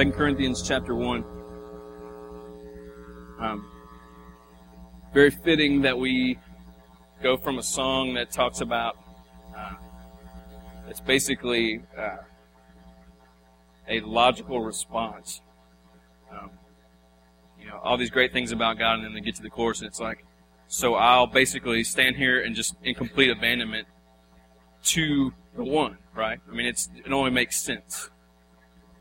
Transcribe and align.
Second 0.00 0.14
Corinthians 0.14 0.62
chapter 0.62 0.94
1. 0.94 1.24
Um, 3.38 3.70
very 5.12 5.30
fitting 5.30 5.82
that 5.82 5.98
we 5.98 6.38
go 7.22 7.36
from 7.36 7.58
a 7.58 7.62
song 7.62 8.14
that 8.14 8.30
talks 8.32 8.62
about, 8.62 8.96
uh, 9.54 9.74
it's 10.90 11.00
basically 11.00 11.82
uh, 11.96 12.16
a 13.88 14.00
logical 14.00 14.60
response. 14.60 15.40
Um, 16.32 16.50
you 17.58 17.66
know, 17.66 17.78
all 17.82 17.96
these 17.96 18.10
great 18.10 18.32
things 18.32 18.52
about 18.52 18.78
God, 18.78 18.96
and 18.96 19.04
then 19.04 19.14
they 19.14 19.20
get 19.20 19.36
to 19.36 19.42
the 19.42 19.50
chorus, 19.50 19.80
and 19.80 19.88
it's 19.88 20.00
like, 20.00 20.24
so 20.66 20.94
I'll 20.94 21.26
basically 21.26 21.84
stand 21.84 22.16
here 22.16 22.42
and 22.42 22.54
just 22.54 22.74
in 22.82 22.94
complete 22.94 23.30
abandonment 23.30 23.88
to 24.84 25.32
the 25.56 25.64
one, 25.64 25.98
right? 26.14 26.38
I 26.48 26.54
mean, 26.54 26.66
it's 26.66 26.88
it 27.04 27.12
only 27.12 27.30
makes 27.30 27.60
sense. 27.60 28.10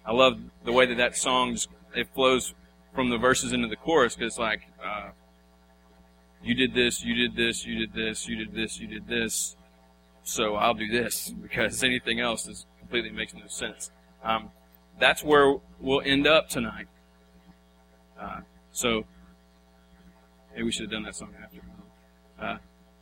I 0.06 0.14
love 0.14 0.40
the 0.66 0.72
way 0.72 0.86
that 0.88 0.98
that 0.98 1.16
song 1.16 1.58
it 1.96 2.08
flows 2.14 2.54
from 2.94 3.10
the 3.10 3.18
verses 3.18 3.54
into 3.54 3.68
the 3.68 3.76
chorus 3.76 4.16
because 4.16 4.34
it's 4.34 4.40
like 4.40 4.62
uh, 4.84 5.10
you 6.44 6.56
did 6.56 6.74
this, 6.74 7.04
you 7.04 7.16
did 7.16 7.36
this, 7.36 7.66
you 7.66 7.80
did 7.80 7.94
this, 7.94 8.28
you 8.28 8.36
did 8.36 8.54
this, 8.54 8.80
you 8.80 8.88
did 8.88 9.08
this, 9.08 9.56
so 10.30 10.56
I'll 10.56 10.76
do 10.76 10.88
this 10.88 11.34
because 11.42 11.84
anything 11.84 12.20
else 12.20 12.48
is 12.48 12.66
completely 12.80 13.10
makes 13.12 13.34
no 13.34 13.48
sense. 13.48 13.92
Um, 14.24 14.52
that's 15.00 15.24
where 15.24 15.56
we'll 15.80 16.02
end 16.02 16.28
up 16.28 16.50
tonight. 16.50 16.88
Uh, 18.20 18.42
so 18.72 19.06
maybe 20.52 20.64
we 20.64 20.72
should 20.72 20.84
have 20.84 20.92
done 20.92 21.04
that 21.04 21.16
song 21.16 21.34
after. 21.44 21.62
Uh, 22.40 22.58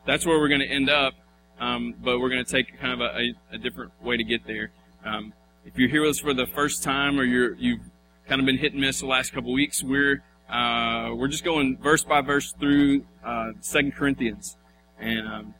that's 0.06 0.26
where 0.26 0.40
we're 0.40 0.48
going 0.48 0.62
to 0.62 0.68
end 0.68 0.90
up, 0.90 1.14
um, 1.60 1.96
but 2.02 2.20
we're 2.20 2.30
going 2.30 2.44
to 2.44 2.52
take 2.52 2.80
kind 2.80 2.94
of 2.94 3.02
a, 3.02 3.18
a, 3.18 3.34
a, 3.56 3.58
different 3.58 3.92
way 4.02 4.18
to 4.18 4.24
get 4.24 4.48
there. 4.48 4.72
Um, 5.06 5.34
if 5.66 5.78
you're 5.78 5.90
here 5.90 6.02
with 6.02 6.12
us 6.12 6.20
for 6.20 6.34
the 6.34 6.48
first 6.48 6.82
time 6.82 7.20
or 7.20 7.24
you're, 7.24 7.56
you've 7.56 7.82
kind 8.28 8.40
of 8.40 8.46
been 8.46 8.58
hit 8.58 8.72
and 8.72 8.82
miss 8.82 9.02
the 9.02 9.06
last 9.06 9.34
couple 9.34 9.54
weeks, 9.54 9.84
we're, 9.84 10.24
uh, 10.50 11.12
we're 11.14 11.28
just 11.28 11.44
going 11.44 11.78
verse 11.78 12.04
by 12.04 12.22
verse 12.22 12.54
through 12.54 13.06
uh, 13.24 13.52
Second 13.60 13.94
Corinthians 13.96 14.58
and 15.00 15.28
um, 15.28 15.54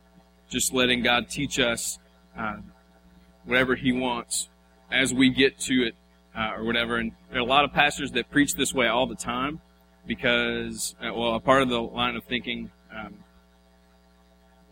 just 0.48 0.72
letting 0.72 1.02
God 1.02 1.28
teach 1.28 1.58
us 1.58 1.98
uh, 2.36 2.56
whatever 3.44 3.74
He 3.74 3.92
wants 3.92 4.48
as 4.90 5.12
we 5.12 5.30
get 5.30 5.58
to 5.60 5.86
it 5.86 5.94
uh, 6.36 6.52
or 6.56 6.64
whatever. 6.64 6.96
And 6.96 7.12
there 7.30 7.38
are 7.38 7.42
a 7.42 7.48
lot 7.48 7.64
of 7.64 7.72
pastors 7.72 8.12
that 8.12 8.30
preach 8.30 8.54
this 8.54 8.72
way 8.72 8.86
all 8.86 9.06
the 9.06 9.16
time 9.16 9.60
because, 10.06 10.94
uh, 11.00 11.12
well, 11.14 11.34
a 11.34 11.40
part 11.40 11.62
of 11.62 11.68
the 11.68 11.80
line 11.80 12.16
of 12.16 12.24
thinking, 12.24 12.70
um, 12.96 13.14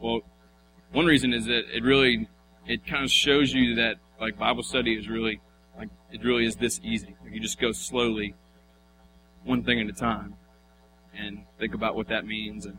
well, 0.01 0.21
one 0.93 1.07
reason 1.07 1.33
is 1.33 1.47
that 1.47 1.65
it 1.75 1.83
really 1.83 2.29
it 2.67 2.87
kind 2.87 3.05
of 3.05 3.11
shows 3.11 3.53
you 3.53 3.77
that 3.77 3.97
like 4.21 4.39
Bible 4.39 4.63
study 4.63 4.95
is 4.95 5.09
really 5.09 5.41
like 5.77 5.89
it 6.11 6.25
really 6.25 6.47
is 6.47 6.57
this 6.57 6.81
easy. 6.83 7.15
You 7.31 7.41
just 7.41 7.61
go 7.61 7.73
slowly, 7.73 8.35
one 9.45 9.63
thing 9.63 9.81
at 9.81 9.89
a 9.89 9.93
time, 9.93 10.35
and 11.17 11.45
think 11.59 11.75
about 11.75 11.97
what 11.97 12.09
that 12.09 12.27
means. 12.27 12.67
And 12.67 12.79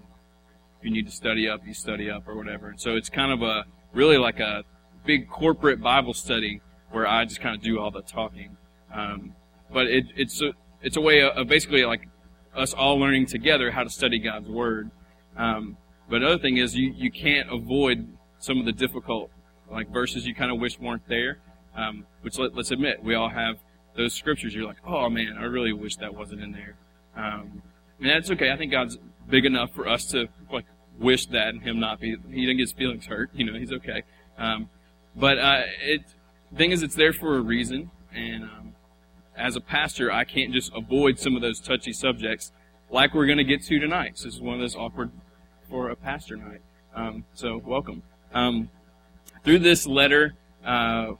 you 0.81 0.91
need 0.91 1.05
to 1.05 1.11
study 1.11 1.49
up, 1.49 1.61
you 1.65 1.73
study 1.73 2.09
up 2.09 2.27
or 2.27 2.35
whatever. 2.35 2.69
And 2.69 2.79
so 2.79 2.95
it's 2.95 3.09
kind 3.09 3.31
of 3.31 3.41
a 3.41 3.65
really 3.93 4.17
like 4.17 4.39
a 4.39 4.63
big 5.05 5.29
corporate 5.29 5.81
Bible 5.81 6.13
study 6.13 6.61
where 6.91 7.07
I 7.07 7.25
just 7.25 7.41
kind 7.41 7.55
of 7.55 7.61
do 7.61 7.79
all 7.79 7.91
the 7.91 8.01
talking. 8.01 8.55
Um, 8.93 9.33
but 9.71 9.87
it, 9.87 10.05
it's 10.15 10.41
a 10.41 10.53
it's 10.81 10.97
a 10.97 11.01
way 11.01 11.21
of 11.21 11.47
basically 11.47 11.83
like 11.85 12.07
us 12.55 12.73
all 12.73 12.97
learning 12.99 13.25
together 13.25 13.71
how 13.71 13.83
to 13.83 13.89
study 13.89 14.19
God's 14.19 14.47
Word. 14.47 14.91
Um, 15.35 15.77
but 16.09 16.17
another 16.17 16.39
thing 16.39 16.57
is 16.57 16.75
you, 16.75 16.93
you 16.95 17.11
can't 17.11 17.51
avoid 17.51 18.07
some 18.39 18.59
of 18.59 18.65
the 18.65 18.71
difficult 18.71 19.29
like 19.69 19.91
verses 19.91 20.25
you 20.25 20.33
kind 20.33 20.51
of 20.51 20.59
wish 20.59 20.79
weren't 20.79 21.07
there. 21.07 21.39
Um, 21.75 22.05
which 22.21 22.39
let, 22.39 22.57
us 22.57 22.71
admit, 22.71 23.03
we 23.03 23.13
all 23.13 23.29
have 23.29 23.57
those 23.95 24.13
scriptures. 24.13 24.55
You're 24.55 24.65
like, 24.65 24.77
oh 24.85 25.09
man, 25.09 25.35
I 25.37 25.43
really 25.43 25.73
wish 25.73 25.97
that 25.97 26.13
wasn't 26.13 26.41
in 26.41 26.51
there. 26.51 26.75
Um, 27.15 27.61
and 27.99 28.09
that's 28.09 28.31
okay. 28.31 28.51
I 28.51 28.57
think 28.57 28.71
God's 28.71 28.97
big 29.29 29.45
enough 29.45 29.73
for 29.73 29.87
us 29.87 30.05
to 30.07 30.27
like 30.51 30.65
wish 30.99 31.27
that 31.27 31.49
and 31.49 31.61
Him 31.61 31.79
not 31.79 31.99
be. 31.99 32.15
He 32.29 32.41
didn't 32.41 32.57
get 32.57 32.63
his 32.63 32.73
feelings 32.73 33.05
hurt. 33.05 33.29
You 33.33 33.45
know, 33.45 33.57
He's 33.57 33.71
okay. 33.71 34.03
Um, 34.37 34.69
but 35.15 35.37
uh, 35.39 35.61
it 35.81 36.01
thing 36.55 36.71
is, 36.71 36.83
it's 36.83 36.95
there 36.95 37.13
for 37.13 37.37
a 37.37 37.41
reason. 37.41 37.91
And 38.13 38.43
um, 38.43 38.75
as 39.35 39.55
a 39.55 39.61
pastor, 39.61 40.11
I 40.11 40.23
can't 40.23 40.53
just 40.53 40.71
avoid 40.75 41.19
some 41.19 41.35
of 41.35 41.41
those 41.41 41.59
touchy 41.59 41.93
subjects, 41.93 42.51
like 42.89 43.13
we're 43.13 43.25
going 43.25 43.37
to 43.37 43.43
get 43.43 43.63
to 43.63 43.79
tonight. 43.79 44.17
So 44.17 44.25
this 44.25 44.35
is 44.35 44.41
one 44.41 44.55
of 44.55 44.61
those 44.61 44.75
awkward 44.75 45.11
for 45.69 45.89
a 45.89 45.95
pastor 45.95 46.37
night. 46.37 46.61
Um, 46.95 47.25
so 47.33 47.61
welcome. 47.63 48.03
Um, 48.33 48.69
through 49.43 49.59
this 49.59 49.85
letter, 49.85 50.35
uh, 50.65 51.13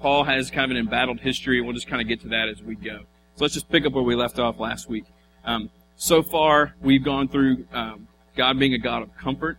Paul 0.00 0.24
has 0.24 0.50
kind 0.50 0.64
of 0.64 0.70
an 0.72 0.76
embattled 0.78 1.20
history, 1.20 1.58
and 1.58 1.66
we'll 1.66 1.74
just 1.74 1.86
kind 1.86 2.00
of 2.00 2.08
get 2.08 2.20
to 2.22 2.28
that 2.28 2.48
as 2.48 2.62
we 2.62 2.74
go. 2.74 3.00
So 3.36 3.44
let's 3.44 3.54
just 3.54 3.68
pick 3.68 3.86
up 3.86 3.92
where 3.92 4.02
we 4.02 4.16
left 4.16 4.38
off 4.38 4.58
last 4.58 4.88
week. 4.88 5.04
Um, 5.44 5.70
so 6.00 6.22
far, 6.22 6.74
we've 6.80 7.04
gone 7.04 7.28
through 7.28 7.66
um, 7.74 8.08
God 8.34 8.58
being 8.58 8.72
a 8.72 8.78
God 8.78 9.02
of 9.02 9.14
comfort, 9.18 9.58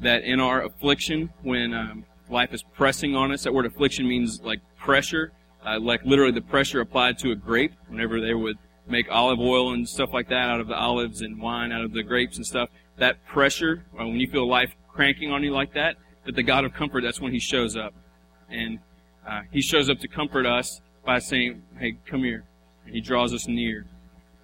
that 0.00 0.24
in 0.24 0.38
our 0.38 0.62
affliction, 0.64 1.30
when 1.42 1.72
um, 1.72 2.04
life 2.28 2.52
is 2.52 2.62
pressing 2.62 3.16
on 3.16 3.32
us, 3.32 3.44
that 3.44 3.54
word 3.54 3.64
affliction 3.64 4.06
means 4.06 4.42
like 4.42 4.60
pressure, 4.76 5.32
uh, 5.64 5.80
like 5.80 6.04
literally 6.04 6.32
the 6.32 6.42
pressure 6.42 6.82
applied 6.82 7.18
to 7.20 7.30
a 7.30 7.34
grape, 7.34 7.72
whenever 7.88 8.20
they 8.20 8.34
would 8.34 8.58
make 8.86 9.06
olive 9.10 9.40
oil 9.40 9.72
and 9.72 9.88
stuff 9.88 10.10
like 10.12 10.28
that 10.28 10.50
out 10.50 10.60
of 10.60 10.68
the 10.68 10.76
olives 10.76 11.22
and 11.22 11.40
wine 11.40 11.72
out 11.72 11.82
of 11.82 11.94
the 11.94 12.02
grapes 12.02 12.36
and 12.36 12.44
stuff. 12.44 12.68
That 12.98 13.24
pressure, 13.26 13.86
uh, 13.98 14.06
when 14.06 14.20
you 14.20 14.30
feel 14.30 14.46
life 14.46 14.74
cranking 14.86 15.32
on 15.32 15.42
you 15.42 15.50
like 15.50 15.72
that, 15.72 15.96
that 16.26 16.36
the 16.36 16.42
God 16.42 16.66
of 16.66 16.74
comfort, 16.74 17.04
that's 17.04 17.22
when 17.22 17.32
He 17.32 17.40
shows 17.40 17.74
up. 17.74 17.94
And 18.50 18.80
uh, 19.26 19.42
He 19.50 19.62
shows 19.62 19.88
up 19.88 19.98
to 20.00 20.08
comfort 20.08 20.44
us 20.44 20.82
by 21.06 21.20
saying, 21.20 21.62
hey, 21.78 21.96
come 22.04 22.22
here. 22.22 22.44
And 22.84 22.94
He 22.94 23.00
draws 23.00 23.32
us 23.32 23.48
near. 23.48 23.86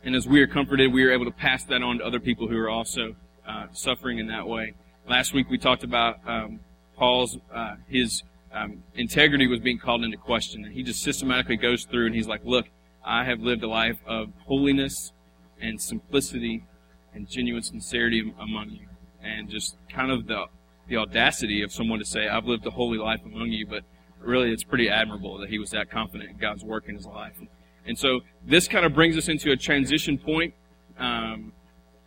And 0.07 0.15
as 0.15 0.29
we 0.29 0.41
are 0.41 0.47
comforted, 0.47 0.93
we 0.93 1.03
are 1.03 1.11
able 1.11 1.25
to 1.25 1.33
pass 1.33 1.65
that 1.65 1.83
on 1.83 1.99
to 1.99 2.05
other 2.05 2.21
people 2.21 2.47
who 2.47 2.57
are 2.57 2.71
also 2.71 3.17
uh, 3.45 3.67
suffering 3.73 4.21
in 4.21 4.29
that 4.29 4.47
way. 4.47 4.75
Last 5.09 5.35
week 5.35 5.51
we 5.51 5.59
talked 5.59 5.83
about 5.83 6.21
um, 6.25 6.61
Paul's, 6.97 7.37
uh, 7.53 7.75
his 7.89 8.23
um, 8.53 8.85
integrity 8.95 9.49
was 9.49 9.59
being 9.59 9.81
called 9.81 10.05
into 10.05 10.17
question. 10.17 10.65
And 10.65 10.73
he 10.73 10.85
just 10.85 11.03
systematically 11.03 11.57
goes 11.57 11.87
through 11.87 12.07
and 12.07 12.15
he's 12.15 12.29
like, 12.29 12.43
look, 12.45 12.67
I 13.05 13.25
have 13.25 13.41
lived 13.41 13.65
a 13.65 13.69
life 13.69 13.99
of 14.07 14.29
holiness 14.45 15.11
and 15.61 15.83
simplicity 15.83 16.65
and 17.13 17.29
genuine 17.29 17.65
sincerity 17.65 18.33
among 18.39 18.71
you. 18.71 18.87
And 19.25 19.51
just 19.51 19.77
kind 19.89 20.13
of 20.13 20.29
the 20.29 20.45
the 20.87 20.99
audacity 20.99 21.63
of 21.63 21.73
someone 21.73 21.99
to 21.99 22.05
say, 22.05 22.29
I've 22.29 22.45
lived 22.45 22.65
a 22.65 22.71
holy 22.71 22.99
life 22.99 23.23
among 23.25 23.51
you, 23.51 23.67
but 23.67 23.83
really 24.21 24.53
it's 24.53 24.63
pretty 24.63 24.89
admirable 24.89 25.37
that 25.39 25.49
he 25.49 25.59
was 25.59 25.71
that 25.71 25.91
confident 25.91 26.31
in 26.31 26.37
God's 26.37 26.63
work 26.63 26.89
in 26.89 26.95
his 26.95 27.07
life. 27.07 27.35
And 27.87 27.99
so 27.99 28.21
this 28.45 28.69
kind 28.69 28.85
of 28.85 28.95
brings 28.95 29.17
us 29.17 29.29
into 29.29 29.53
a 29.53 29.57
transition 29.57 30.19
point 30.19 30.55
um, 30.99 31.53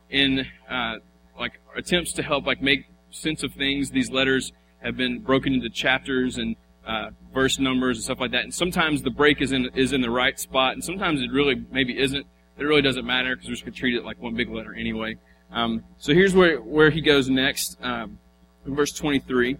in 0.09 0.45
uh, 0.69 0.95
like 1.39 1.53
attempts 1.75 2.13
to 2.13 2.23
help 2.23 2.45
like 2.45 2.61
make 2.61 2.85
sense 3.11 3.43
of 3.43 3.53
things. 3.53 3.91
These 3.91 4.11
letters 4.11 4.51
have 4.83 4.97
been 4.97 5.19
broken 5.19 5.53
into 5.53 5.69
chapters 5.69 6.37
and 6.37 6.55
uh, 6.85 7.09
verse 7.33 7.59
numbers 7.59 7.97
and 7.97 8.03
stuff 8.03 8.19
like 8.19 8.31
that. 8.31 8.43
And 8.43 8.53
sometimes 8.53 9.03
the 9.03 9.11
break 9.11 9.41
is 9.41 9.51
in 9.51 9.69
is 9.75 9.93
in 9.93 10.01
the 10.01 10.09
right 10.09 10.39
spot, 10.39 10.73
and 10.73 10.83
sometimes 10.83 11.21
it 11.21 11.31
really 11.31 11.63
maybe 11.71 11.97
isn't. 11.97 12.25
It 12.57 12.63
really 12.63 12.81
doesn't 12.81 13.05
matter 13.05 13.35
because 13.35 13.47
we're 13.47 13.53
just 13.53 13.63
going 13.63 13.73
to 13.73 13.79
treat 13.79 13.95
it 13.95 14.03
like 14.03 14.21
one 14.21 14.35
big 14.35 14.49
letter 14.49 14.73
anyway. 14.73 15.15
Um, 15.51 15.85
so 15.97 16.13
here's 16.13 16.35
where 16.35 16.57
where 16.59 16.89
he 16.89 17.01
goes 17.01 17.29
next. 17.29 17.77
Um, 17.81 18.19
in 18.65 18.75
verse 18.75 18.91
23. 18.93 19.57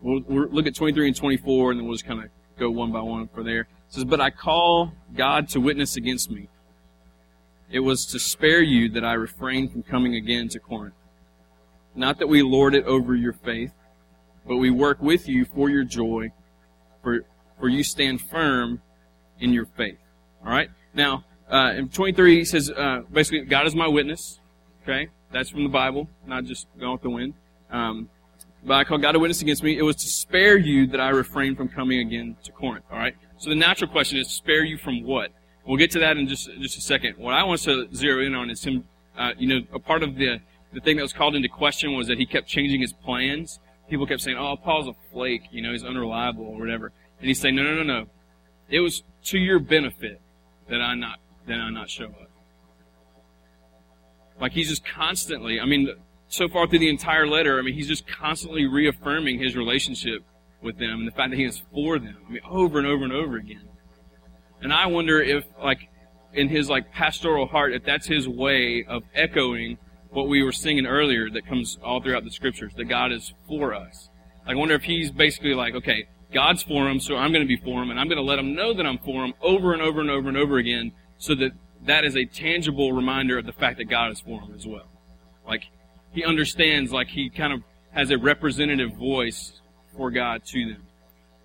We'll, 0.00 0.22
we'll, 0.26 0.48
look 0.48 0.66
at 0.66 0.74
23 0.74 1.08
and 1.08 1.16
24, 1.16 1.70
and 1.72 1.80
then 1.80 1.86
we'll 1.86 1.94
just 1.94 2.06
kind 2.06 2.22
of 2.22 2.30
go 2.58 2.70
one 2.70 2.92
by 2.92 3.00
one 3.00 3.28
for 3.28 3.42
there. 3.42 3.60
It 3.60 3.66
says, 3.88 4.04
But 4.04 4.20
I 4.20 4.30
call 4.30 4.92
God 5.14 5.48
to 5.50 5.60
witness 5.60 5.96
against 5.96 6.30
me. 6.30 6.48
It 7.70 7.80
was 7.80 8.06
to 8.06 8.18
spare 8.18 8.62
you 8.62 8.88
that 8.90 9.04
I 9.04 9.12
refrained 9.12 9.72
from 9.72 9.82
coming 9.82 10.14
again 10.14 10.48
to 10.50 10.58
Corinth. 10.58 10.94
Not 11.94 12.18
that 12.18 12.28
we 12.28 12.42
lord 12.42 12.74
it 12.74 12.84
over 12.84 13.14
your 13.14 13.32
faith, 13.32 13.72
but 14.46 14.56
we 14.56 14.70
work 14.70 15.02
with 15.02 15.28
you 15.28 15.44
for 15.44 15.68
your 15.68 15.84
joy, 15.84 16.32
for, 17.02 17.26
for 17.58 17.68
you 17.68 17.84
stand 17.84 18.20
firm 18.20 18.80
in 19.40 19.52
your 19.52 19.66
faith. 19.66 19.98
All 20.44 20.50
right? 20.50 20.70
Now, 20.94 21.24
uh, 21.50 21.74
in 21.76 21.88
23, 21.88 22.38
he 22.38 22.44
says, 22.44 22.70
uh, 22.70 23.02
basically, 23.12 23.44
God 23.44 23.66
is 23.66 23.74
my 23.74 23.88
witness. 23.88 24.38
Okay? 24.82 25.08
That's 25.32 25.50
from 25.50 25.64
the 25.64 25.68
Bible, 25.68 26.08
not 26.26 26.44
just 26.44 26.66
going 26.78 26.92
with 26.92 27.02
the 27.02 27.10
wind. 27.10 27.34
Um, 27.70 28.08
but 28.68 28.74
I 28.74 28.84
call 28.84 28.98
God 28.98 29.16
a 29.16 29.18
witness 29.18 29.42
against 29.42 29.62
me. 29.62 29.76
It 29.76 29.82
was 29.82 29.96
to 29.96 30.06
spare 30.06 30.56
you 30.56 30.86
that 30.88 31.00
I 31.00 31.08
refrained 31.08 31.56
from 31.56 31.68
coming 31.68 32.00
again 32.00 32.36
to 32.44 32.52
Corinth. 32.52 32.84
All 32.90 32.98
right. 32.98 33.14
So 33.38 33.50
the 33.50 33.56
natural 33.56 33.90
question 33.90 34.18
is, 34.18 34.28
spare 34.28 34.64
you 34.64 34.78
from 34.78 35.02
what? 35.04 35.32
We'll 35.66 35.78
get 35.78 35.90
to 35.92 35.98
that 36.00 36.16
in 36.16 36.28
just 36.28 36.48
just 36.60 36.78
a 36.78 36.80
second. 36.80 37.16
What 37.18 37.34
I 37.34 37.42
want 37.44 37.60
to 37.62 37.88
zero 37.94 38.24
in 38.24 38.34
on 38.34 38.50
is 38.50 38.62
him. 38.62 38.84
Uh, 39.16 39.32
you 39.36 39.48
know, 39.48 39.66
a 39.72 39.78
part 39.80 40.02
of 40.04 40.14
the 40.14 40.40
the 40.72 40.80
thing 40.80 40.96
that 40.96 41.02
was 41.02 41.12
called 41.12 41.34
into 41.34 41.48
question 41.48 41.94
was 41.94 42.06
that 42.06 42.18
he 42.18 42.26
kept 42.26 42.46
changing 42.46 42.80
his 42.80 42.92
plans 42.92 43.58
people 43.88 44.06
kept 44.06 44.20
saying, 44.20 44.36
"Oh, 44.36 44.56
Paul's 44.56 44.88
a 44.88 44.94
flake. 45.12 45.42
You 45.50 45.62
know, 45.62 45.72
he's 45.72 45.84
unreliable 45.84 46.44
or 46.44 46.58
whatever." 46.58 46.92
And 47.18 47.28
he's 47.28 47.40
saying, 47.40 47.56
"No, 47.56 47.62
no, 47.62 47.74
no, 47.74 47.82
no. 47.82 48.06
It 48.68 48.80
was 48.80 49.02
to 49.24 49.38
your 49.38 49.58
benefit 49.58 50.20
that 50.68 50.80
I 50.80 50.94
not 50.94 51.18
that 51.46 51.58
I 51.58 51.70
not 51.70 51.90
show 51.90 52.06
up." 52.06 52.30
Like 54.40 54.52
he's 54.52 54.68
just 54.68 54.84
constantly. 54.84 55.60
I 55.60 55.64
mean, 55.64 55.88
so 56.28 56.48
far 56.48 56.66
through 56.66 56.80
the 56.80 56.90
entire 56.90 57.26
letter, 57.26 57.58
I 57.58 57.62
mean, 57.62 57.74
he's 57.74 57.88
just 57.88 58.06
constantly 58.06 58.66
reaffirming 58.66 59.38
his 59.38 59.56
relationship 59.56 60.22
with 60.62 60.78
them 60.78 61.00
and 61.00 61.08
the 61.08 61.12
fact 61.12 61.30
that 61.30 61.36
he 61.36 61.44
is 61.44 61.62
for 61.72 61.98
them. 61.98 62.16
I 62.26 62.32
mean, 62.32 62.42
over 62.48 62.78
and 62.78 62.86
over 62.86 63.04
and 63.04 63.12
over 63.12 63.36
again. 63.36 63.68
And 64.60 64.72
I 64.72 64.86
wonder 64.86 65.20
if, 65.20 65.44
like, 65.62 65.88
in 66.32 66.48
his 66.48 66.68
like 66.68 66.92
pastoral 66.92 67.46
heart, 67.46 67.72
if 67.72 67.84
that's 67.84 68.06
his 68.06 68.28
way 68.28 68.84
of 68.86 69.02
echoing 69.14 69.78
what 70.10 70.28
we 70.28 70.42
were 70.42 70.52
singing 70.52 70.86
earlier 70.86 71.30
that 71.30 71.46
comes 71.46 71.78
all 71.82 72.00
throughout 72.00 72.24
the 72.24 72.30
scriptures, 72.30 72.72
that 72.76 72.84
God 72.84 73.12
is 73.12 73.32
for 73.46 73.74
us. 73.74 74.08
I 74.46 74.54
wonder 74.54 74.74
if 74.74 74.84
he's 74.84 75.10
basically 75.10 75.54
like, 75.54 75.74
okay, 75.74 76.08
God's 76.32 76.62
for 76.62 76.88
him, 76.88 77.00
so 77.00 77.16
I'm 77.16 77.32
going 77.32 77.46
to 77.46 77.48
be 77.48 77.56
for 77.56 77.82
him, 77.82 77.90
and 77.90 77.98
I'm 77.98 78.08
going 78.08 78.18
to 78.18 78.22
let 78.24 78.38
him 78.38 78.54
know 78.54 78.74
that 78.74 78.86
I'm 78.86 78.98
for 78.98 79.24
him 79.24 79.34
over 79.40 79.72
and 79.72 79.80
over 79.80 80.00
and 80.00 80.10
over 80.10 80.28
and 80.28 80.36
over 80.36 80.58
again, 80.58 80.92
so 81.18 81.34
that 81.36 81.52
that 81.84 82.04
is 82.04 82.16
a 82.16 82.24
tangible 82.24 82.92
reminder 82.92 83.38
of 83.38 83.46
the 83.46 83.52
fact 83.52 83.78
that 83.78 83.84
God 83.84 84.12
is 84.12 84.20
for 84.20 84.40
him 84.40 84.54
as 84.54 84.66
well. 84.66 84.88
Like, 85.46 85.64
he 86.12 86.24
understands, 86.24 86.92
like, 86.92 87.08
he 87.08 87.30
kind 87.30 87.52
of 87.52 87.62
has 87.92 88.10
a 88.10 88.18
representative 88.18 88.92
voice 88.94 89.60
for 89.96 90.10
God 90.10 90.44
to 90.46 90.72
them. 90.72 90.86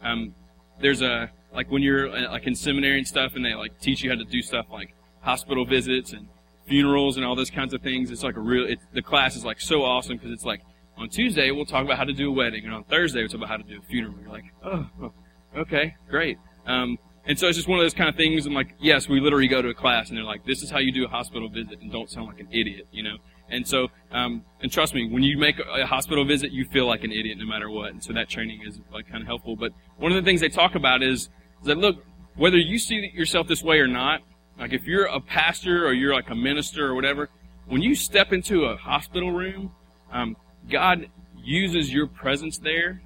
Um, 0.02 0.36
there's 0.82 1.02
a, 1.02 1.32
like, 1.54 1.72
when 1.72 1.82
you're, 1.82 2.10
uh, 2.10 2.32
like, 2.32 2.48
in 2.48 2.56
seminary 2.56 2.98
and 3.00 3.08
stuff, 3.08 3.34
and 3.36 3.46
they, 3.46 3.54
like, 3.56 3.80
teach 3.80 4.04
you 4.04 4.10
how 4.10 4.18
to 4.18 4.26
do 4.26 4.42
stuff 4.42 4.66
like 4.72 4.94
hospital 5.22 5.66
visits 5.66 6.14
and 6.14 6.28
funerals 6.68 7.18
and 7.18 7.26
all 7.26 7.36
those 7.36 7.50
kinds 7.50 7.74
of 7.74 7.82
things. 7.82 8.12
It's 8.12 8.24
like 8.24 8.36
a 8.36 8.42
real, 8.42 8.66
it, 8.68 8.80
the 8.94 9.02
class 9.02 9.36
is, 9.36 9.46
like, 9.46 9.62
so 9.62 9.84
awesome 9.84 10.18
because 10.18 10.32
it's 10.32 10.46
like, 10.46 10.62
on 10.96 11.10
Tuesday, 11.10 11.50
we'll 11.50 11.66
talk 11.66 11.84
about 11.84 11.98
how 11.98 12.04
to 12.04 12.14
do 12.14 12.30
a 12.30 12.32
wedding, 12.32 12.66
and 12.66 12.74
on 12.74 12.84
Thursday, 12.84 13.20
we'll 13.20 13.28
talk 13.28 13.38
about 13.38 13.50
how 13.50 13.58
to 13.58 13.64
do 13.64 13.80
a 13.80 13.82
funeral. 13.82 14.14
You're 14.22 14.32
like, 14.32 14.46
oh, 14.64 15.12
okay, 15.58 15.96
great. 16.08 16.38
Um, 16.68 17.00
and 17.26 17.40
so 17.40 17.48
it's 17.48 17.58
just 17.58 17.68
one 17.68 17.80
of 17.80 17.84
those 17.84 17.96
kind 17.96 18.10
of 18.10 18.16
things. 18.16 18.46
I'm 18.46 18.54
like, 18.54 18.76
yes, 18.80 19.10
we 19.10 19.20
literally 19.20 19.48
go 19.48 19.62
to 19.62 19.70
a 19.70 19.74
class, 19.74 20.10
and 20.10 20.18
they're 20.18 20.24
like, 20.24 20.46
this 20.46 20.62
is 20.62 20.70
how 20.70 20.78
you 20.78 20.92
do 20.92 21.06
a 21.06 21.08
hospital 21.08 21.50
visit, 21.50 21.82
and 21.82 21.92
don't 21.92 22.12
sound 22.12 22.28
like 22.28 22.40
an 22.40 22.48
idiot, 22.52 22.88
you 22.92 23.02
know. 23.02 23.18
And 23.54 23.68
so, 23.68 23.90
um, 24.12 24.44
and 24.62 24.72
trust 24.72 24.96
me, 24.96 25.08
when 25.08 25.22
you 25.22 25.38
make 25.38 25.60
a 25.60 25.86
hospital 25.86 26.26
visit, 26.26 26.52
you 26.52 26.66
feel 26.66 26.88
like 26.88 27.04
an 27.04 27.12
idiot 27.12 27.38
no 27.38 27.46
matter 27.46 27.70
what. 27.70 27.92
And 27.92 28.04
so 28.04 28.12
that 28.14 28.30
training 28.30 28.62
is 28.66 28.80
like 28.92 29.08
kind 29.08 29.22
of 29.22 29.28
helpful. 29.28 29.56
But 29.56 29.72
one 29.98 30.12
of 30.12 30.16
the 30.16 30.28
things 30.28 30.42
they 30.42 30.50
talk 30.50 30.76
about 30.76 31.04
is, 31.04 31.30
is 31.62 31.68
that 31.68 31.78
look, 31.78 32.04
whether 32.36 32.58
you 32.58 32.80
see 32.80 33.12
yourself 33.14 33.48
this 33.48 33.64
way 33.64 33.80
or 33.80 33.88
not, 33.88 34.22
like 34.60 34.74
if 34.74 34.86
you're 34.86 35.06
a 35.06 35.20
pastor 35.20 35.86
or 35.86 35.94
you're 35.94 36.14
like 36.14 36.30
a 36.30 36.36
minister 36.36 36.88
or 36.88 36.96
whatever, 36.96 37.30
when 37.68 37.82
you 37.82 37.96
step 37.96 38.34
into 38.34 38.66
a 38.66 38.76
hospital 38.76 39.32
room, 39.32 39.72
um, 40.12 40.36
God 40.70 41.08
uses 41.44 41.94
your 41.94 42.08
presence 42.08 42.58
there 42.58 43.02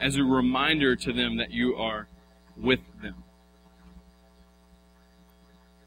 as 0.00 0.16
a 0.16 0.22
reminder 0.22 0.96
to 0.96 1.12
them 1.12 1.36
that 1.36 1.50
you 1.50 1.74
are 1.76 2.08
with 2.56 2.80
them. 3.02 3.24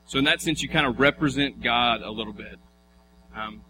So 0.06 0.18
in 0.18 0.26
that 0.26 0.42
sense, 0.42 0.62
you 0.62 0.70
kind 0.70 0.88
of 0.88 1.00
represent 1.00 1.62
God 1.62 2.02
a 2.02 2.10
little 2.10 2.34
bit. 2.34 2.58
Um, 3.36 3.62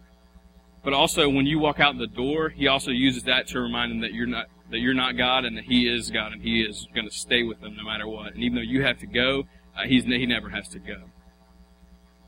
but 0.83 0.93
also, 0.93 1.29
when 1.29 1.45
you 1.45 1.59
walk 1.59 1.79
out 1.79 1.97
the 1.97 2.07
door, 2.07 2.49
He 2.49 2.67
also 2.67 2.91
uses 2.91 3.23
that 3.23 3.47
to 3.47 3.59
remind 3.59 3.91
them 3.91 4.01
that 4.01 4.13
you're 4.13 4.27
not 4.27 4.47
that 4.71 4.79
you're 4.79 4.93
not 4.93 5.17
God 5.17 5.45
and 5.45 5.57
that 5.57 5.65
He 5.65 5.87
is 5.87 6.11
God 6.11 6.31
and 6.31 6.41
He 6.41 6.61
is 6.61 6.87
going 6.93 7.07
to 7.07 7.13
stay 7.13 7.43
with 7.43 7.59
them 7.59 7.75
no 7.75 7.83
matter 7.83 8.07
what. 8.07 8.33
And 8.33 8.43
even 8.43 8.55
though 8.55 8.61
you 8.61 8.83
have 8.83 8.99
to 8.99 9.07
go, 9.07 9.43
uh, 9.77 9.83
He's 9.85 10.05
He 10.05 10.25
never 10.25 10.49
has 10.49 10.67
to 10.69 10.79
go. 10.79 10.95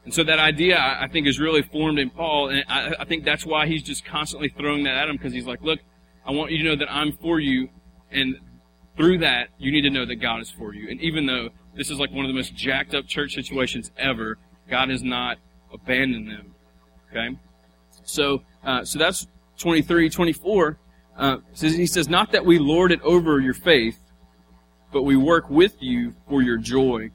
And 0.03 0.13
so 0.13 0.23
that 0.23 0.39
idea, 0.39 0.79
I 0.79 1.07
think, 1.07 1.27
is 1.27 1.39
really 1.39 1.61
formed 1.61 1.99
in 1.99 2.09
Paul, 2.09 2.49
and 2.49 2.65
I, 2.67 2.95
I 3.01 3.05
think 3.05 3.23
that's 3.23 3.45
why 3.45 3.67
he's 3.67 3.83
just 3.83 4.03
constantly 4.03 4.49
throwing 4.49 4.83
that 4.85 4.95
at 4.95 5.07
him 5.07 5.15
because 5.15 5.31
he's 5.31 5.45
like, 5.45 5.61
look, 5.61 5.79
I 6.25 6.31
want 6.31 6.51
you 6.51 6.57
to 6.59 6.63
know 6.63 6.75
that 6.75 6.91
I'm 6.91 7.11
for 7.11 7.39
you, 7.39 7.69
and 8.09 8.35
through 8.97 9.19
that, 9.19 9.49
you 9.59 9.71
need 9.71 9.81
to 9.81 9.91
know 9.91 10.05
that 10.05 10.15
God 10.15 10.41
is 10.41 10.49
for 10.49 10.73
you. 10.73 10.89
And 10.89 10.99
even 11.01 11.27
though 11.27 11.49
this 11.75 11.91
is 11.91 11.99
like 11.99 12.11
one 12.11 12.25
of 12.25 12.29
the 12.29 12.33
most 12.33 12.55
jacked 12.55 12.95
up 12.95 13.07
church 13.07 13.35
situations 13.35 13.91
ever, 13.95 14.39
God 14.69 14.89
has 14.89 15.03
not 15.03 15.37
abandoned 15.71 16.27
them. 16.27 16.55
Okay? 17.09 17.37
So, 18.11 18.43
uh, 18.63 18.83
so 18.83 18.99
that's 18.99 19.27
23, 19.57 20.09
24. 20.09 20.77
Uh, 21.17 21.37
he 21.55 21.85
says, 21.85 22.09
not 22.09 22.31
that 22.31 22.45
we 22.45 22.57
lord 22.57 22.91
it 22.91 23.01
over 23.01 23.39
your 23.39 23.53
faith, 23.53 23.99
but 24.91 25.03
we 25.03 25.15
work 25.15 25.49
with 25.49 25.75
you 25.81 26.15
for 26.27 26.41
your 26.41 26.57
joy, 26.57 27.11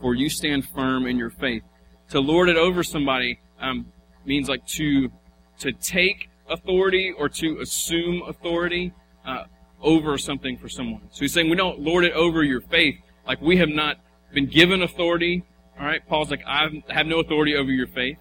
for 0.00 0.14
you 0.14 0.28
stand 0.28 0.68
firm 0.68 1.06
in 1.06 1.16
your 1.16 1.30
faith 1.30 1.62
to 2.10 2.20
lord 2.20 2.48
it 2.48 2.56
over 2.56 2.82
somebody 2.82 3.38
um, 3.60 3.86
means 4.24 4.48
like 4.48 4.66
to 4.66 5.10
to 5.58 5.72
take 5.72 6.30
authority 6.48 7.12
or 7.16 7.28
to 7.28 7.60
assume 7.60 8.22
authority 8.26 8.92
uh, 9.26 9.44
over 9.82 10.16
something 10.16 10.56
for 10.56 10.68
someone. 10.68 11.02
So 11.10 11.20
he's 11.20 11.32
saying 11.32 11.50
we 11.50 11.56
don't 11.56 11.80
lord 11.80 12.04
it 12.04 12.12
over 12.12 12.42
your 12.42 12.60
faith. 12.60 12.96
Like 13.26 13.40
we 13.40 13.56
have 13.58 13.68
not 13.68 13.96
been 14.32 14.46
given 14.46 14.82
authority. 14.82 15.44
All 15.78 15.86
right, 15.86 16.06
Paul's 16.06 16.30
like 16.30 16.42
I 16.46 16.68
have 16.88 17.06
no 17.06 17.20
authority 17.20 17.56
over 17.56 17.70
your 17.70 17.86
faith. 17.88 18.18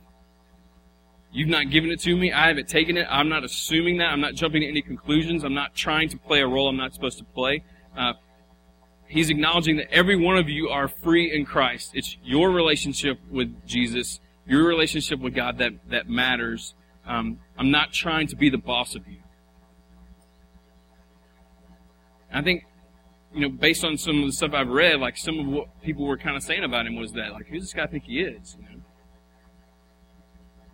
You've 1.31 1.49
not 1.49 1.69
given 1.69 1.91
it 1.91 1.99
to 2.01 2.15
me. 2.15 2.31
I 2.31 2.47
haven't 2.47 2.69
taken 2.69 2.97
it. 2.97 3.05
I'm 3.09 3.29
not 3.29 3.43
assuming 3.43 3.97
that. 3.97 4.07
I'm 4.07 4.21
not 4.21 4.33
jumping 4.33 4.61
to 4.61 4.67
any 4.67 4.81
conclusions. 4.81 5.43
I'm 5.43 5.53
not 5.53 5.75
trying 5.75 6.09
to 6.09 6.17
play 6.17 6.41
a 6.41 6.47
role 6.47 6.69
I'm 6.69 6.77
not 6.77 6.93
supposed 6.93 7.17
to 7.17 7.25
play. 7.25 7.63
Uh, 7.95 8.13
he's 9.07 9.29
acknowledging 9.29 9.77
that 9.77 9.91
every 9.91 10.15
one 10.15 10.37
of 10.37 10.49
you 10.49 10.69
are 10.69 10.87
free 10.87 11.33
in 11.33 11.45
Christ. 11.45 11.91
It's 11.93 12.17
your 12.23 12.51
relationship 12.51 13.19
with 13.29 13.67
Jesus, 13.67 14.19
your 14.45 14.65
relationship 14.65 15.19
with 15.19 15.35
God 15.35 15.57
that, 15.57 15.73
that 15.89 16.09
matters. 16.09 16.73
Um, 17.05 17.39
I'm 17.57 17.71
not 17.71 17.93
trying 17.93 18.27
to 18.27 18.35
be 18.35 18.49
the 18.49 18.57
boss 18.57 18.95
of 18.95 19.07
you. 19.07 19.17
I 22.33 22.41
think, 22.41 22.65
you 23.33 23.41
know, 23.41 23.49
based 23.49 23.83
on 23.83 23.97
some 23.97 24.19
of 24.19 24.25
the 24.25 24.31
stuff 24.33 24.53
I've 24.53 24.69
read, 24.69 24.99
like 24.99 25.17
some 25.17 25.39
of 25.39 25.47
what 25.47 25.81
people 25.81 26.05
were 26.05 26.17
kind 26.17 26.35
of 26.35 26.43
saying 26.43 26.63
about 26.63 26.85
him 26.85 26.95
was 26.95 27.13
that, 27.13 27.31
like, 27.31 27.47
who's 27.47 27.63
this 27.63 27.73
guy 27.73 27.85
think 27.85 28.05
he 28.05 28.21
is? 28.21 28.57
You 28.59 28.63
know? 28.63 28.76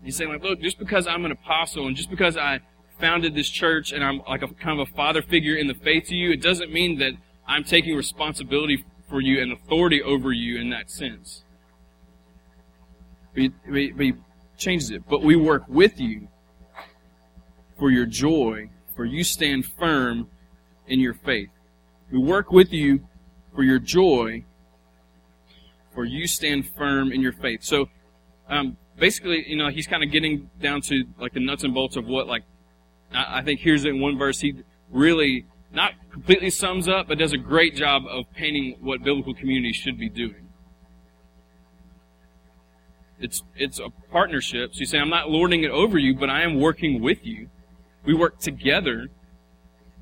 He's 0.04 0.18
saying, 0.18 0.30
like, 0.30 0.44
look, 0.44 0.60
just 0.62 0.78
because 0.78 1.08
I'm 1.08 1.26
an 1.26 1.32
apostle 1.32 1.88
and 1.88 1.96
just 1.96 2.10
because 2.10 2.36
I 2.36 2.60
founded 3.00 3.36
this 3.36 3.50
church 3.50 3.92
and 3.92 4.04
I'm 4.04 4.22
like 4.28 4.42
a 4.42 4.48
kind 4.48 4.80
of 4.80 4.88
a 4.90 4.92
father 4.94 5.22
figure 5.22 5.56
in 5.56 5.68
the 5.68 5.74
faith 5.74 6.08
to 6.08 6.16
you, 6.16 6.32
it 6.32 6.42
doesn't 6.42 6.72
mean 6.72 7.00
that 7.00 7.14
I'm 7.48 7.64
taking 7.64 7.96
responsibility 7.96 8.86
for 9.10 9.22
you 9.22 9.42
and 9.42 9.52
authority 9.52 10.02
over 10.02 10.32
you 10.32 10.60
in 10.60 10.70
that 10.72 10.90
sense. 10.90 11.44
But 13.34 13.44
he, 13.44 13.92
but 13.92 14.06
he 14.06 14.14
changes 14.58 14.92
it. 14.92 15.04
But 15.08 15.24
we 15.24 15.36
work 15.36 15.64
with 15.68 16.00
you 16.00 16.28
for 17.80 17.90
your 17.90 18.06
joy, 18.06 18.70
for 18.96 19.06
you 19.06 19.24
stand 19.24 19.66
firm 19.66 20.30
in 20.88 21.00
your 21.00 21.14
faith. 21.14 21.50
We 22.12 22.20
work 22.20 22.52
with 22.52 22.72
you 22.72 23.08
for 23.56 23.64
your 23.64 23.80
joy, 23.80 24.46
for 25.94 26.06
you 26.06 26.28
stand 26.28 26.70
firm 26.70 27.12
in 27.12 27.22
your 27.22 27.34
faith. 27.34 27.64
So, 27.64 27.90
um, 28.50 28.78
basically, 28.98 29.44
you 29.48 29.58
know, 29.58 29.70
he's 29.70 29.88
kind 29.88 30.04
of 30.04 30.12
getting 30.12 30.50
down 30.62 30.82
to 30.82 31.04
like 31.20 31.34
the 31.34 31.40
nuts 31.40 31.64
and 31.64 31.74
bolts 31.74 31.96
of 31.96 32.06
what, 32.06 32.28
like, 32.28 32.44
I, 33.14 33.40
I 33.40 33.42
think 33.44 33.60
here's 33.60 33.86
in 33.86 34.00
one 34.00 34.18
verse 34.18 34.40
he 34.40 34.54
really 34.90 35.46
not 35.72 35.94
completely 36.12 36.50
sums 36.50 36.88
up, 36.88 37.08
but 37.08 37.18
does 37.18 37.34
a 37.34 37.38
great 37.38 37.76
job 37.76 38.04
of 38.08 38.26
painting 38.36 38.78
what 38.80 39.04
biblical 39.04 39.34
community 39.34 39.74
should 39.74 39.98
be 39.98 40.10
doing. 40.10 40.50
It's, 43.20 43.42
it's 43.56 43.80
a 43.80 43.90
partnership. 44.12 44.74
So 44.74 44.82
you 44.82 44.86
say, 44.86 45.00
I'm 45.00 45.10
not 45.10 45.30
lording 45.30 45.64
it 45.64 45.72
over 45.72 45.98
you, 45.98 46.16
but 46.16 46.30
I 46.30 46.44
am 46.44 46.60
working 46.60 47.02
with 47.02 47.26
you. 47.26 47.50
We 48.06 48.14
work 48.14 48.40
together, 48.40 49.08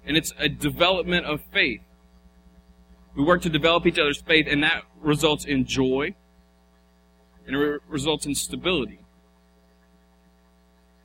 and 0.06 0.18
it's 0.18 0.34
a 0.40 0.50
development 0.50 1.26
of 1.26 1.42
faith. 1.54 1.82
We 3.16 3.24
work 3.24 3.42
to 3.44 3.50
develop 3.50 3.86
each 3.86 4.00
other's 4.00 4.22
faith, 4.22 4.48
and 4.50 4.64
that 4.64 4.84
results 5.00 5.46
in 5.46 5.66
joy, 5.66 6.16
and 7.52 7.62
it 7.62 7.82
results 7.88 8.26
in 8.26 8.36
stability. 8.36 9.00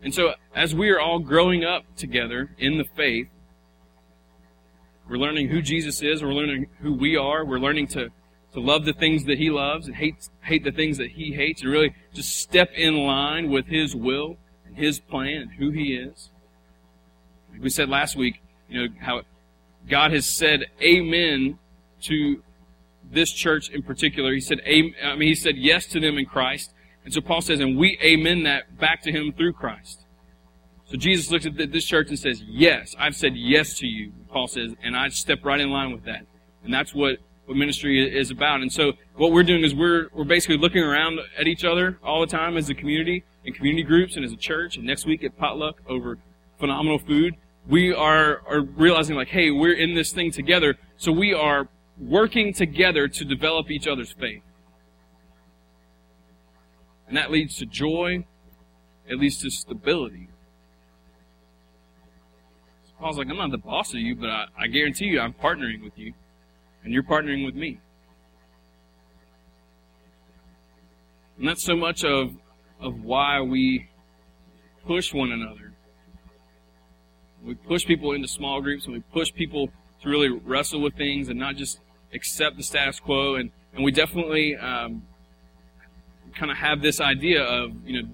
And 0.03 0.15
so, 0.15 0.35
as 0.55 0.75
we 0.75 0.91
are 0.91 1.01
all 1.01 1.19
growing 1.19 1.65
up 1.65 1.85
together 1.97 2.51
in 2.59 2.79
the 2.79 2.85
faith, 2.85 3.29
we're 5.09 5.17
learning 5.17 5.49
who 5.49 5.63
Jesus 5.63 6.03
is. 6.03 6.23
We're 6.23 6.33
learning 6.33 6.67
who 6.81 6.95
we 6.95 7.17
are. 7.17 7.45
We're 7.45 7.59
learning 7.59 7.89
to, 7.89 8.11
to 8.53 8.61
love 8.61 8.85
the 8.85 8.93
things 8.93 9.25
that 9.25 9.39
He 9.39 9.51
loves 9.51 9.87
and 9.87 9.97
hate, 9.97 10.29
hate 10.43 10.65
the 10.65 10.73
things 10.73 10.99
that 10.99 11.11
He 11.13 11.33
hates 11.33 11.63
and 11.63 11.71
really 11.71 11.95
just 12.13 12.37
step 12.37 12.71
in 12.75 12.97
line 12.97 13.51
with 13.51 13.67
His 13.67 13.95
will 13.95 14.37
and 14.67 14.77
His 14.77 15.01
plan 15.01 15.43
and 15.43 15.53
who 15.53 15.71
He 15.71 15.95
is. 15.95 16.31
Like 17.53 17.63
we 17.63 17.71
said 17.71 17.89
last 17.89 18.17
week, 18.17 18.43
you 18.69 18.83
know, 18.83 18.95
how 19.01 19.23
God 19.89 20.13
has 20.13 20.27
said 20.27 20.67
amen 20.83 21.59
to 22.03 22.43
this 23.11 23.33
church 23.33 23.71
in 23.71 23.83
particular. 23.83 24.33
He 24.33 24.41
said, 24.41 24.61
I 24.67 25.15
mean, 25.17 25.29
He 25.29 25.35
said 25.35 25.57
yes 25.57 25.87
to 25.89 26.01
them 26.01 26.19
in 26.19 26.27
Christ. 26.27 26.73
And 27.05 27.15
so 27.15 27.21
Paul 27.21 27.41
says, 27.41 27.61
and 27.61 27.77
we 27.77 27.99
amen 28.03 28.43
that 28.45 28.79
back 28.79 29.03
to 29.03 29.13
Him 29.13 29.33
through 29.33 29.53
Christ. 29.53 30.07
So 30.87 30.97
Jesus 30.97 31.31
looks 31.31 31.47
at 31.47 31.57
this 31.57 31.85
church 31.85 32.09
and 32.09 32.19
says, 32.19 32.43
Yes, 32.47 32.95
I've 32.99 33.17
said 33.17 33.37
yes 33.37 33.79
to 33.79 33.87
you, 33.87 34.13
Paul 34.29 34.47
says, 34.47 34.75
and 34.83 34.97
I 34.97 35.09
step 35.09 35.45
right 35.45 35.61
in 35.61 35.71
line 35.71 35.93
with 35.93 36.05
that. 36.05 36.27
And 36.63 36.73
that's 36.73 36.95
what, 36.95 37.19
what 37.47 37.57
ministry 37.57 38.17
is 38.17 38.31
about. 38.31 38.61
And 38.61 38.73
so 38.73 38.93
what 39.17 39.33
we're 39.33 39.43
doing 39.43 39.65
is 39.65 39.75
we're, 39.75 40.09
we're 40.13 40.25
basically 40.25 40.59
looking 40.59 40.83
around 40.83 41.19
at 41.39 41.47
each 41.47 41.65
other 41.65 41.99
all 42.05 42.21
the 42.21 42.27
time 42.27 42.57
as 42.57 42.69
a 42.71 42.75
community, 42.75 43.25
in 43.45 43.53
community 43.53 43.83
groups 43.83 44.17
and 44.17 44.25
as 44.25 44.33
a 44.33 44.37
church, 44.37 44.77
and 44.77 44.87
next 44.87 45.07
week 45.07 45.25
at 45.25 45.37
potluck 45.37 45.81
over 45.89 46.19
phenomenal 46.59 46.99
food. 46.99 47.35
we 47.69 47.93
are, 47.93 48.43
are 48.49 48.61
realizing 48.61 49.17
like, 49.17 49.29
hey, 49.29 49.51
we're 49.51 49.75
in 49.75 49.95
this 49.95 50.13
thing 50.13 50.31
together, 50.31 50.77
so 50.97 51.11
we 51.11 51.35
are 51.35 51.69
working 51.99 52.53
together 52.53 53.09
to 53.09 53.25
develop 53.25 53.71
each 53.71 53.87
other's 53.87 54.13
faith. 54.13 54.43
And 57.09 57.17
that 57.17 57.31
leads 57.31 57.57
to 57.59 57.67
joy, 57.67 58.27
it 59.09 59.19
leads 59.19 59.39
to 59.43 59.51
stability. 59.51 60.29
So 62.87 62.93
Paul's 62.99 63.19
like, 63.19 63.29
I'm 63.29 63.37
not 63.37 63.51
the 63.51 63.59
boss 63.59 63.95
of 63.95 64.01
you, 64.01 64.17
but 64.17 64.29
I, 64.29 64.47
I 64.59 64.67
guarantee 64.67 65.07
you 65.07 65.21
I'm 65.21 65.33
partnering 65.33 65.83
with 65.83 65.97
you, 65.97 66.13
and 66.83 66.93
you're 66.93 67.05
partnering 67.05 67.45
with 67.45 67.55
me. 67.55 67.81
And 71.39 71.47
that's 71.47 71.63
so 71.63 71.77
much 71.77 72.03
of, 72.05 72.33
of 72.81 73.03
why 73.03 73.41
we 73.41 73.89
push 74.87 75.13
one 75.13 75.33
another. 75.33 75.73
We 77.45 77.55
push 77.55 77.85
people 77.85 78.13
into 78.13 78.27
small 78.27 78.61
groups 78.61 78.87
and 78.87 78.95
we 78.95 79.01
push 79.13 79.33
people 79.33 79.69
to 80.03 80.09
really 80.09 80.31
wrestle 80.31 80.81
with 80.81 80.95
things 80.95 81.29
and 81.29 81.39
not 81.39 81.57
just 81.57 81.79
accept 82.13 82.57
the 82.57 82.63
status 82.63 83.01
quo. 83.01 83.37
And, 83.37 83.51
and 83.75 83.85
we 83.85 83.93
definitely 83.93 84.57
um, 84.57 85.03
kind 86.35 86.51
of 86.51 86.59
have 86.59 86.83
this 86.83 87.01
idea 87.01 87.43
of, 87.43 87.73
you 87.85 88.03
know, 88.03 88.09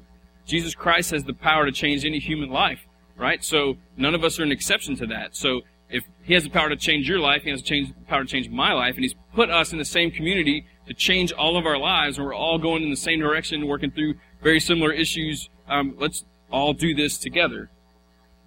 Jesus 0.46 0.74
Christ 0.74 1.10
has 1.12 1.24
the 1.24 1.34
power 1.34 1.66
to 1.66 1.72
change 1.72 2.04
any 2.04 2.18
human 2.18 2.50
life, 2.50 2.80
right? 3.16 3.44
So 3.44 3.76
none 3.96 4.14
of 4.14 4.24
us 4.24 4.40
are 4.40 4.42
an 4.42 4.52
exception 4.52 4.96
to 4.96 5.06
that. 5.06 5.36
So 5.36 5.62
if 5.88 6.04
he 6.24 6.34
has 6.34 6.44
the 6.44 6.50
power 6.50 6.68
to 6.68 6.76
change 6.76 7.08
your 7.08 7.20
life, 7.20 7.42
he 7.42 7.50
has 7.50 7.62
the 7.62 7.94
power 8.08 8.24
to 8.24 8.28
change 8.28 8.48
my 8.48 8.72
life, 8.72 8.94
and 8.94 9.04
he's 9.04 9.14
put 9.34 9.50
us 9.50 9.72
in 9.72 9.78
the 9.78 9.84
same 9.84 10.10
community 10.10 10.66
to 10.88 10.94
change 10.94 11.32
all 11.32 11.56
of 11.56 11.66
our 11.66 11.78
lives, 11.78 12.16
and 12.16 12.26
we're 12.26 12.34
all 12.34 12.58
going 12.58 12.82
in 12.82 12.90
the 12.90 12.96
same 12.96 13.20
direction, 13.20 13.66
working 13.68 13.90
through 13.90 14.14
very 14.42 14.58
similar 14.58 14.92
issues. 14.92 15.48
Um, 15.68 15.94
let's 15.98 16.24
all 16.50 16.72
do 16.72 16.94
this 16.94 17.18
together. 17.18 17.70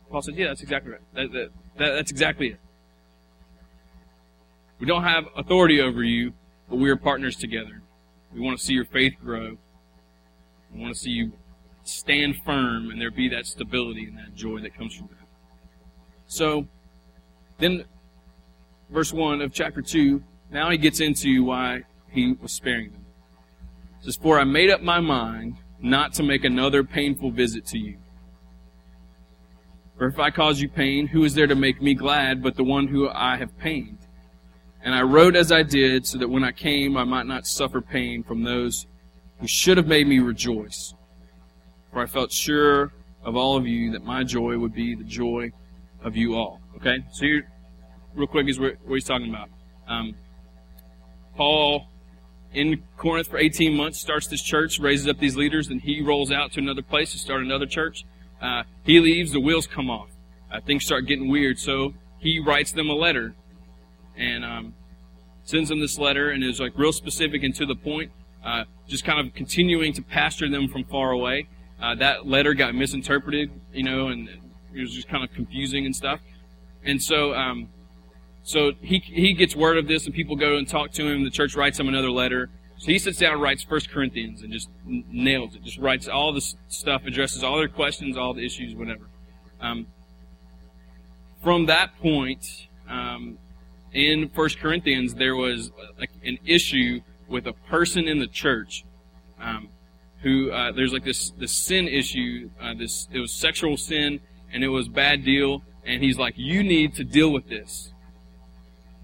Paul 0.10 0.22
said, 0.22 0.36
"Yeah, 0.36 0.48
that's 0.48 0.62
exactly 0.62 0.92
right. 0.92 1.02
That, 1.14 1.32
that, 1.32 1.50
that, 1.78 1.92
that's 1.94 2.12
exactly 2.12 2.50
it. 2.50 2.60
We 4.80 4.86
don't 4.86 5.04
have 5.04 5.26
authority 5.36 5.82
over 5.82 6.04
you, 6.04 6.34
but 6.70 6.78
we 6.78 6.90
are 6.90 6.98
partners 6.98 7.36
together. 7.36 7.82
We 8.34 8.42
want 8.42 8.58
to 8.60 8.64
see 8.64 8.74
your 8.74 8.86
faith 8.86 9.14
grow. 9.24 9.58
We 10.74 10.82
want 10.82 10.94
to 10.94 11.00
see 11.00 11.12
you 11.12 11.34
stand 11.84 12.36
firm, 12.44 12.90
and 12.90 13.00
there 13.00 13.12
be 13.12 13.30
that 13.30 13.46
stability 13.46 14.06
and 14.06 14.18
that 14.18 14.36
joy 14.36 14.60
that 14.62 14.76
comes 14.76 14.96
from 14.96 15.08
that." 15.08 15.28
So, 16.28 16.68
then, 17.60 17.86
verse 18.90 19.14
one 19.14 19.42
of 19.42 19.54
chapter 19.54 19.82
two. 19.82 20.24
Now 20.52 20.70
he 20.70 20.78
gets 20.78 21.00
into 21.00 21.44
why 21.44 21.84
he 22.12 22.34
was 22.34 22.52
sparing 22.52 22.92
them. 22.92 23.06
It 24.00 24.06
says, 24.06 24.16
For 24.16 24.40
I 24.40 24.44
made 24.44 24.70
up 24.70 24.82
my 24.82 25.00
mind 25.00 25.58
not 25.80 26.14
to 26.14 26.24
make 26.24 26.44
another 26.44 26.84
painful 26.84 27.32
visit 27.32 27.66
to 27.68 27.78
you. 27.78 27.98
For 29.98 30.08
if 30.08 30.20
I 30.20 30.30
cause 30.30 30.62
you 30.62 30.70
pain, 30.70 31.08
who 31.08 31.24
is 31.24 31.36
there 31.36 31.48
to 31.48 31.56
make 31.56 31.82
me 31.82 31.94
glad 31.94 32.44
but 32.44 32.56
the 32.56 32.64
one 32.64 32.88
who 32.88 33.10
I 33.10 33.38
have 33.38 33.58
pained? 33.58 34.00
And 34.86 34.96
I 34.96 35.02
wrote 35.02 35.36
as 35.36 35.52
I 35.52 35.64
did, 35.64 36.06
so 36.06 36.20
that 36.20 36.30
when 36.30 36.44
I 36.44 36.52
came 36.52 36.96
I 36.96 37.04
might 37.04 37.26
not 37.26 37.46
suffer 37.46 37.82
pain 37.82 38.24
from 38.24 38.44
those 38.44 38.88
who 39.42 39.48
should 39.48 39.78
have 39.78 39.88
made 39.88 40.08
me 40.08 40.20
rejoice. 40.20 40.94
For 41.92 42.02
I 42.02 42.06
felt 42.06 42.32
sure 42.32 42.94
of 43.24 43.36
all 43.36 43.58
of 43.58 43.68
you 43.68 43.92
that 43.92 44.06
my 44.06 44.24
joy 44.24 44.58
would 44.58 44.74
be 44.74 44.96
the 44.96 45.04
joy 45.04 45.52
of 46.04 46.16
you 46.16 46.36
all. 46.36 46.62
Okay? 46.78 47.00
So 47.12 47.26
here, 47.26 47.52
real 48.14 48.28
quick, 48.28 48.48
is 48.48 48.60
what, 48.60 48.76
he's 48.88 49.04
talking 49.04 49.30
about. 49.30 49.50
Um, 49.88 50.14
Paul 51.36 51.88
in 52.56 52.82
Corinth 52.98 53.28
for 53.28 53.38
18 53.38 53.76
months, 53.76 54.00
starts 54.00 54.28
this 54.28 54.42
church, 54.42 54.80
raises 54.80 55.08
up 55.08 55.20
these 55.20 55.36
leaders, 55.36 55.70
and 55.70 55.82
he 55.82 56.02
rolls 56.02 56.32
out 56.32 56.54
to 56.54 56.60
another 56.60 56.82
place 56.82 57.12
to 57.12 57.18
start 57.18 57.42
another 57.42 57.66
church. 57.66 58.06
Uh, 58.42 58.64
he 58.84 59.00
leaves, 59.00 59.32
the 59.32 59.40
wheels 59.40 59.68
come 59.68 59.90
off. 59.90 60.10
Uh, 60.52 60.62
things 60.62 60.86
start 60.86 61.06
getting 61.06 61.28
weird, 61.28 61.60
so 61.60 61.94
he 62.20 62.40
writes 62.40 62.72
them 62.72 62.90
a 62.90 62.94
letter 62.94 63.36
and 64.18 64.46
um, 64.46 64.74
sends 65.44 65.70
them 65.70 65.80
this 65.80 65.98
letter 65.98 66.30
and 66.30 66.44
is 66.44 66.60
like 66.60 66.74
real 66.76 66.94
specific 66.94 67.44
and 67.44 67.56
to 67.56 67.66
the 67.66 67.76
point, 67.76 68.12
uh, 68.44 68.64
just 68.88 69.04
kind 69.04 69.26
of 69.26 69.34
continuing 69.34 69.94
to 69.94 70.02
pastor 70.02 70.50
them 70.50 70.68
from 70.68 70.84
far 70.86 71.12
away. 71.12 71.48
Uh, 71.82 71.96
that 71.96 72.26
letter 72.26 72.54
got 72.54 72.74
misinterpreted, 72.74 73.52
you 73.74 73.84
know, 73.84 74.08
and 74.08 74.30
it 74.74 74.82
was 74.82 74.94
just 74.94 75.08
kind 75.10 75.24
of 75.24 75.32
confusing 75.34 75.86
and 75.86 75.96
stuff. 75.96 76.20
And 76.84 77.02
so 77.02 77.34
um, 77.34 77.70
so 78.46 78.74
he, 78.80 79.00
he 79.00 79.34
gets 79.34 79.56
word 79.56 79.76
of 79.80 79.88
this, 79.88 80.06
and 80.06 80.14
people 80.14 80.36
go 80.36 80.56
and 80.56 80.68
talk 80.68 80.92
to 80.94 81.08
him. 81.08 81.24
The 81.24 81.32
church 81.32 81.56
writes 81.56 81.80
him 81.80 81.88
another 81.88 82.12
letter. 82.12 82.52
So 82.78 82.92
he 82.92 83.00
sits 83.00 83.18
down 83.18 83.34
and 83.34 83.42
writes 83.42 83.64
First 83.64 83.90
Corinthians 83.90 84.44
and 84.44 84.54
just 84.54 84.70
nails 84.86 85.56
it. 85.56 85.64
Just 85.64 85.80
writes 85.80 86.08
all 86.08 86.32
this 86.32 86.56
stuff, 86.68 87.06
addresses 87.08 87.44
all 87.44 87.58
their 87.58 87.68
questions, 87.68 88.16
all 88.16 88.36
the 88.36 88.46
issues, 88.46 88.76
whatever. 88.76 89.10
Um, 89.60 89.88
from 91.42 91.66
that 91.66 91.98
point, 92.00 92.68
um, 92.88 93.40
in 93.96 94.30
First 94.30 94.60
Corinthians, 94.60 95.16
there 95.16 95.36
was 95.36 95.72
like 95.98 96.12
an 96.24 96.38
issue 96.46 97.00
with 97.30 97.48
a 97.48 97.54
person 97.54 98.08
in 98.08 98.20
the 98.20 98.28
church 98.28 98.84
um, 99.42 99.70
who 100.22 100.52
uh, 100.52 100.74
there's 100.74 100.92
like 100.92 101.06
this 101.06 101.32
this 101.32 101.54
sin 101.54 101.88
issue. 101.88 102.50
Uh, 102.62 102.74
this 102.74 103.08
it 103.12 103.20
was 103.20 103.32
sexual 103.32 103.78
sin 103.78 104.20
and 104.54 104.64
it 104.64 104.68
was 104.68 104.90
bad 104.90 105.24
deal. 105.24 105.64
And 105.86 106.04
he's 106.04 106.18
like, 106.18 106.34
you 106.36 106.62
need 106.62 106.96
to 106.96 107.04
deal 107.04 107.32
with 107.32 107.48
this. 107.48 107.94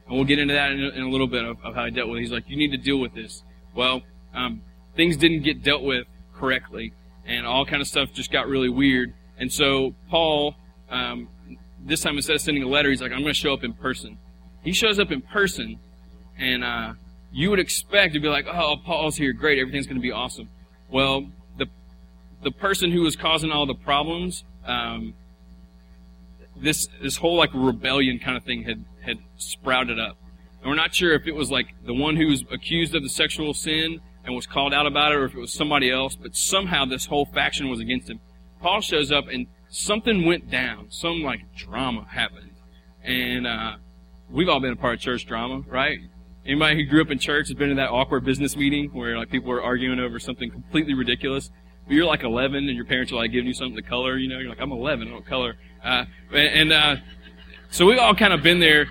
And 0.06 0.16
we'll 0.16 0.26
get 0.26 0.40
into 0.40 0.54
that 0.54 0.72
in 0.72 0.84
a, 0.84 0.90
in 0.90 1.04
a 1.04 1.10
little 1.10 1.28
bit 1.28 1.46
of, 1.46 1.58
of, 1.64 1.74
how 1.74 1.86
he 1.86 1.92
dealt 1.92 2.10
with 2.10 2.18
it. 2.18 2.22
He's 2.22 2.32
like, 2.32 2.50
you 2.50 2.58
need 2.58 2.72
to 2.72 2.78
deal 2.78 2.98
with 2.98 3.14
this. 3.14 3.44
Well, 3.74 4.02
um, 4.34 4.62
things 4.96 5.16
didn't 5.16 5.44
get 5.44 5.64
dealt 5.64 5.84
with 5.84 6.06
correctly, 6.36 6.94
and 7.26 7.46
all 7.46 7.66
kind 7.66 7.82
of 7.82 7.88
stuff 7.88 8.12
just 8.12 8.32
got 8.32 8.48
really 8.48 8.70
weird. 8.70 9.14
And 9.38 9.52
so 9.52 9.96
Paul, 10.10 10.56
um, 10.90 11.30
this 11.86 12.02
time 12.02 12.18
instead 12.18 12.36
of 12.36 12.42
sending 12.42 12.64
a 12.64 12.68
letter, 12.68 12.90
he's 12.90 13.02
like, 13.02 13.12
I'm 13.12 13.22
going 13.22 13.34
to 13.34 13.40
show 13.40 13.54
up 13.54 13.64
in 13.64 13.74
person. 13.74 14.18
He 14.64 14.74
shows 14.74 15.00
up 15.00 15.12
in 15.12 15.22
person, 15.22 15.80
and 16.38 16.64
uh, 16.64 16.94
you 17.32 17.50
would 17.50 17.60
expect 17.60 18.14
to 18.14 18.20
be 18.20 18.28
like, 18.28 18.46
oh, 18.48 18.78
Paul's 18.86 19.16
here, 19.16 19.34
great, 19.34 19.60
everything's 19.60 19.88
going 19.88 19.98
to 19.98 20.02
be 20.02 20.12
awesome. 20.12 20.50
Well, 20.90 21.30
the 21.58 21.68
the 22.44 22.52
person 22.52 22.92
who 22.92 23.02
was 23.02 23.16
causing 23.16 23.52
all 23.52 23.66
the 23.66 23.76
problems, 23.76 24.44
um, 24.66 25.14
this 26.56 26.88
this 27.02 27.18
whole 27.18 27.38
like 27.38 27.52
rebellion 27.54 28.20
kind 28.20 28.38
of 28.38 28.44
thing 28.44 28.64
had 28.64 28.86
had 29.02 29.18
sprouted 29.38 30.00
up. 30.00 30.18
And 30.62 30.70
we're 30.70 30.76
not 30.76 30.94
sure 30.94 31.14
if 31.14 31.26
it 31.26 31.34
was 31.34 31.50
like 31.50 31.68
the 31.86 31.94
one 31.94 32.16
who 32.16 32.28
was 32.28 32.44
accused 32.52 32.94
of 32.94 33.02
the 33.02 33.10
sexual 33.10 33.54
sin 33.54 34.00
and 34.24 34.36
was 34.36 34.46
called 34.46 34.74
out 34.74 34.86
about 34.86 35.12
it 35.12 35.16
or 35.16 35.26
if 35.26 35.34
it 35.34 35.40
was 35.40 35.52
somebody 35.52 35.90
else, 35.90 36.16
but 36.16 36.36
somehow 36.36 36.86
this 36.86 37.08
whole 37.08 37.26
faction 37.26 37.68
was 37.68 37.80
against 37.80 38.10
him. 38.10 38.20
Paul 38.62 38.82
shows 38.82 39.12
up 39.12 39.28
and 39.28 39.48
something 39.70 40.26
went 40.26 40.52
down. 40.52 40.88
Some 40.90 41.24
like 41.24 41.56
drama 41.56 42.06
happened. 42.12 42.52
And 43.04 43.48
uh, 43.48 43.78
we've 44.32 44.50
all 44.50 44.60
been 44.60 44.74
a 44.74 44.78
part 44.78 44.96
of 44.96 45.00
church 45.00 45.26
drama, 45.26 45.62
right? 45.68 46.00
Anybody 46.46 46.84
who 46.84 46.90
grew 46.90 47.02
up 47.02 47.12
in 47.12 47.20
church 47.20 47.50
has 47.50 47.56
been 47.56 47.70
in 47.70 47.78
that 47.78 47.90
awkward 47.90 48.26
business 48.26 48.56
meeting 48.56 48.90
where 48.94 49.18
like 49.18 49.30
people 49.30 49.52
are 49.52 49.62
arguing 49.62 50.00
over 50.00 50.20
something 50.20 50.50
completely 50.50 50.94
ridiculous. 50.94 51.52
But 51.86 51.94
you're 51.94 52.06
like 52.06 52.24
11 52.24 52.68
and 52.68 52.76
your 52.76 52.86
parents 52.86 53.12
are 53.12 53.16
like 53.16 53.32
giving 53.32 53.48
you 53.48 53.54
something 53.54 53.76
to 53.76 53.82
color, 53.82 54.18
you 54.18 54.28
know, 54.28 54.40
you're 54.40 54.50
like, 54.50 54.62
I'm 54.62 54.72
11, 54.72 55.08
I 55.08 55.12
don't 55.12 55.26
color. 55.26 55.56
Uh, 55.84 56.06
and, 56.34 56.72
uh, 56.72 56.96
so 57.70 57.86
we've 57.86 58.00
all 58.00 58.16
kind 58.16 58.34
of 58.34 58.44
been 58.44 58.60
there. 58.60 58.88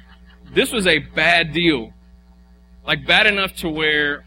This 0.53 0.73
was 0.73 0.87
a 0.87 0.99
bad 0.99 1.53
deal. 1.53 1.93
Like 2.87 3.07
bad 3.07 3.27
enough 3.27 3.55
to 3.57 3.69
where 3.69 4.25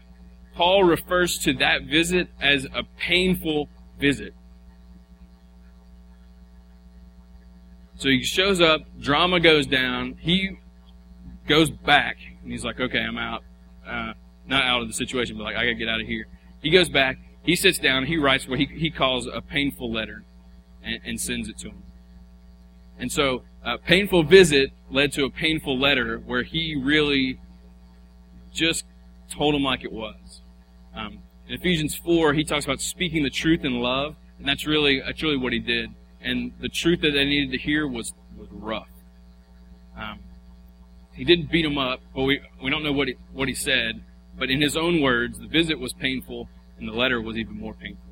Paul 0.54 0.84
refers 0.84 1.38
to 1.38 1.54
that 1.54 1.84
visit 1.84 2.28
as 2.40 2.64
a 2.66 2.84
painful 2.98 3.68
visit. 3.98 4.34
So 7.96 8.08
he 8.08 8.22
shows 8.22 8.60
up, 8.60 8.82
drama 9.00 9.40
goes 9.40 9.66
down, 9.66 10.16
he 10.20 10.58
goes 11.46 11.70
back, 11.70 12.16
and 12.42 12.50
he's 12.50 12.64
like, 12.64 12.80
okay, 12.80 13.00
I'm 13.00 13.18
out. 13.18 13.42
Uh, 13.86 14.14
not 14.46 14.64
out 14.64 14.82
of 14.82 14.88
the 14.88 14.94
situation, 14.94 15.36
but 15.36 15.44
like, 15.44 15.56
I 15.56 15.64
gotta 15.64 15.74
get 15.74 15.88
out 15.88 16.00
of 16.00 16.06
here. 16.06 16.26
He 16.60 16.70
goes 16.70 16.88
back, 16.88 17.18
he 17.42 17.56
sits 17.56 17.78
down, 17.78 18.06
he 18.06 18.16
writes 18.16 18.48
what 18.48 18.58
he, 18.58 18.66
he 18.66 18.90
calls 18.90 19.26
a 19.26 19.40
painful 19.40 19.92
letter 19.92 20.24
and, 20.82 21.00
and 21.04 21.20
sends 21.20 21.48
it 21.48 21.58
to 21.58 21.68
him. 21.68 21.82
And 22.98 23.10
so, 23.10 23.42
a 23.64 23.78
painful 23.78 24.22
visit 24.22 24.70
led 24.90 25.12
to 25.12 25.24
a 25.24 25.30
painful 25.30 25.78
letter 25.78 26.18
where 26.18 26.42
he 26.42 26.80
really 26.80 27.40
just 28.52 28.84
told 29.30 29.54
him 29.54 29.62
like 29.62 29.82
it 29.84 29.92
was. 29.92 30.42
Um, 30.94 31.18
in 31.48 31.54
Ephesians 31.54 31.94
4, 31.94 32.34
he 32.34 32.44
talks 32.44 32.64
about 32.64 32.80
speaking 32.80 33.22
the 33.22 33.30
truth 33.30 33.64
in 33.64 33.80
love, 33.80 34.16
and 34.38 34.46
that's 34.46 34.66
really, 34.66 35.00
that's 35.00 35.22
really 35.22 35.36
what 35.36 35.52
he 35.52 35.58
did. 35.58 35.90
And 36.20 36.52
the 36.60 36.68
truth 36.68 37.00
that 37.02 37.10
they 37.10 37.24
needed 37.24 37.50
to 37.52 37.58
hear 37.58 37.86
was, 37.86 38.12
was 38.36 38.48
rough. 38.50 38.88
Um, 39.96 40.20
he 41.14 41.24
didn't 41.24 41.50
beat 41.50 41.64
him 41.64 41.78
up, 41.78 42.00
but 42.14 42.22
we, 42.22 42.40
we 42.62 42.70
don't 42.70 42.82
know 42.82 42.92
what 42.92 43.08
he, 43.08 43.14
what 43.32 43.48
he 43.48 43.54
said. 43.54 44.02
But 44.36 44.50
in 44.50 44.60
his 44.60 44.76
own 44.76 45.00
words, 45.00 45.38
the 45.38 45.46
visit 45.46 45.78
was 45.78 45.92
painful, 45.92 46.48
and 46.76 46.88
the 46.88 46.92
letter 46.92 47.20
was 47.20 47.36
even 47.36 47.56
more 47.58 47.74
painful. 47.74 48.04